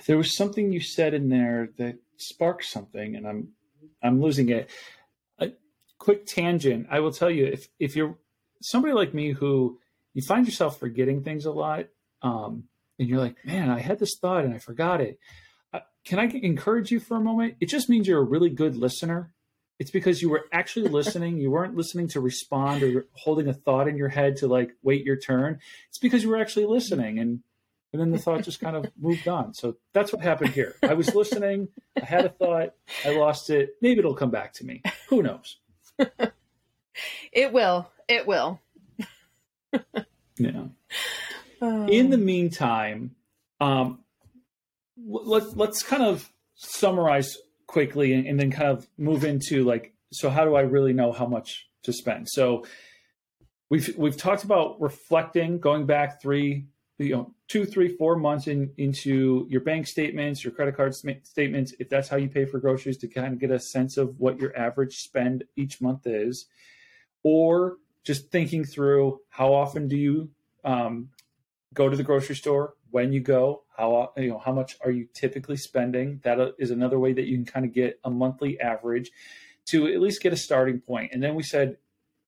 there 0.06 0.18
was 0.18 0.36
something 0.36 0.72
you 0.72 0.82
said 0.82 1.14
in 1.14 1.30
there 1.30 1.70
that 1.78 1.98
sparked 2.18 2.66
something, 2.66 3.16
and 3.16 3.28
I'm 3.28 3.50
I'm 4.02 4.22
losing 4.22 4.50
it. 4.50 4.70
A 5.40 5.52
quick 5.98 6.26
tangent. 6.26 6.88
I 6.90 7.00
will 7.00 7.12
tell 7.12 7.30
you 7.30 7.46
if 7.46 7.68
if 7.80 7.96
you're 7.96 8.18
somebody 8.62 8.94
like 8.94 9.14
me 9.14 9.32
who 9.32 9.80
you 10.14 10.22
find 10.22 10.46
yourself 10.46 10.80
forgetting 10.80 11.24
things 11.24 11.46
a 11.46 11.52
lot, 11.52 11.88
um, 12.22 12.64
and 12.98 13.08
you're 13.08 13.20
like, 13.20 13.36
man, 13.46 13.70
I 13.70 13.80
had 13.80 14.00
this 14.00 14.18
thought 14.20 14.44
and 14.44 14.54
I 14.54 14.58
forgot 14.58 15.02
it 15.02 15.20
can 16.06 16.20
I 16.20 16.26
encourage 16.42 16.92
you 16.92 17.00
for 17.00 17.18
a 17.18 17.22
moment? 17.22 17.56
It 17.60 17.68
just 17.68 17.90
means 17.90 18.08
you're 18.08 18.20
a 18.20 18.24
really 18.24 18.50
good 18.50 18.76
listener. 18.76 19.32
It's 19.78 19.92
because 19.92 20.22
you 20.22 20.30
were 20.30 20.46
actually 20.52 20.90
listening. 20.90 21.38
You 21.38 21.52
weren't 21.52 21.76
listening 21.76 22.08
to 22.10 22.20
respond 22.20 22.84
or 22.84 23.06
holding 23.14 23.48
a 23.48 23.54
thought 23.54 23.88
in 23.88 23.96
your 23.96 24.10
head 24.10 24.38
to 24.38 24.48
like 24.48 24.72
wait 24.82 25.06
your 25.06 25.18
turn. 25.18 25.60
It's 25.90 26.00
because 26.00 26.24
you 26.24 26.30
were 26.30 26.38
actually 26.38 26.66
listening 26.66 27.20
and 27.20 27.42
and 27.92 28.00
then 28.00 28.12
the 28.12 28.20
thought 28.20 28.44
just 28.44 28.60
kind 28.60 28.76
of 28.76 28.86
moved 29.00 29.28
on. 29.28 29.54
So 29.56 29.78
that's 29.94 30.14
what 30.14 30.22
happened 30.22 30.52
here. 30.52 30.76
I 30.84 30.94
was 30.94 31.16
listening, 31.16 31.70
I 32.00 32.06
had 32.06 32.26
a 32.26 32.30
thought, 32.30 32.76
I 33.04 33.16
lost 33.16 33.50
it. 33.50 33.72
Maybe 33.82 34.00
it'll 34.00 34.14
come 34.14 34.30
back 34.30 34.54
to 34.54 34.66
me. 34.66 34.84
Who 35.10 35.24
knows? 35.24 35.58
it 37.32 37.54
will. 37.54 37.90
It 38.08 38.28
will. 38.28 38.60
yeah. 40.38 40.66
In 41.62 42.10
the 42.10 42.18
meantime, 42.18 43.16
um, 43.60 44.00
let's 45.06 45.56
let's 45.56 45.84
kind 45.84 46.04
of 46.04 46.30
summarize 46.56 47.38
quickly 47.68 48.14
and, 48.14 48.26
and, 48.26 48.40
then 48.40 48.52
kind 48.52 48.70
of 48.70 48.88
move 48.98 49.24
into 49.24 49.64
like 49.64 49.94
so 50.12 50.30
how 50.30 50.44
do 50.44 50.56
I 50.56 50.62
really 50.62 50.94
know 50.94 51.12
how 51.12 51.28
much 51.28 51.68
to 51.84 51.94
spend? 51.94 52.28
So 52.30 52.66
we've 53.70 53.96
we've 53.98 54.18
talked 54.18 54.44
about 54.44 54.82
reflecting, 54.82 55.60
going 55.60 55.86
back 55.86 56.22
three, 56.22 56.66
you 56.98 57.16
know, 57.16 57.34
two, 57.48 57.66
three, 57.66 57.90
four 57.90 58.16
months 58.16 58.48
in, 58.48 58.72
into 58.78 59.46
your 59.50 59.62
bank 59.62 59.88
statements, 59.88 60.44
your 60.44 60.54
credit 60.54 60.76
card 60.76 60.94
statements, 60.96 61.74
if 61.80 61.90
that's 61.90 62.08
how 62.08 62.18
you 62.18 62.30
pay 62.30 62.46
for 62.46 62.60
groceries, 62.60 62.98
to 62.98 63.08
kind 63.08 63.34
of 63.34 63.40
get 63.40 63.52
a 63.52 63.60
sense 63.60 63.98
of 63.98 64.20
what 64.20 64.40
your 64.40 64.56
average 64.58 64.98
spend 64.98 65.44
each 65.56 65.82
month 65.82 66.06
is, 66.06 66.48
or 67.24 67.78
just 68.04 68.32
thinking 68.32 68.64
through 68.64 69.20
how 69.30 69.54
often 69.54 69.88
do 69.88 69.98
you 69.98 70.30
um, 70.64 71.10
go 71.74 71.90
to 71.90 71.96
the 71.96 72.04
grocery 72.04 72.36
store, 72.36 72.74
when 72.92 73.14
you 73.14 73.20
go, 73.20 73.64
how 73.78 74.12
you 74.18 74.30
know 74.30 74.40
how 74.40 74.52
much 74.52 74.78
are 74.84 74.92
you 74.92 75.08
typically 75.14 75.58
spending? 75.58 76.20
That 76.24 76.40
uh, 76.40 76.52
another 76.60 77.00
way 77.00 77.14
that 77.14 77.26
you 77.26 77.38
can 77.38 77.46
kind 77.46 77.66
of 77.66 77.74
get 77.74 78.00
a 78.04 78.10
monthly 78.10 78.60
average 78.60 79.12
to 79.68 79.88
at 79.88 80.02
least 80.02 80.22
get 80.22 80.34
a 80.34 80.38
starting 80.38 80.80
point. 80.80 81.12
And 81.14 81.22
then 81.22 81.36
we 81.36 81.44
said 81.44 81.78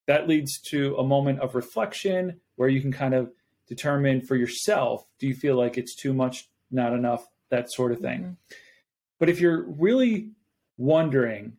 that 0.08 0.28
leads 0.28 0.60
to 0.70 0.96
a 0.98 1.04
moment 1.04 1.40
of 1.40 1.56
reflection 1.56 2.40
where 2.56 2.70
you 2.70 2.82
can 2.82 2.92
kind 2.92 3.14
of 3.14 3.32
determine 3.68 4.22
for 4.22 4.36
yourself, 4.36 5.06
do 5.18 5.28
you 5.28 5.34
feel 5.34 5.56
like 5.56 5.78
it's 5.78 5.96
too 5.96 6.14
much, 6.14 6.50
not 6.70 6.94
enough, 6.94 7.28
that 7.50 7.72
sort 7.72 7.92
of 7.92 8.00
thing. 8.00 8.20
Mm-hmm. 8.20 8.56
But 9.20 9.30
if 9.30 9.40
you're 9.40 9.64
really 9.64 10.32
wondering 10.78 11.54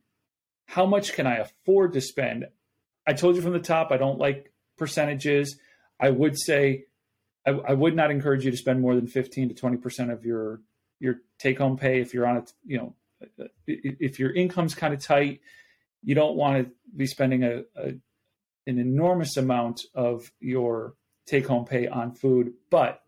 how 0.66 0.86
much 0.86 1.12
can 1.12 1.26
I 1.26 1.36
afford 1.36 1.92
to 1.92 2.00
spend? 2.00 2.46
I 3.06 3.12
told 3.12 3.36
you 3.36 3.42
from 3.42 3.52
the 3.52 3.60
top 3.60 3.90
I 3.90 3.96
don't 3.96 4.18
like 4.18 4.52
percentages. 4.78 5.58
I 6.00 6.10
would 6.10 6.38
say 6.38 6.84
I, 7.46 7.50
I, 7.50 7.72
would 7.74 7.94
not 7.96 8.10
encourage 8.10 8.44
you 8.44 8.50
to 8.50 8.56
spend 8.56 8.80
more 8.80 8.94
than 8.94 9.06
15 9.06 9.48
to 9.50 9.54
20 9.54 9.76
percent 9.78 10.10
of 10.10 10.24
your 10.24 10.60
your 11.00 11.16
take 11.38 11.58
home 11.58 11.76
pay 11.76 12.00
if 12.00 12.14
you're 12.14 12.26
on 12.26 12.38
a 12.38 12.44
you 12.64 12.78
know 12.78 12.94
if 13.66 14.18
your 14.18 14.32
income's 14.32 14.74
kind 14.74 14.94
of 14.94 15.00
tight 15.00 15.40
you 16.02 16.14
don't 16.14 16.36
want 16.36 16.64
to 16.64 16.72
be 16.96 17.06
spending 17.06 17.44
a, 17.44 17.62
a 17.76 17.88
an 18.66 18.78
enormous 18.78 19.36
amount 19.36 19.82
of 19.94 20.30
your 20.40 20.94
take 21.26 21.46
home 21.46 21.64
pay 21.64 21.86
on 21.86 22.12
food 22.12 22.52
but 22.70 23.02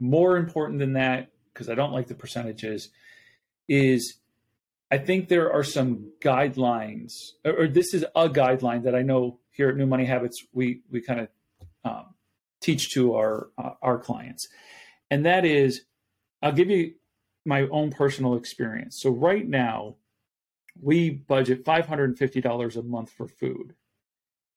more 0.00 0.36
important 0.36 0.78
than 0.78 0.94
that 0.94 1.30
because 1.52 1.68
i 1.68 1.74
don't 1.74 1.92
like 1.92 2.08
the 2.08 2.14
percentages 2.14 2.90
is 3.68 4.18
i 4.92 4.98
think 4.98 5.28
there 5.28 5.52
are 5.52 5.64
some 5.64 6.12
guidelines 6.20 7.32
or, 7.44 7.62
or 7.62 7.68
this 7.68 7.92
is 7.94 8.04
a 8.14 8.28
guideline 8.28 8.84
that 8.84 8.94
i 8.94 9.02
know 9.02 9.40
here 9.50 9.68
at 9.68 9.76
new 9.76 9.86
money 9.86 10.04
habits 10.04 10.44
we 10.52 10.82
we 10.90 11.00
kind 11.00 11.20
of 11.20 11.28
um, 11.84 12.14
teach 12.62 12.94
to 12.94 13.14
our 13.14 13.48
uh, 13.58 13.72
our 13.82 13.98
clients, 13.98 14.48
and 15.10 15.26
that 15.26 15.44
is, 15.44 15.82
I'll 16.40 16.52
give 16.52 16.70
you 16.70 16.94
my 17.44 17.62
own 17.68 17.90
personal 17.90 18.36
experience. 18.36 18.98
So 19.00 19.10
right 19.10 19.46
now, 19.46 19.96
we 20.80 21.10
budget 21.10 21.64
five 21.64 21.86
hundred 21.86 22.10
and 22.10 22.18
fifty 22.18 22.40
dollars 22.40 22.76
a 22.76 22.82
month 22.82 23.10
for 23.10 23.28
food. 23.28 23.74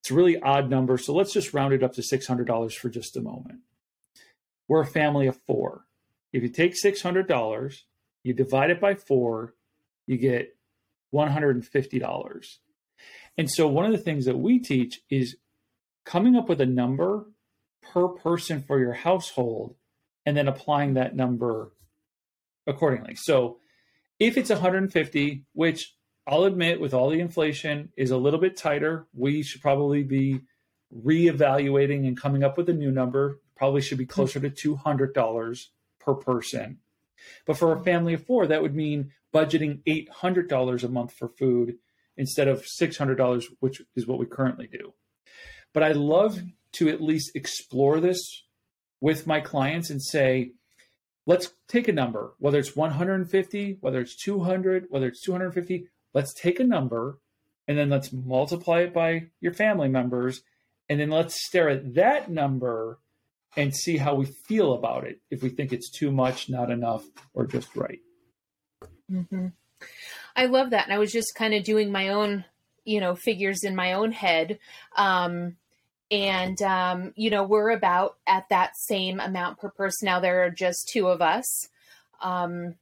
It's 0.00 0.10
a 0.10 0.14
really 0.14 0.40
odd 0.40 0.70
number, 0.70 0.96
so 0.98 1.12
let's 1.12 1.32
just 1.32 1.52
round 1.52 1.74
it 1.74 1.82
up 1.82 1.94
to 1.94 2.02
six 2.02 2.26
hundred 2.26 2.46
dollars 2.46 2.74
for 2.74 2.88
just 2.88 3.16
a 3.16 3.20
moment. 3.20 3.60
We're 4.68 4.82
a 4.82 4.86
family 4.86 5.26
of 5.26 5.40
four. 5.46 5.84
If 6.32 6.42
you 6.42 6.48
take 6.48 6.76
six 6.76 7.02
hundred 7.02 7.28
dollars, 7.28 7.84
you 8.22 8.32
divide 8.32 8.70
it 8.70 8.80
by 8.80 8.94
four, 8.94 9.54
you 10.06 10.16
get 10.16 10.56
one 11.10 11.30
hundred 11.30 11.56
and 11.56 11.66
fifty 11.66 11.98
dollars. 11.98 12.60
And 13.38 13.50
so 13.50 13.68
one 13.68 13.84
of 13.84 13.92
the 13.92 13.98
things 13.98 14.24
that 14.24 14.38
we 14.38 14.58
teach 14.58 15.00
is 15.10 15.36
coming 16.04 16.36
up 16.36 16.48
with 16.48 16.60
a 16.60 16.66
number 16.66 17.26
per 17.82 18.08
person 18.08 18.62
for 18.62 18.78
your 18.78 18.94
household 18.94 19.74
and 20.24 20.36
then 20.36 20.48
applying 20.48 20.94
that 20.94 21.14
number 21.14 21.72
accordingly. 22.66 23.14
So 23.14 23.58
if 24.18 24.36
it's 24.36 24.50
150, 24.50 25.44
which 25.52 25.94
I'll 26.26 26.44
admit 26.44 26.80
with 26.80 26.94
all 26.94 27.10
the 27.10 27.20
inflation 27.20 27.90
is 27.96 28.10
a 28.10 28.16
little 28.16 28.40
bit 28.40 28.56
tighter, 28.56 29.06
we 29.14 29.42
should 29.42 29.60
probably 29.60 30.02
be 30.02 30.40
reevaluating 30.94 32.06
and 32.06 32.20
coming 32.20 32.42
up 32.42 32.56
with 32.56 32.68
a 32.68 32.74
new 32.74 32.90
number. 32.90 33.40
Probably 33.56 33.80
should 33.80 33.98
be 33.98 34.06
closer 34.06 34.40
to 34.40 34.50
$200 34.50 35.66
per 36.00 36.14
person. 36.14 36.78
But 37.46 37.56
for 37.56 37.72
a 37.72 37.82
family 37.82 38.14
of 38.14 38.26
four, 38.26 38.46
that 38.46 38.62
would 38.62 38.74
mean 38.74 39.12
budgeting 39.36 39.82
$800 39.84 40.82
a 40.82 40.88
month 40.88 41.12
for 41.12 41.28
food 41.28 41.76
instead 42.16 42.48
of 42.48 42.64
$600, 42.80 43.44
which 43.60 43.82
is 43.94 44.06
what 44.06 44.18
we 44.18 44.24
currently 44.24 44.66
do. 44.66 44.94
But 45.74 45.82
I 45.82 45.92
love 45.92 46.40
to 46.72 46.88
at 46.88 47.02
least 47.02 47.36
explore 47.36 48.00
this 48.00 48.44
with 49.02 49.26
my 49.26 49.40
clients 49.40 49.90
and 49.90 50.02
say, 50.02 50.52
let's 51.26 51.50
take 51.68 51.86
a 51.86 51.92
number, 51.92 52.32
whether 52.38 52.58
it's 52.58 52.74
150, 52.74 53.78
whether 53.80 54.00
it's 54.00 54.16
200, 54.16 54.86
whether 54.88 55.08
it's 55.08 55.22
250, 55.22 55.88
let's 56.14 56.32
take 56.32 56.58
a 56.58 56.64
number 56.64 57.18
and 57.68 57.76
then 57.76 57.90
let's 57.90 58.12
multiply 58.12 58.80
it 58.80 58.94
by 58.94 59.26
your 59.40 59.52
family 59.52 59.88
members. 59.88 60.40
And 60.88 60.98
then 60.98 61.10
let's 61.10 61.44
stare 61.46 61.68
at 61.68 61.94
that 61.96 62.30
number 62.30 63.00
and 63.56 63.74
see 63.74 63.96
how 63.96 64.14
we 64.14 64.26
feel 64.46 64.72
about 64.72 65.04
it. 65.04 65.20
If 65.30 65.42
we 65.42 65.48
think 65.50 65.72
it's 65.72 65.90
too 65.90 66.12
much, 66.12 66.48
not 66.48 66.70
enough, 66.70 67.04
or 67.34 67.46
just 67.46 67.74
right. 67.74 67.98
Mm-hmm. 69.10 69.48
I 70.34 70.46
love 70.46 70.70
that. 70.70 70.84
And 70.84 70.92
I 70.92 70.98
was 70.98 71.12
just 71.12 71.34
kind 71.34 71.54
of 71.54 71.64
doing 71.64 71.90
my 71.90 72.08
own, 72.08 72.44
you 72.84 73.00
know, 73.00 73.14
figures 73.14 73.64
in 73.64 73.74
my 73.74 73.92
own 73.92 74.12
head. 74.12 74.58
Um, 74.96 75.56
and 76.10 76.60
um, 76.62 77.12
you 77.16 77.30
know 77.30 77.42
we're 77.42 77.70
about 77.70 78.16
at 78.26 78.48
that 78.48 78.76
same 78.76 79.20
amount 79.20 79.58
per 79.58 79.70
person 79.70 80.06
now 80.06 80.20
there 80.20 80.44
are 80.44 80.50
just 80.50 80.88
two 80.88 81.08
of 81.08 81.20
us 81.20 81.68
um, 82.22 82.74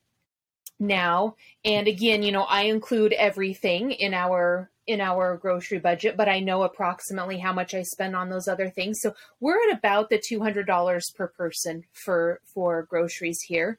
now 0.79 1.35
and 1.65 1.89
again 1.89 2.23
you 2.23 2.33
know 2.33 2.43
i 2.43 2.63
include 2.63 3.13
everything 3.15 3.93
in 3.93 4.13
our 4.13 4.71
in 4.87 5.01
our 5.01 5.37
grocery 5.37 5.79
budget 5.79 6.17
but 6.17 6.29
i 6.29 6.41
know 6.41 6.63
approximately 6.63 7.39
how 7.39 7.53
much 7.53 7.75
i 7.75 7.83
spend 7.83 8.15
on 8.15 8.29
those 8.29 8.49
other 8.49 8.69
things 8.69 8.99
so 9.01 9.15
we're 9.41 9.71
at 9.71 9.79
about 9.79 10.11
the 10.11 10.19
$200 10.19 11.15
per 11.15 11.29
person 11.29 11.85
for 11.93 12.41
for 12.45 12.83
groceries 12.83 13.41
here 13.41 13.79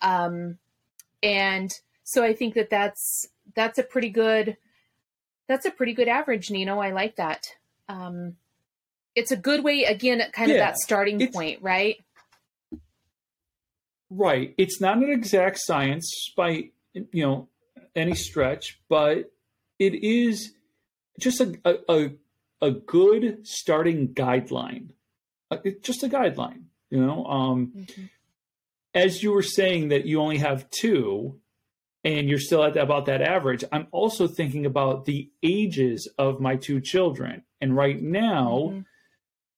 um, 0.00 0.56
and 1.22 1.72
so 2.06 2.24
i 2.24 2.32
think 2.32 2.54
that 2.54 2.70
that's 2.70 3.26
that's 3.54 3.78
a 3.78 3.82
pretty 3.82 4.08
good 4.08 4.56
that's 5.48 5.66
a 5.66 5.70
pretty 5.70 5.92
good 5.92 6.08
average 6.08 6.50
nino. 6.50 6.78
I 6.78 6.90
like 6.90 7.16
that. 7.16 7.46
Um, 7.88 8.36
it's 9.14 9.30
a 9.30 9.36
good 9.36 9.62
way 9.62 9.84
again 9.84 10.22
kind 10.32 10.50
of 10.50 10.58
that 10.58 10.76
starting 10.76 11.30
point 11.32 11.60
right? 11.62 11.96
Right. 14.10 14.54
It's 14.58 14.80
not 14.80 14.98
an 14.98 15.10
exact 15.10 15.58
science 15.60 16.32
by 16.36 16.70
you 16.92 17.26
know 17.26 17.48
any 17.94 18.14
stretch 18.14 18.80
but 18.88 19.30
it 19.78 19.94
is 19.94 20.52
just 21.18 21.40
a 21.40 21.58
a, 21.88 22.10
a 22.60 22.70
good 22.72 23.46
starting 23.46 24.08
guideline. 24.08 24.90
Uh, 25.50 25.58
it's 25.64 25.86
just 25.86 26.02
a 26.02 26.08
guideline 26.08 26.64
you 26.90 27.04
know? 27.04 27.24
Um 27.24 27.72
mm-hmm. 27.76 28.02
as 28.94 29.22
you 29.22 29.32
were 29.32 29.42
saying 29.42 29.88
that 29.88 30.06
you 30.06 30.20
only 30.20 30.38
have 30.38 30.68
two 30.70 31.40
and 32.06 32.26
you're 32.30 32.38
still 32.38 32.64
at 32.64 32.76
about 32.78 33.04
that 33.06 33.20
average 33.20 33.62
i'm 33.72 33.86
also 33.90 34.26
thinking 34.26 34.64
about 34.64 35.04
the 35.04 35.30
ages 35.42 36.08
of 36.18 36.40
my 36.40 36.56
two 36.56 36.80
children 36.80 37.42
and 37.60 37.76
right 37.76 38.00
now 38.00 38.70
mm-hmm 38.70 38.80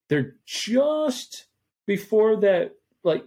they're 0.08 0.36
just 0.44 1.46
before 1.86 2.36
that, 2.40 2.72
like, 3.04 3.24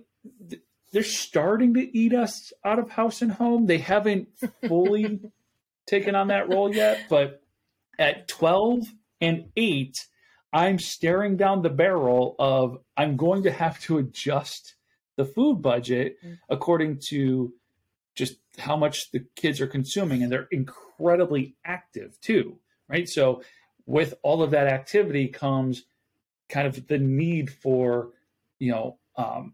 they're 0.91 1.03
starting 1.03 1.75
to 1.75 1.97
eat 1.97 2.13
us 2.13 2.51
out 2.65 2.79
of 2.79 2.89
house 2.89 3.21
and 3.21 3.31
home. 3.31 3.65
They 3.65 3.77
haven't 3.77 4.29
fully 4.67 5.19
taken 5.87 6.15
on 6.15 6.27
that 6.27 6.49
role 6.49 6.73
yet, 6.73 7.05
but 7.09 7.41
at 7.97 8.27
12 8.27 8.87
and 9.21 9.45
8, 9.55 10.07
I'm 10.51 10.79
staring 10.79 11.37
down 11.37 11.61
the 11.61 11.69
barrel 11.69 12.35
of 12.39 12.79
I'm 12.97 13.15
going 13.15 13.43
to 13.43 13.51
have 13.51 13.79
to 13.81 13.99
adjust 13.99 14.75
the 15.15 15.25
food 15.25 15.61
budget 15.61 16.17
mm. 16.23 16.37
according 16.49 16.99
to 17.07 17.53
just 18.15 18.35
how 18.61 18.77
much 18.77 19.11
the 19.11 19.25
kids 19.35 19.59
are 19.59 19.67
consuming 19.67 20.23
and 20.23 20.31
they're 20.31 20.47
incredibly 20.51 21.55
active 21.65 22.19
too 22.21 22.57
right? 22.91 23.07
So 23.07 23.41
with 23.85 24.13
all 24.21 24.43
of 24.43 24.51
that 24.51 24.67
activity 24.67 25.27
comes 25.27 25.83
kind 26.49 26.67
of 26.67 26.87
the 26.87 26.97
need 26.97 27.49
for 27.49 28.09
you 28.59 28.71
know 28.71 28.97
um, 29.15 29.53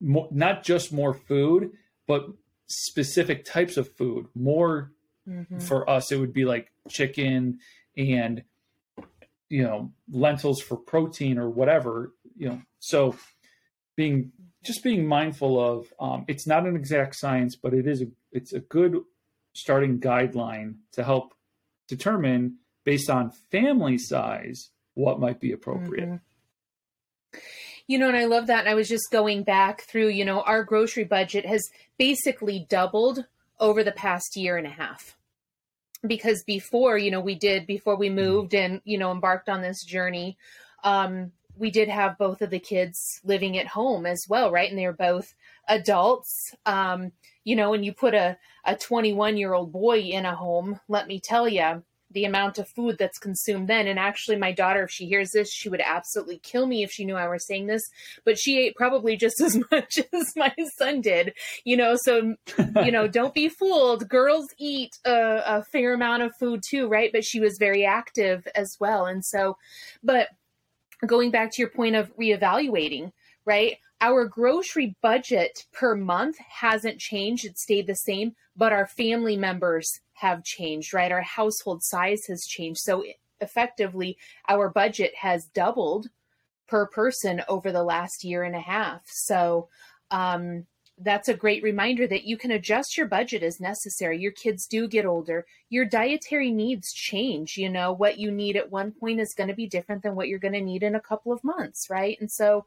more, 0.00 0.28
not 0.30 0.64
just 0.64 0.92
more 0.92 1.14
food 1.14 1.72
but 2.06 2.26
specific 2.66 3.44
types 3.44 3.76
of 3.76 3.88
food. 3.96 4.26
More 4.34 4.92
mm-hmm. 5.28 5.58
for 5.60 5.88
us 5.88 6.12
it 6.12 6.18
would 6.18 6.32
be 6.32 6.44
like 6.44 6.72
chicken 6.88 7.60
and 7.96 8.42
you 9.48 9.62
know 9.62 9.92
lentils 10.10 10.60
for 10.60 10.76
protein 10.76 11.38
or 11.38 11.48
whatever 11.48 12.12
you 12.36 12.48
know. 12.48 12.62
So 12.80 13.16
being 13.94 14.32
just 14.64 14.82
being 14.82 15.06
mindful 15.06 15.60
of 15.60 15.86
um, 16.00 16.24
it's 16.26 16.46
not 16.46 16.66
an 16.66 16.74
exact 16.74 17.14
science 17.14 17.54
but 17.56 17.72
it 17.72 17.86
is 17.86 18.02
a 18.02 18.06
it's 18.36 18.52
a 18.52 18.60
good 18.60 19.00
starting 19.54 19.98
guideline 19.98 20.76
to 20.92 21.02
help 21.02 21.34
determine 21.88 22.58
based 22.84 23.10
on 23.10 23.32
family 23.50 23.98
size 23.98 24.70
what 24.94 25.20
might 25.20 25.40
be 25.40 25.52
appropriate. 25.52 26.08
Mm-hmm. 26.08 27.38
You 27.88 27.98
know, 27.98 28.08
and 28.08 28.16
I 28.16 28.24
love 28.24 28.48
that. 28.48 28.60
And 28.60 28.68
I 28.68 28.74
was 28.74 28.88
just 28.88 29.10
going 29.12 29.44
back 29.44 29.82
through, 29.82 30.08
you 30.08 30.24
know, 30.24 30.40
our 30.40 30.64
grocery 30.64 31.04
budget 31.04 31.46
has 31.46 31.62
basically 31.98 32.66
doubled 32.68 33.24
over 33.60 33.84
the 33.84 33.92
past 33.92 34.36
year 34.36 34.56
and 34.56 34.66
a 34.66 34.70
half. 34.70 35.16
Because 36.06 36.42
before, 36.44 36.98
you 36.98 37.10
know, 37.10 37.20
we 37.20 37.34
did, 37.34 37.66
before 37.66 37.96
we 37.96 38.08
mm-hmm. 38.08 38.16
moved 38.16 38.54
and, 38.54 38.80
you 38.84 38.98
know, 38.98 39.12
embarked 39.12 39.48
on 39.48 39.62
this 39.62 39.84
journey, 39.84 40.36
um, 40.84 41.32
we 41.56 41.70
did 41.70 41.88
have 41.88 42.18
both 42.18 42.42
of 42.42 42.50
the 42.50 42.58
kids 42.58 43.20
living 43.24 43.56
at 43.56 43.66
home 43.66 44.04
as 44.04 44.24
well, 44.28 44.50
right? 44.50 44.68
And 44.68 44.78
they 44.78 44.86
were 44.86 44.92
both 44.92 45.34
adults. 45.68 46.54
Um, 46.66 47.12
you 47.46 47.54
know, 47.54 47.72
and 47.74 47.84
you 47.84 47.92
put 47.92 48.12
a, 48.12 48.36
a 48.64 48.74
21 48.74 49.36
year 49.36 49.54
old 49.54 49.72
boy 49.72 50.00
in 50.00 50.26
a 50.26 50.34
home, 50.34 50.80
let 50.88 51.06
me 51.06 51.20
tell 51.20 51.48
you, 51.48 51.82
the 52.10 52.24
amount 52.24 52.58
of 52.58 52.68
food 52.68 52.96
that's 52.98 53.18
consumed 53.18 53.68
then. 53.68 53.86
And 53.86 53.98
actually, 53.98 54.36
my 54.36 54.50
daughter, 54.50 54.82
if 54.82 54.90
she 54.90 55.06
hears 55.06 55.30
this, 55.30 55.52
she 55.52 55.68
would 55.68 55.80
absolutely 55.80 56.38
kill 56.38 56.66
me 56.66 56.82
if 56.82 56.90
she 56.90 57.04
knew 57.04 57.14
I 57.14 57.28
were 57.28 57.38
saying 57.38 57.66
this. 57.66 57.82
But 58.24 58.38
she 58.38 58.58
ate 58.58 58.74
probably 58.74 59.16
just 59.16 59.40
as 59.44 59.58
much 59.70 59.98
as 60.12 60.32
my 60.34 60.52
son 60.76 61.00
did, 61.00 61.34
you 61.64 61.76
know. 61.76 61.96
So, 62.02 62.34
you 62.84 62.90
know, 62.90 63.06
don't 63.06 63.34
be 63.34 63.48
fooled. 63.48 64.08
Girls 64.08 64.48
eat 64.58 64.98
a, 65.04 65.42
a 65.46 65.64
fair 65.70 65.94
amount 65.94 66.24
of 66.24 66.34
food 66.40 66.62
too, 66.68 66.88
right? 66.88 67.10
But 67.12 67.24
she 67.24 67.38
was 67.38 67.58
very 67.58 67.84
active 67.84 68.46
as 68.56 68.76
well. 68.80 69.06
And 69.06 69.24
so, 69.24 69.56
but 70.02 70.28
going 71.06 71.30
back 71.30 71.52
to 71.52 71.62
your 71.62 71.70
point 71.70 71.94
of 71.94 72.12
reevaluating, 72.16 73.12
right? 73.44 73.76
Our 74.00 74.26
grocery 74.26 74.94
budget 75.02 75.64
per 75.72 75.94
month 75.94 76.36
hasn't 76.38 77.00
changed, 77.00 77.46
it 77.46 77.58
stayed 77.58 77.86
the 77.86 77.94
same, 77.94 78.34
but 78.54 78.72
our 78.72 78.86
family 78.86 79.36
members 79.36 80.00
have 80.14 80.44
changed, 80.44 80.92
right? 80.92 81.12
Our 81.12 81.22
household 81.22 81.82
size 81.82 82.26
has 82.26 82.44
changed. 82.46 82.80
So 82.80 83.04
effectively, 83.40 84.18
our 84.48 84.68
budget 84.68 85.14
has 85.16 85.46
doubled 85.46 86.08
per 86.68 86.86
person 86.86 87.42
over 87.48 87.72
the 87.72 87.84
last 87.84 88.24
year 88.24 88.42
and 88.42 88.54
a 88.54 88.60
half. 88.60 89.02
So, 89.06 89.68
um, 90.10 90.66
that's 90.98 91.28
a 91.28 91.34
great 91.34 91.62
reminder 91.62 92.06
that 92.06 92.24
you 92.24 92.38
can 92.38 92.50
adjust 92.50 92.96
your 92.96 93.06
budget 93.06 93.42
as 93.42 93.60
necessary. 93.60 94.18
Your 94.18 94.32
kids 94.32 94.66
do 94.66 94.88
get 94.88 95.04
older. 95.04 95.44
Your 95.68 95.84
dietary 95.84 96.50
needs 96.50 96.92
change. 96.92 97.58
You 97.58 97.68
know, 97.68 97.92
what 97.92 98.18
you 98.18 98.30
need 98.30 98.56
at 98.56 98.70
one 98.70 98.92
point 98.92 99.20
is 99.20 99.34
going 99.34 99.48
to 99.48 99.54
be 99.54 99.66
different 99.66 100.02
than 100.02 100.14
what 100.14 100.28
you're 100.28 100.38
going 100.38 100.54
to 100.54 100.60
need 100.60 100.82
in 100.82 100.94
a 100.94 101.00
couple 101.00 101.32
of 101.32 101.44
months, 101.44 101.90
right? 101.90 102.16
And 102.18 102.30
so 102.30 102.64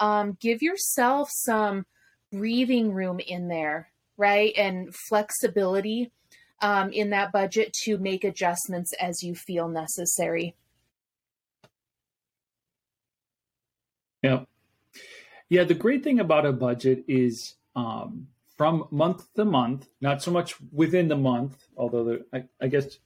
um, 0.00 0.36
give 0.40 0.62
yourself 0.62 1.30
some 1.30 1.86
breathing 2.30 2.92
room 2.92 3.20
in 3.20 3.48
there, 3.48 3.90
right? 4.16 4.52
And 4.56 4.94
flexibility 4.94 6.10
um, 6.60 6.92
in 6.92 7.10
that 7.10 7.32
budget 7.32 7.72
to 7.84 7.98
make 7.98 8.24
adjustments 8.24 8.92
as 8.94 9.22
you 9.22 9.34
feel 9.34 9.68
necessary. 9.68 10.54
Yeah. 14.22 14.44
Yeah, 15.48 15.64
the 15.64 15.74
great 15.74 16.02
thing 16.02 16.20
about 16.20 16.46
a 16.46 16.52
budget 16.52 17.04
is 17.08 17.56
um, 17.76 18.28
from 18.56 18.86
month 18.90 19.26
to 19.34 19.44
month, 19.44 19.88
not 20.00 20.22
so 20.22 20.30
much 20.30 20.54
within 20.70 21.08
the 21.08 21.16
month, 21.16 21.66
although 21.76 22.20
I, 22.32 22.44
I, 22.60 22.68
guess 22.68 22.98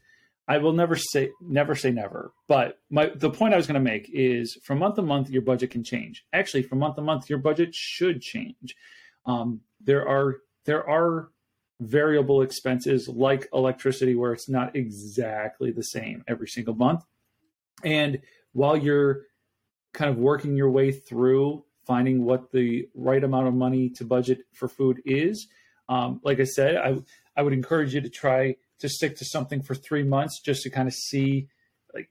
I 0.48 0.58
will 0.58 0.72
never 0.72 0.96
say 0.96 1.30
never 1.40 1.74
say 1.74 1.90
never. 1.90 2.32
But 2.48 2.78
my 2.90 3.10
the 3.14 3.30
point 3.30 3.54
I 3.54 3.56
was 3.56 3.66
going 3.66 3.82
to 3.82 3.90
make 3.90 4.08
is 4.12 4.58
from 4.62 4.78
month 4.78 4.96
to 4.96 5.02
month 5.02 5.28
your 5.30 5.42
budget 5.42 5.70
can 5.70 5.82
change. 5.82 6.24
Actually, 6.32 6.62
from 6.62 6.78
month 6.78 6.96
to 6.96 7.02
month 7.02 7.28
your 7.28 7.38
budget 7.38 7.74
should 7.74 8.20
change. 8.20 8.76
Um, 9.24 9.60
there 9.80 10.08
are 10.08 10.36
there 10.64 10.88
are 10.88 11.30
variable 11.80 12.42
expenses 12.42 13.08
like 13.08 13.48
electricity 13.52 14.14
where 14.14 14.32
it's 14.32 14.48
not 14.48 14.74
exactly 14.74 15.70
the 15.70 15.82
same 15.82 16.24
every 16.26 16.48
single 16.48 16.74
month. 16.74 17.04
And 17.84 18.20
while 18.52 18.76
you're 18.76 19.22
kind 19.92 20.10
of 20.10 20.16
working 20.16 20.56
your 20.56 20.70
way 20.70 20.92
through 20.92 21.64
finding 21.86 22.24
what 22.24 22.50
the 22.50 22.88
right 22.94 23.22
amount 23.22 23.46
of 23.46 23.54
money 23.54 23.88
to 23.88 24.04
budget 24.04 24.40
for 24.52 24.68
food 24.68 25.00
is. 25.04 25.46
Um, 25.88 26.20
like 26.24 26.40
I 26.40 26.44
said, 26.44 26.76
I 26.76 26.96
I 27.36 27.42
would 27.42 27.52
encourage 27.52 27.94
you 27.94 28.00
to 28.00 28.10
try 28.10 28.56
to 28.80 28.88
stick 28.88 29.16
to 29.16 29.24
something 29.24 29.62
for 29.62 29.74
three 29.74 30.02
months 30.02 30.40
just 30.40 30.62
to 30.62 30.70
kind 30.70 30.88
of 30.88 30.94
see 30.94 31.48
like 31.94 32.10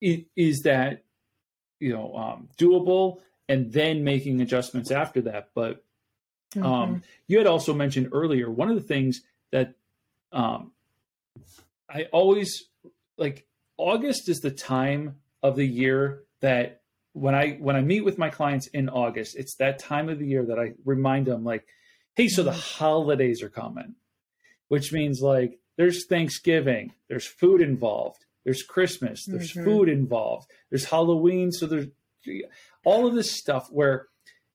is 0.00 0.60
that 0.64 1.04
you 1.78 1.92
know 1.92 2.14
um, 2.14 2.48
doable, 2.58 3.18
and 3.48 3.72
then 3.72 4.04
making 4.04 4.40
adjustments 4.40 4.90
after 4.90 5.22
that. 5.22 5.50
But 5.54 5.84
um, 6.56 6.62
mm-hmm. 6.62 6.96
you 7.26 7.38
had 7.38 7.46
also 7.46 7.72
mentioned 7.74 8.10
earlier 8.12 8.50
one 8.50 8.70
of 8.70 8.76
the 8.76 8.86
things 8.86 9.20
that 9.52 9.74
um, 10.32 10.72
I 11.88 12.04
always 12.12 12.64
like 13.16 13.46
August 13.76 14.28
is 14.28 14.38
the 14.38 14.50
time 14.50 15.16
of 15.42 15.56
the 15.56 15.66
year 15.66 16.24
that 16.40 16.82
when 17.12 17.34
I 17.34 17.52
when 17.60 17.76
I 17.76 17.80
meet 17.80 18.04
with 18.04 18.18
my 18.18 18.30
clients 18.30 18.68
in 18.68 18.88
August, 18.88 19.36
it's 19.36 19.56
that 19.56 19.78
time 19.78 20.08
of 20.08 20.18
the 20.18 20.26
year 20.26 20.44
that 20.46 20.58
I 20.58 20.72
remind 20.84 21.26
them 21.26 21.44
like, 21.44 21.66
hey, 22.14 22.28
so 22.28 22.42
the 22.42 22.50
mm-hmm. 22.50 22.84
holidays 22.84 23.42
are 23.42 23.48
coming, 23.48 23.94
which 24.68 24.92
means 24.92 25.20
like 25.20 25.58
there's 25.80 26.04
Thanksgiving, 26.04 26.92
there's 27.08 27.26
food 27.26 27.62
involved, 27.62 28.26
there's 28.44 28.62
Christmas, 28.62 29.24
there's 29.26 29.52
mm-hmm. 29.52 29.64
food 29.64 29.88
involved, 29.88 30.46
there's 30.68 30.84
Halloween, 30.84 31.50
so 31.50 31.66
there's 31.66 31.86
all 32.84 33.06
of 33.06 33.14
this 33.14 33.34
stuff 33.34 33.68
where 33.70 34.08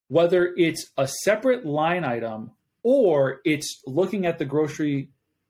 whether 0.08 0.54
it's 0.56 0.92
a 1.00 1.08
separate 1.08 1.66
line 1.66 2.04
item 2.04 2.52
or 2.84 3.42
it's 3.44 3.82
looking 3.88 4.28
at 4.28 4.38
the 4.38 4.46
grocery 4.46 5.10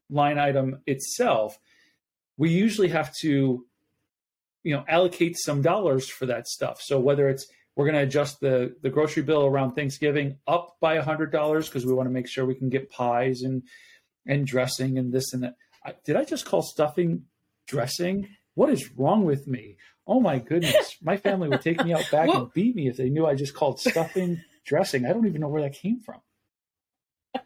line 0.10 0.40
item 0.40 0.80
itself, 0.88 1.60
we 2.38 2.52
usually 2.52 2.88
have 2.88 3.12
to 3.20 3.66
you 4.64 4.74
know 4.74 4.86
allocate 4.88 5.36
some 5.38 5.62
dollars 5.62 6.08
for 6.08 6.26
that 6.26 6.48
stuff. 6.48 6.80
So 6.82 7.02
whether 7.02 7.28
it's 7.28 7.46
we're 7.76 7.84
going 7.84 7.96
to 7.96 8.08
adjust 8.08 8.40
the 8.40 8.78
the 8.82 8.90
grocery 8.90 9.24
bill 9.24 9.46
around 9.46 9.74
thanksgiving 9.74 10.38
up 10.48 10.78
by 10.80 10.94
a 10.94 11.04
hundred 11.04 11.34
dollars 11.34 11.68
because 11.68 11.86
we 11.86 11.92
want 11.92 12.08
to 12.08 12.14
make 12.14 12.30
sure 12.30 12.46
we 12.46 12.56
can 12.56 12.70
get 12.70 12.90
pies 12.90 13.42
and 13.42 13.64
and 14.26 14.48
dressing 14.48 14.98
and 14.98 15.12
this 15.12 15.34
and 15.34 15.44
that 15.44 15.56
did 16.04 16.16
i 16.16 16.24
just 16.24 16.46
call 16.46 16.62
stuffing 16.62 17.24
dressing 17.68 18.28
what 18.54 18.70
is 18.70 18.90
wrong 18.98 19.26
with 19.26 19.48
me 19.48 19.78
oh 20.08 20.20
my 20.20 20.40
goodness 20.40 20.98
my 21.02 21.18
family 21.18 21.50
would 21.50 21.62
take 21.62 21.84
me 21.84 21.94
out 21.94 22.10
back 22.12 22.30
and 22.30 22.54
beat 22.54 22.76
me 22.76 22.88
if 22.88 22.98
they 22.98 23.10
knew 23.10 23.26
i 23.26 23.36
just 23.36 23.54
called 23.54 23.80
stuffing 23.80 24.42
dressing 24.66 25.06
i 25.06 25.14
don't 25.14 25.28
even 25.28 25.42
know 25.42 25.50
where 25.50 25.62
that 25.62 25.74
came 25.74 26.00
from 26.00 26.20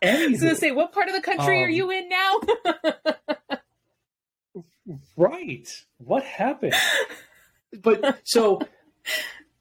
I 0.00 0.28
was 0.28 0.40
going 0.40 0.54
to 0.54 0.60
say, 0.60 0.70
what 0.70 0.92
part 0.92 1.08
of 1.08 1.14
the 1.14 1.20
country 1.20 1.58
um, 1.58 1.64
are 1.64 1.68
you 1.68 1.90
in 1.90 2.08
now? 2.08 2.38
Right. 5.16 5.68
What 5.98 6.24
happened? 6.24 6.74
but 7.82 8.20
so 8.24 8.60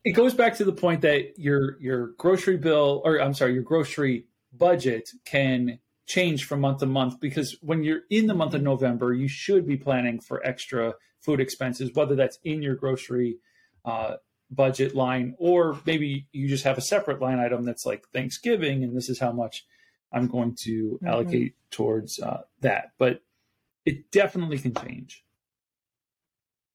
it 0.05 0.11
goes 0.11 0.33
back 0.33 0.55
to 0.57 0.63
the 0.63 0.71
point 0.71 1.01
that 1.01 1.37
your 1.37 1.79
your 1.81 2.07
grocery 2.17 2.57
bill 2.57 3.01
or 3.03 3.19
I'm 3.19 3.33
sorry, 3.33 3.53
your 3.53 3.63
grocery 3.63 4.27
budget 4.53 5.09
can 5.25 5.79
change 6.07 6.45
from 6.45 6.61
month 6.61 6.79
to 6.79 6.85
month 6.85 7.19
because 7.19 7.57
when 7.61 7.83
you're 7.83 8.01
in 8.09 8.27
the 8.27 8.33
month 8.33 8.53
of 8.53 8.63
November, 8.63 9.13
you 9.13 9.27
should 9.27 9.67
be 9.67 9.77
planning 9.77 10.19
for 10.19 10.45
extra 10.45 10.95
food 11.19 11.39
expenses, 11.39 11.91
whether 11.93 12.15
that's 12.15 12.39
in 12.43 12.61
your 12.61 12.75
grocery 12.75 13.37
uh, 13.85 14.15
budget 14.49 14.95
line 14.95 15.35
or 15.37 15.77
maybe 15.85 16.25
you 16.31 16.47
just 16.47 16.63
have 16.63 16.77
a 16.77 16.81
separate 16.81 17.21
line 17.21 17.37
item 17.37 17.63
that's 17.63 17.85
like 17.85 18.07
Thanksgiving 18.13 18.83
and 18.83 18.95
this 18.95 19.09
is 19.09 19.19
how 19.19 19.33
much 19.33 19.65
I'm 20.11 20.27
going 20.27 20.55
to 20.61 20.93
mm-hmm. 20.93 21.07
allocate 21.07 21.55
towards 21.69 22.19
uh, 22.19 22.43
that. 22.61 22.91
But 22.97 23.21
it 23.85 24.09
definitely 24.11 24.59
can 24.59 24.73
change. 24.73 25.25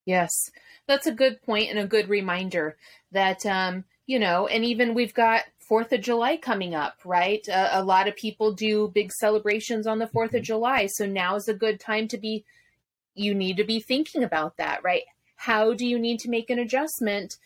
Yes, 0.04 0.50
that's 0.86 1.06
a 1.06 1.12
good 1.12 1.40
point 1.42 1.70
and 1.70 1.78
a 1.78 1.86
good 1.86 2.08
reminder 2.08 2.76
that, 3.12 3.46
um, 3.46 3.84
you 4.06 4.18
know, 4.18 4.46
and 4.46 4.64
even 4.64 4.94
we've 4.94 5.14
got 5.14 5.44
Fourth 5.58 5.92
of 5.92 6.00
July 6.00 6.36
coming 6.36 6.74
up, 6.74 6.98
right? 7.04 7.48
Uh, 7.48 7.70
a 7.72 7.84
lot 7.84 8.08
of 8.08 8.16
people 8.16 8.52
do 8.52 8.90
big 8.94 9.12
celebrations 9.12 9.86
on 9.86 9.98
the 9.98 10.06
4th 10.06 10.26
of 10.26 10.30
mm-hmm. 10.30 10.42
July. 10.42 10.86
So 10.86 11.06
now 11.06 11.36
is 11.36 11.48
a 11.48 11.54
good 11.54 11.80
time 11.80 12.08
to 12.08 12.18
be, 12.18 12.44
you 13.14 13.34
need 13.34 13.56
to 13.58 13.64
be 13.64 13.80
thinking 13.80 14.24
about 14.24 14.56
that, 14.56 14.82
right? 14.82 15.04
How 15.36 15.72
do 15.72 15.86
you 15.86 15.98
need 15.98 16.18
to 16.20 16.30
make 16.30 16.50
an 16.50 16.58
adjustment 16.58 17.38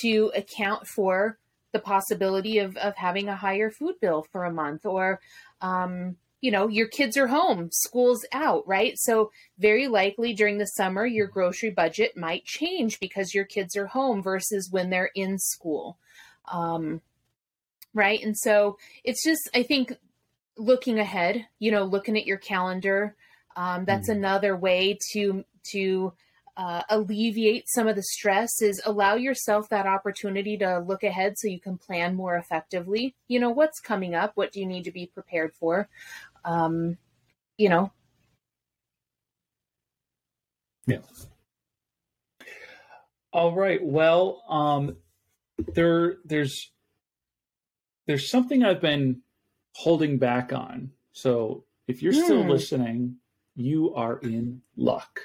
to 0.00 0.30
account 0.34 0.86
for 0.86 1.38
the 1.72 1.78
possibility 1.78 2.58
of, 2.58 2.76
of 2.76 2.94
having 2.96 3.28
a 3.28 3.36
higher 3.36 3.70
food 3.70 3.94
bill 4.00 4.26
for 4.30 4.44
a 4.44 4.52
month 4.52 4.84
or, 4.84 5.20
um, 5.60 6.16
you 6.42 6.50
know, 6.50 6.68
your 6.68 6.88
kids 6.88 7.16
are 7.16 7.28
home, 7.28 7.70
school's 7.72 8.26
out, 8.32 8.66
right? 8.66 8.98
So, 8.98 9.30
very 9.58 9.86
likely 9.86 10.34
during 10.34 10.58
the 10.58 10.66
summer, 10.66 11.06
your 11.06 11.28
grocery 11.28 11.70
budget 11.70 12.16
might 12.16 12.44
change 12.44 12.98
because 13.00 13.32
your 13.32 13.44
kids 13.44 13.76
are 13.76 13.86
home 13.86 14.22
versus 14.22 14.68
when 14.70 14.90
they're 14.90 15.12
in 15.14 15.38
school. 15.38 15.98
Um, 16.50 17.00
right. 17.94 18.20
And 18.22 18.36
so, 18.36 18.76
it's 19.04 19.24
just, 19.24 19.48
I 19.54 19.62
think, 19.62 19.94
looking 20.58 20.98
ahead, 20.98 21.46
you 21.60 21.70
know, 21.70 21.84
looking 21.84 22.18
at 22.18 22.26
your 22.26 22.38
calendar, 22.38 23.14
um, 23.56 23.84
that's 23.84 24.10
mm. 24.10 24.16
another 24.16 24.56
way 24.56 24.98
to, 25.12 25.44
to, 25.70 26.12
uh, 26.56 26.82
alleviate 26.90 27.64
some 27.66 27.88
of 27.88 27.96
the 27.96 28.02
stress 28.02 28.60
is 28.60 28.82
allow 28.84 29.14
yourself 29.14 29.70
that 29.70 29.86
opportunity 29.86 30.56
to 30.58 30.80
look 30.80 31.02
ahead 31.02 31.38
so 31.38 31.48
you 31.48 31.58
can 31.58 31.78
plan 31.78 32.14
more 32.14 32.36
effectively. 32.36 33.14
You 33.26 33.40
know, 33.40 33.50
what's 33.50 33.80
coming 33.80 34.14
up? 34.14 34.32
What 34.34 34.52
do 34.52 34.60
you 34.60 34.66
need 34.66 34.84
to 34.84 34.90
be 34.90 35.06
prepared 35.06 35.54
for? 35.54 35.88
Um, 36.44 36.96
you 37.56 37.68
know. 37.68 37.92
Yeah. 40.86 40.98
All 43.32 43.54
right. 43.54 43.82
Well, 43.82 44.42
um, 44.48 44.96
there, 45.74 46.16
there's, 46.24 46.70
there's 48.06 48.30
something 48.30 48.62
I've 48.64 48.80
been 48.80 49.22
holding 49.74 50.18
back 50.18 50.52
on. 50.52 50.90
So 51.12 51.64
if 51.88 52.02
you're 52.02 52.12
mm. 52.12 52.24
still 52.24 52.42
hmm. 52.42 52.50
listening, 52.50 53.16
you 53.54 53.94
are 53.94 54.18
in 54.18 54.62
luck. 54.76 55.20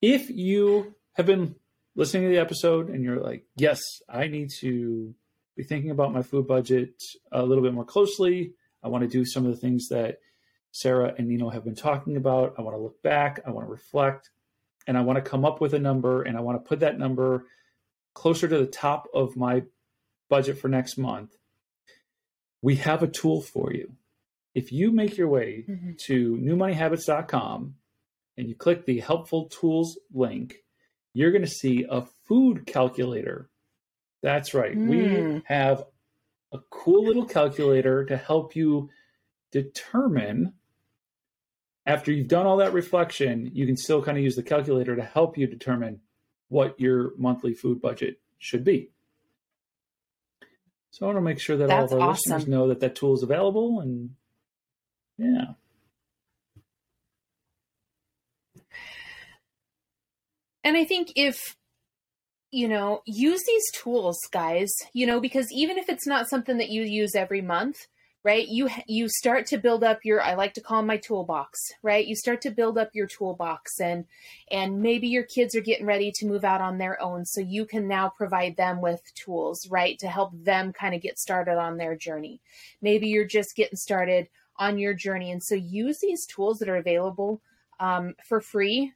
If 0.00 0.30
you 0.30 0.94
have 1.14 1.26
been 1.26 1.56
listening 1.96 2.24
to 2.24 2.28
the 2.28 2.38
episode 2.38 2.90
and 2.90 3.02
you're 3.02 3.20
like, 3.20 3.44
yes, 3.56 3.80
I 4.08 4.28
need 4.28 4.50
to 4.60 5.14
be 5.56 5.64
thinking 5.64 5.90
about 5.90 6.12
my 6.12 6.22
food 6.22 6.46
budget 6.46 7.02
a 7.32 7.44
little 7.44 7.62
bit 7.62 7.74
more 7.74 7.84
closely. 7.84 8.52
I 8.82 8.88
want 8.88 9.02
to 9.02 9.08
do 9.08 9.24
some 9.24 9.44
of 9.44 9.50
the 9.52 9.58
things 9.58 9.88
that 9.88 10.18
Sarah 10.70 11.14
and 11.16 11.28
Nino 11.28 11.48
have 11.48 11.64
been 11.64 11.74
talking 11.74 12.16
about. 12.16 12.54
I 12.58 12.62
want 12.62 12.76
to 12.76 12.82
look 12.82 13.02
back, 13.02 13.40
I 13.46 13.50
want 13.50 13.66
to 13.66 13.70
reflect, 13.70 14.30
and 14.86 14.96
I 14.96 15.02
want 15.02 15.22
to 15.22 15.30
come 15.30 15.44
up 15.44 15.60
with 15.60 15.74
a 15.74 15.78
number 15.78 16.22
and 16.22 16.36
I 16.36 16.40
want 16.40 16.62
to 16.62 16.68
put 16.68 16.80
that 16.80 16.98
number 16.98 17.46
closer 18.14 18.48
to 18.48 18.58
the 18.58 18.66
top 18.66 19.08
of 19.14 19.36
my 19.36 19.62
budget 20.28 20.58
for 20.58 20.68
next 20.68 20.98
month. 20.98 21.36
We 22.62 22.76
have 22.76 23.02
a 23.02 23.08
tool 23.08 23.40
for 23.40 23.72
you. 23.72 23.92
If 24.54 24.72
you 24.72 24.90
make 24.90 25.16
your 25.16 25.28
way 25.28 25.64
mm-hmm. 25.68 25.92
to 26.06 26.36
newmoneyhabits.com 26.36 27.74
and 28.36 28.48
you 28.48 28.54
click 28.54 28.86
the 28.86 29.00
helpful 29.00 29.46
tools 29.46 29.98
link, 30.12 30.56
you're 31.14 31.30
going 31.30 31.44
to 31.44 31.48
see 31.48 31.86
a 31.88 32.04
food 32.26 32.66
calculator. 32.66 33.48
That's 34.22 34.54
right. 34.54 34.76
Mm. 34.76 34.88
We 34.88 35.42
have 35.46 35.84
a 36.52 36.58
cool 36.70 37.04
little 37.04 37.24
calculator 37.24 38.04
to 38.04 38.16
help 38.16 38.56
you 38.56 38.90
determine 39.50 40.54
after 41.86 42.12
you've 42.12 42.28
done 42.28 42.46
all 42.46 42.58
that 42.58 42.74
reflection, 42.74 43.50
you 43.54 43.64
can 43.66 43.76
still 43.76 44.02
kind 44.02 44.18
of 44.18 44.22
use 44.22 44.36
the 44.36 44.42
calculator 44.42 44.94
to 44.94 45.02
help 45.02 45.38
you 45.38 45.46
determine 45.46 46.00
what 46.48 46.78
your 46.78 47.12
monthly 47.16 47.54
food 47.54 47.80
budget 47.80 48.20
should 48.38 48.62
be. 48.62 48.90
So 50.90 51.06
I 51.06 51.08
want 51.08 51.16
to 51.18 51.22
make 51.22 51.40
sure 51.40 51.56
that 51.56 51.68
That's 51.68 51.92
all 51.92 51.98
of 51.98 52.02
our 52.02 52.10
awesome. 52.10 52.32
listeners 52.32 52.48
know 52.48 52.68
that 52.68 52.80
that 52.80 52.94
tool 52.94 53.14
is 53.14 53.22
available 53.22 53.80
and 53.80 54.10
yeah. 55.16 55.54
And 60.62 60.76
I 60.76 60.84
think 60.84 61.12
if 61.16 61.56
you 62.50 62.68
know, 62.68 63.02
use 63.04 63.42
these 63.46 63.70
tools, 63.72 64.18
guys, 64.32 64.70
you 64.92 65.06
know, 65.06 65.20
because 65.20 65.46
even 65.52 65.78
if 65.78 65.88
it's 65.88 66.06
not 66.06 66.28
something 66.28 66.58
that 66.58 66.70
you 66.70 66.82
use 66.82 67.14
every 67.14 67.42
month, 67.42 67.86
right? 68.24 68.48
You 68.48 68.68
you 68.86 69.08
start 69.08 69.46
to 69.46 69.58
build 69.58 69.84
up 69.84 70.00
your 70.04 70.20
I 70.20 70.34
like 70.34 70.54
to 70.54 70.60
call 70.60 70.82
my 70.82 70.96
toolbox, 70.96 71.58
right? 71.82 72.06
You 72.06 72.16
start 72.16 72.40
to 72.42 72.50
build 72.50 72.76
up 72.76 72.90
your 72.94 73.06
toolbox 73.06 73.80
and 73.80 74.06
and 74.50 74.80
maybe 74.80 75.08
your 75.08 75.22
kids 75.22 75.54
are 75.54 75.60
getting 75.60 75.86
ready 75.86 76.10
to 76.16 76.26
move 76.26 76.44
out 76.44 76.60
on 76.60 76.78
their 76.78 77.00
own, 77.00 77.24
so 77.24 77.40
you 77.40 77.64
can 77.64 77.86
now 77.86 78.08
provide 78.08 78.56
them 78.56 78.80
with 78.80 79.02
tools, 79.14 79.68
right, 79.70 79.98
to 80.00 80.08
help 80.08 80.32
them 80.34 80.72
kind 80.72 80.94
of 80.94 81.02
get 81.02 81.18
started 81.18 81.58
on 81.58 81.76
their 81.76 81.96
journey. 81.96 82.40
Maybe 82.82 83.08
you're 83.08 83.24
just 83.24 83.54
getting 83.56 83.76
started 83.76 84.28
on 84.56 84.78
your 84.78 84.94
journey 84.94 85.30
and 85.30 85.42
so 85.42 85.54
use 85.54 86.00
these 86.00 86.26
tools 86.26 86.58
that 86.58 86.68
are 86.68 86.76
available 86.76 87.40
um, 87.78 88.14
for 88.24 88.40
free 88.40 88.92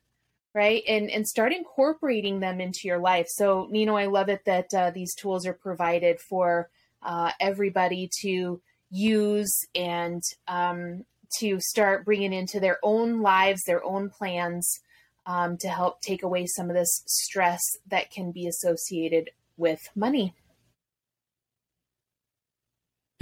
right 0.54 0.82
and 0.86 1.10
and 1.10 1.26
start 1.26 1.52
incorporating 1.52 2.40
them 2.40 2.60
into 2.60 2.80
your 2.84 2.98
life 2.98 3.26
so 3.28 3.66
nino 3.70 3.96
i 3.96 4.06
love 4.06 4.28
it 4.28 4.44
that 4.44 4.72
uh, 4.74 4.90
these 4.90 5.14
tools 5.14 5.46
are 5.46 5.52
provided 5.52 6.20
for 6.20 6.68
uh, 7.02 7.32
everybody 7.40 8.08
to 8.20 8.60
use 8.90 9.52
and 9.74 10.22
um, 10.46 11.04
to 11.38 11.58
start 11.60 12.04
bringing 12.04 12.32
into 12.32 12.60
their 12.60 12.78
own 12.82 13.20
lives 13.20 13.62
their 13.66 13.84
own 13.84 14.10
plans 14.10 14.80
um, 15.24 15.56
to 15.56 15.68
help 15.68 16.00
take 16.00 16.22
away 16.22 16.46
some 16.46 16.68
of 16.68 16.74
this 16.74 17.02
stress 17.06 17.60
that 17.86 18.10
can 18.10 18.32
be 18.32 18.46
associated 18.46 19.30
with 19.56 19.80
money 19.94 20.34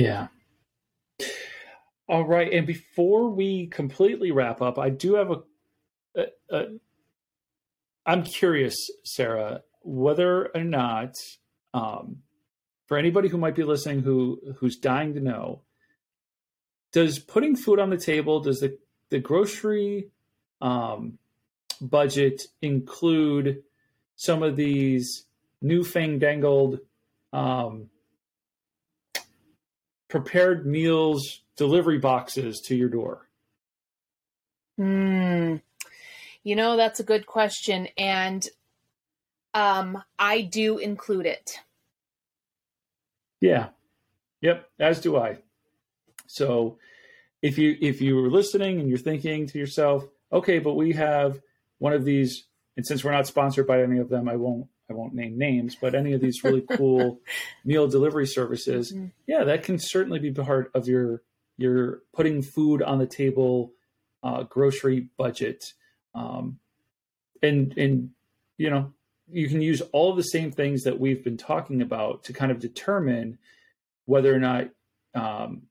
Yeah. 0.01 0.29
All 2.09 2.25
right. 2.25 2.51
And 2.51 2.67
before 2.67 3.29
we 3.29 3.67
completely 3.67 4.31
wrap 4.31 4.63
up, 4.63 4.79
I 4.79 4.89
do 4.89 5.13
have 5.15 5.31
a, 5.31 5.43
a, 6.17 6.27
a 6.51 6.67
I'm 8.11 8.25
curious, 8.25 8.91
Sarah, 9.05 9.63
whether 9.83 10.49
or 10.49 10.65
not, 10.65 11.15
um, 11.73 12.17
for 12.87 12.99
anybody 12.99 13.29
who 13.29 13.39
might 13.39 13.55
be 13.55 13.63
listening 13.63 14.03
who 14.03 14.41
who's 14.57 14.77
dying 14.77 15.15
to 15.15 15.21
know, 15.21 15.63
does 16.91 17.21
putting 17.21 17.55
food 17.55 17.79
on 17.79 17.89
the 17.89 17.97
table, 17.97 18.41
does 18.41 18.59
the 18.59 18.77
the 19.11 19.21
grocery 19.21 20.09
um, 20.61 21.19
budget 21.81 22.43
include 22.61 23.63
some 24.17 24.43
of 24.43 24.57
these 24.57 25.27
new 25.63 25.85
fandangled 25.85 26.81
um, 27.33 27.91
prepared 30.09 30.67
meals 30.67 31.43
delivery 31.55 31.99
boxes 31.99 32.61
to 32.63 32.75
your 32.75 32.89
door? 32.89 33.29
Hmm. 34.77 35.59
You 36.43 36.57
know, 36.57 36.77
that's 36.77 37.01
a 37.01 37.05
good 37.05 37.27
question. 37.27 37.89
And 37.97 38.47
um, 39.55 40.03
I 40.19 40.43
do 40.43 40.79
include 40.79 41.27
it. 41.27 41.59
Yeah. 43.41 43.69
Yep, 44.43 44.69
as 44.79 45.01
do 45.01 45.17
I. 45.17 45.39
So 46.27 46.79
if 47.43 47.59
you 47.59 47.77
if 47.81 48.01
you 48.01 48.17
were 48.17 48.31
listening 48.31 48.81
and 48.81 48.89
you're 48.89 48.99
thinking 48.99 49.47
to 49.49 49.59
yourself, 49.59 50.05
okay, 50.33 50.59
but 50.59 50.75
we 50.75 50.93
have 50.93 51.41
one 51.79 51.93
of 51.93 52.05
these 52.05 52.47
and 52.77 52.87
since 52.87 53.05
we're 53.05 53.13
not 53.13 53.27
sponsored 53.27 53.67
by 53.67 53.83
any 53.83 53.99
of 53.99 54.09
them, 54.09 54.29
I 54.29 54.37
won't 54.37 54.67
I 54.89 54.95
won't 54.95 55.15
name 55.15 55.37
names, 55.39 55.77
but 55.81 55.95
any 55.95 56.13
of 56.15 56.21
these 56.21 56.43
really 56.43 56.65
cool 56.77 57.21
meal 57.65 57.87
delivery 57.89 58.27
services, 58.27 58.93
Mhm. 58.93 59.13
yeah, 59.27 59.45
that 59.45 59.63
can 59.63 59.79
certainly 59.79 60.19
be 60.19 60.31
part 60.33 60.71
of 60.75 60.89
your 60.89 61.23
your 61.59 62.03
putting 62.15 62.41
food 62.43 62.83
on 62.83 62.99
the 62.99 63.07
table 63.07 63.73
uh, 64.23 64.45
grocery 64.45 65.09
budget. 65.19 65.75
Um, 66.15 66.59
and 67.43 67.77
and 67.79 68.11
you 68.59 68.71
know 68.71 68.93
you 69.31 69.49
can 69.49 69.63
use 69.63 69.81
all 69.93 70.15
the 70.15 70.23
same 70.23 70.51
things 70.51 70.83
that 70.83 70.99
we've 70.99 71.23
been 71.23 71.37
talking 71.37 71.83
about 71.83 72.25
to 72.25 72.33
kind 72.33 72.51
of 72.51 72.59
determine 72.59 73.39
whether 74.07 74.35
or 74.35 74.41
not 74.41 74.69
um, 75.15 75.63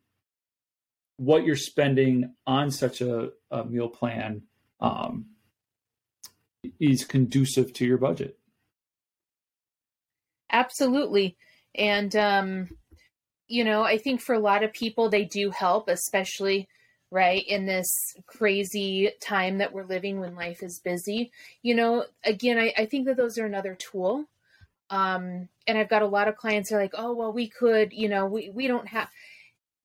what 1.18 1.44
you're 1.44 1.56
spending 1.56 2.34
on 2.48 2.72
such 2.72 3.02
a, 3.02 3.32
a 3.52 3.66
meal 3.66 3.90
plan 3.90 4.42
um, 4.80 5.26
is 6.80 7.04
conducive 7.04 7.74
to 7.74 7.86
your 7.86 7.98
budget. 7.98 8.38
Absolutely. 10.52 11.38
And, 11.76 12.16
um, 12.16 12.70
you 13.48 13.64
know, 13.64 13.84
I 13.84 13.98
think 13.98 14.22
for 14.22 14.34
a 14.34 14.40
lot 14.40 14.64
of 14.64 14.74
people, 14.74 15.10
they 15.10 15.26
do 15.26 15.52
help, 15.52 15.90
especially 15.90 16.68
right 17.12 17.44
in 17.48 17.66
this 17.66 17.90
crazy 18.28 19.12
time 19.22 19.58
that 19.58 19.74
we're 19.74 19.86
living 19.86 20.20
when 20.20 20.36
life 20.36 20.62
is 20.62 20.80
busy. 20.80 21.32
You 21.62 21.76
know, 21.76 22.06
again, 22.24 22.58
I, 22.58 22.74
I 22.78 22.86
think 22.86 23.06
that 23.08 23.18
those 23.18 23.38
are 23.38 23.46
another 23.46 23.76
tool. 23.76 24.26
Um, 24.90 25.50
and 25.68 25.78
I've 25.78 25.90
got 25.90 26.02
a 26.02 26.08
lot 26.08 26.28
of 26.28 26.38
clients 26.38 26.72
are 26.72 26.80
like, 26.80 26.94
oh, 26.98 27.14
well, 27.14 27.32
we 27.32 27.48
could, 27.48 27.94
you 27.94 28.10
know, 28.10 28.26
we, 28.26 28.50
we 28.50 28.68
don't 28.68 28.88
have. 28.88 29.10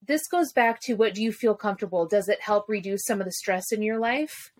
This 0.06 0.26
goes 0.28 0.52
back 0.52 0.80
to 0.82 0.94
what 0.94 1.14
do 1.14 1.22
you 1.22 1.32
feel 1.32 1.54
comfortable? 1.54 2.06
Does 2.06 2.28
it 2.28 2.40
help 2.40 2.68
reduce 2.68 3.04
some 3.06 3.20
of 3.20 3.26
the 3.26 3.32
stress 3.32 3.72
in 3.72 3.82
your 3.82 3.98
life? 3.98 4.52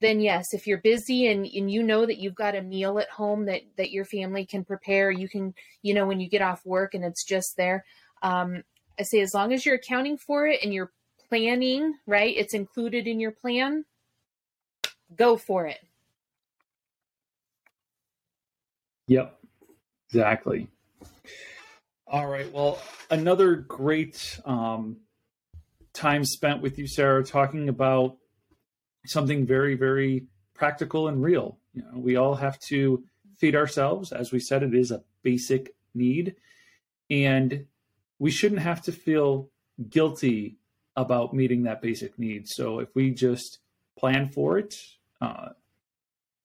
then 0.00 0.20
yes, 0.20 0.52
if 0.52 0.66
you're 0.66 0.78
busy 0.78 1.26
and, 1.28 1.46
and 1.46 1.70
you 1.70 1.82
know 1.82 2.06
that 2.06 2.18
you've 2.18 2.34
got 2.34 2.56
a 2.56 2.62
meal 2.62 2.98
at 2.98 3.10
home 3.10 3.44
that, 3.44 3.62
that 3.76 3.90
your 3.90 4.04
family 4.04 4.46
can 4.46 4.64
prepare, 4.64 5.10
you 5.10 5.28
can, 5.28 5.54
you 5.82 5.94
know, 5.94 6.06
when 6.06 6.20
you 6.20 6.28
get 6.28 6.42
off 6.42 6.64
work 6.64 6.94
and 6.94 7.04
it's 7.04 7.24
just 7.24 7.56
there. 7.56 7.84
Um, 8.22 8.64
I 8.98 9.02
say, 9.02 9.20
as 9.20 9.34
long 9.34 9.52
as 9.52 9.64
you're 9.64 9.76
accounting 9.76 10.16
for 10.16 10.46
it 10.46 10.60
and 10.62 10.72
you're 10.72 10.90
planning, 11.30 11.94
right? 12.06 12.36
It's 12.36 12.54
included 12.54 13.06
in 13.06 13.20
your 13.20 13.30
plan. 13.30 13.84
Go 15.16 15.36
for 15.36 15.66
it. 15.66 15.78
Yep, 19.06 19.38
exactly. 20.08 20.68
All 22.06 22.26
right. 22.26 22.52
Well, 22.52 22.80
another 23.10 23.54
great 23.54 24.40
um, 24.44 24.96
time 25.92 26.24
spent 26.24 26.60
with 26.60 26.78
you, 26.78 26.88
Sarah, 26.88 27.24
talking 27.24 27.68
about 27.68 28.16
something 29.06 29.46
very, 29.46 29.76
very 29.76 30.26
practical 30.54 31.08
and 31.08 31.22
real. 31.22 31.58
You 31.74 31.82
know, 31.82 31.98
we 31.98 32.16
all 32.16 32.34
have 32.34 32.58
to 32.68 33.04
feed 33.38 33.54
ourselves. 33.54 34.10
As 34.10 34.32
we 34.32 34.40
said, 34.40 34.64
it 34.64 34.74
is 34.74 34.90
a 34.90 35.04
basic 35.22 35.74
need. 35.94 36.34
And 37.08 37.66
we 38.18 38.32
shouldn't 38.32 38.60
have 38.60 38.82
to 38.82 38.92
feel 38.92 39.50
guilty 39.88 40.59
about 40.96 41.34
meeting 41.34 41.62
that 41.64 41.82
basic 41.82 42.18
need. 42.18 42.48
So 42.48 42.78
if 42.80 42.88
we 42.94 43.10
just 43.10 43.58
plan 43.98 44.28
for 44.28 44.58
it 44.58 44.76
uh, 45.20 45.50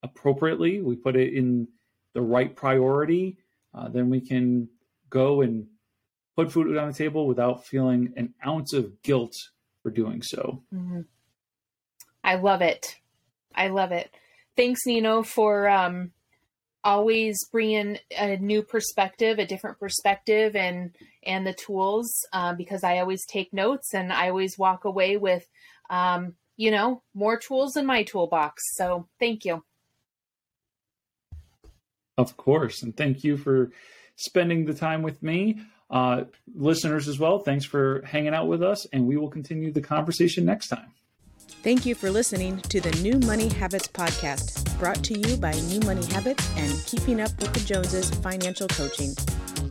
appropriately, 0.04 0.82
we 0.82 0.96
put 0.96 1.16
it 1.16 1.34
in 1.34 1.68
the 2.14 2.22
right 2.22 2.56
priority, 2.56 3.38
uh, 3.74 3.90
then 3.90 4.10
we 4.10 4.22
can 4.22 4.70
go 5.10 5.42
and 5.42 5.68
put 6.36 6.52
food 6.52 6.76
on 6.78 6.88
the 6.88 6.94
table 6.94 7.28
without 7.28 7.66
feeling 7.66 8.14
an 8.16 8.34
ounce 8.46 8.74
of 8.74 9.02
guilt 9.02 9.50
for 9.82 9.90
doing 9.90 10.22
so. 10.22 10.62
Mm-hmm. 10.74 11.02
I 12.24 12.36
love 12.36 12.62
it. 12.62 12.98
I 13.54 13.68
love 13.68 13.92
it. 13.92 14.10
Thanks, 14.58 14.86
Nino, 14.86 15.24
for 15.24 15.68
um, 15.68 16.12
always 16.86 17.38
bring 17.52 17.72
in 17.72 18.00
a 18.18 18.38
new 18.38 18.62
perspective, 18.62 19.40
a 19.40 19.46
different 19.46 19.80
perspective, 19.80 20.56
and 20.56 20.96
and 21.24 21.46
the 21.46 21.54
tools. 21.54 22.26
Um, 22.32 22.56
because 22.56 22.84
I 22.84 23.00
always 23.00 23.26
take 23.26 23.52
notes 23.52 23.94
and 23.94 24.14
I 24.14 24.30
always 24.30 24.58
walk 24.58 24.86
away 24.86 25.18
with, 25.18 25.46
um, 25.90 26.36
you 26.56 26.72
know, 26.72 27.02
more 27.14 27.38
tools 27.38 27.76
in 27.76 27.86
my 27.86 28.04
toolbox. 28.04 28.62
So 28.76 29.08
thank 29.20 29.44
you. 29.44 29.64
Of 32.18 32.38
course, 32.38 32.82
and 32.84 32.96
thank 32.96 33.26
you 33.26 33.36
for 33.36 33.72
spending 34.16 34.64
the 34.66 34.74
time 34.74 35.02
with 35.02 35.22
me. 35.22 35.60
Uh, 35.90 36.24
listeners 36.56 37.08
as 37.08 37.20
well, 37.20 37.40
thanks 37.40 37.66
for 37.66 38.02
hanging 38.06 38.34
out 38.34 38.48
with 38.48 38.64
us, 38.64 38.86
and 38.94 39.06
we 39.06 39.18
will 39.18 39.30
continue 39.30 39.72
the 39.72 39.82
conversation 39.82 40.46
next 40.46 40.70
time. 40.70 40.94
Thank 41.48 41.86
you 41.86 41.96
for 41.96 42.12
listening 42.12 42.60
to 42.62 42.80
the 42.80 42.92
New 43.02 43.20
Money 43.26 43.50
Habits 43.50 43.88
Podcast, 43.88 44.78
brought 44.80 45.04
to 45.04 45.18
you 45.18 45.38
by 45.38 45.52
New 45.52 45.80
Money 45.82 46.06
Habits 46.08 46.50
and 46.58 46.86
Keeping 46.86 47.20
Up 47.20 47.32
with 47.40 47.54
the 47.54 47.60
Joneses 47.62 48.10
Financial 48.10 48.68
Coaching. 48.68 49.12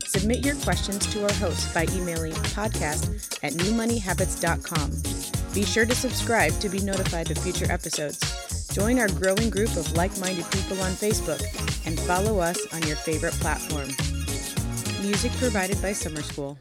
Submit 0.04 0.44
your 0.44 0.56
questions 0.56 1.06
to 1.12 1.24
our 1.24 1.32
host 1.34 1.72
by 1.74 1.86
emailing 1.92 2.32
podcast 2.32 3.38
at 3.42 3.52
newmoneyhabits.com. 3.52 5.54
Be 5.54 5.64
sure 5.64 5.86
to 5.86 5.94
subscribe 5.94 6.52
to 6.60 6.68
be 6.68 6.80
notified 6.80 7.30
of 7.30 7.38
future 7.38 7.70
episodes. 7.70 8.68
Join 8.74 8.98
our 8.98 9.08
growing 9.08 9.50
group 9.50 9.76
of 9.76 9.92
like 9.92 10.18
minded 10.18 10.50
people 10.50 10.80
on 10.80 10.92
Facebook 10.92 11.40
and 11.86 11.98
follow 12.00 12.40
us 12.40 12.58
on 12.74 12.82
your 12.88 12.96
favorite 12.96 13.34
platform. 13.34 13.88
Music 15.00 15.30
provided 15.32 15.80
by 15.80 15.92
Summer 15.92 16.22
School. 16.22 16.58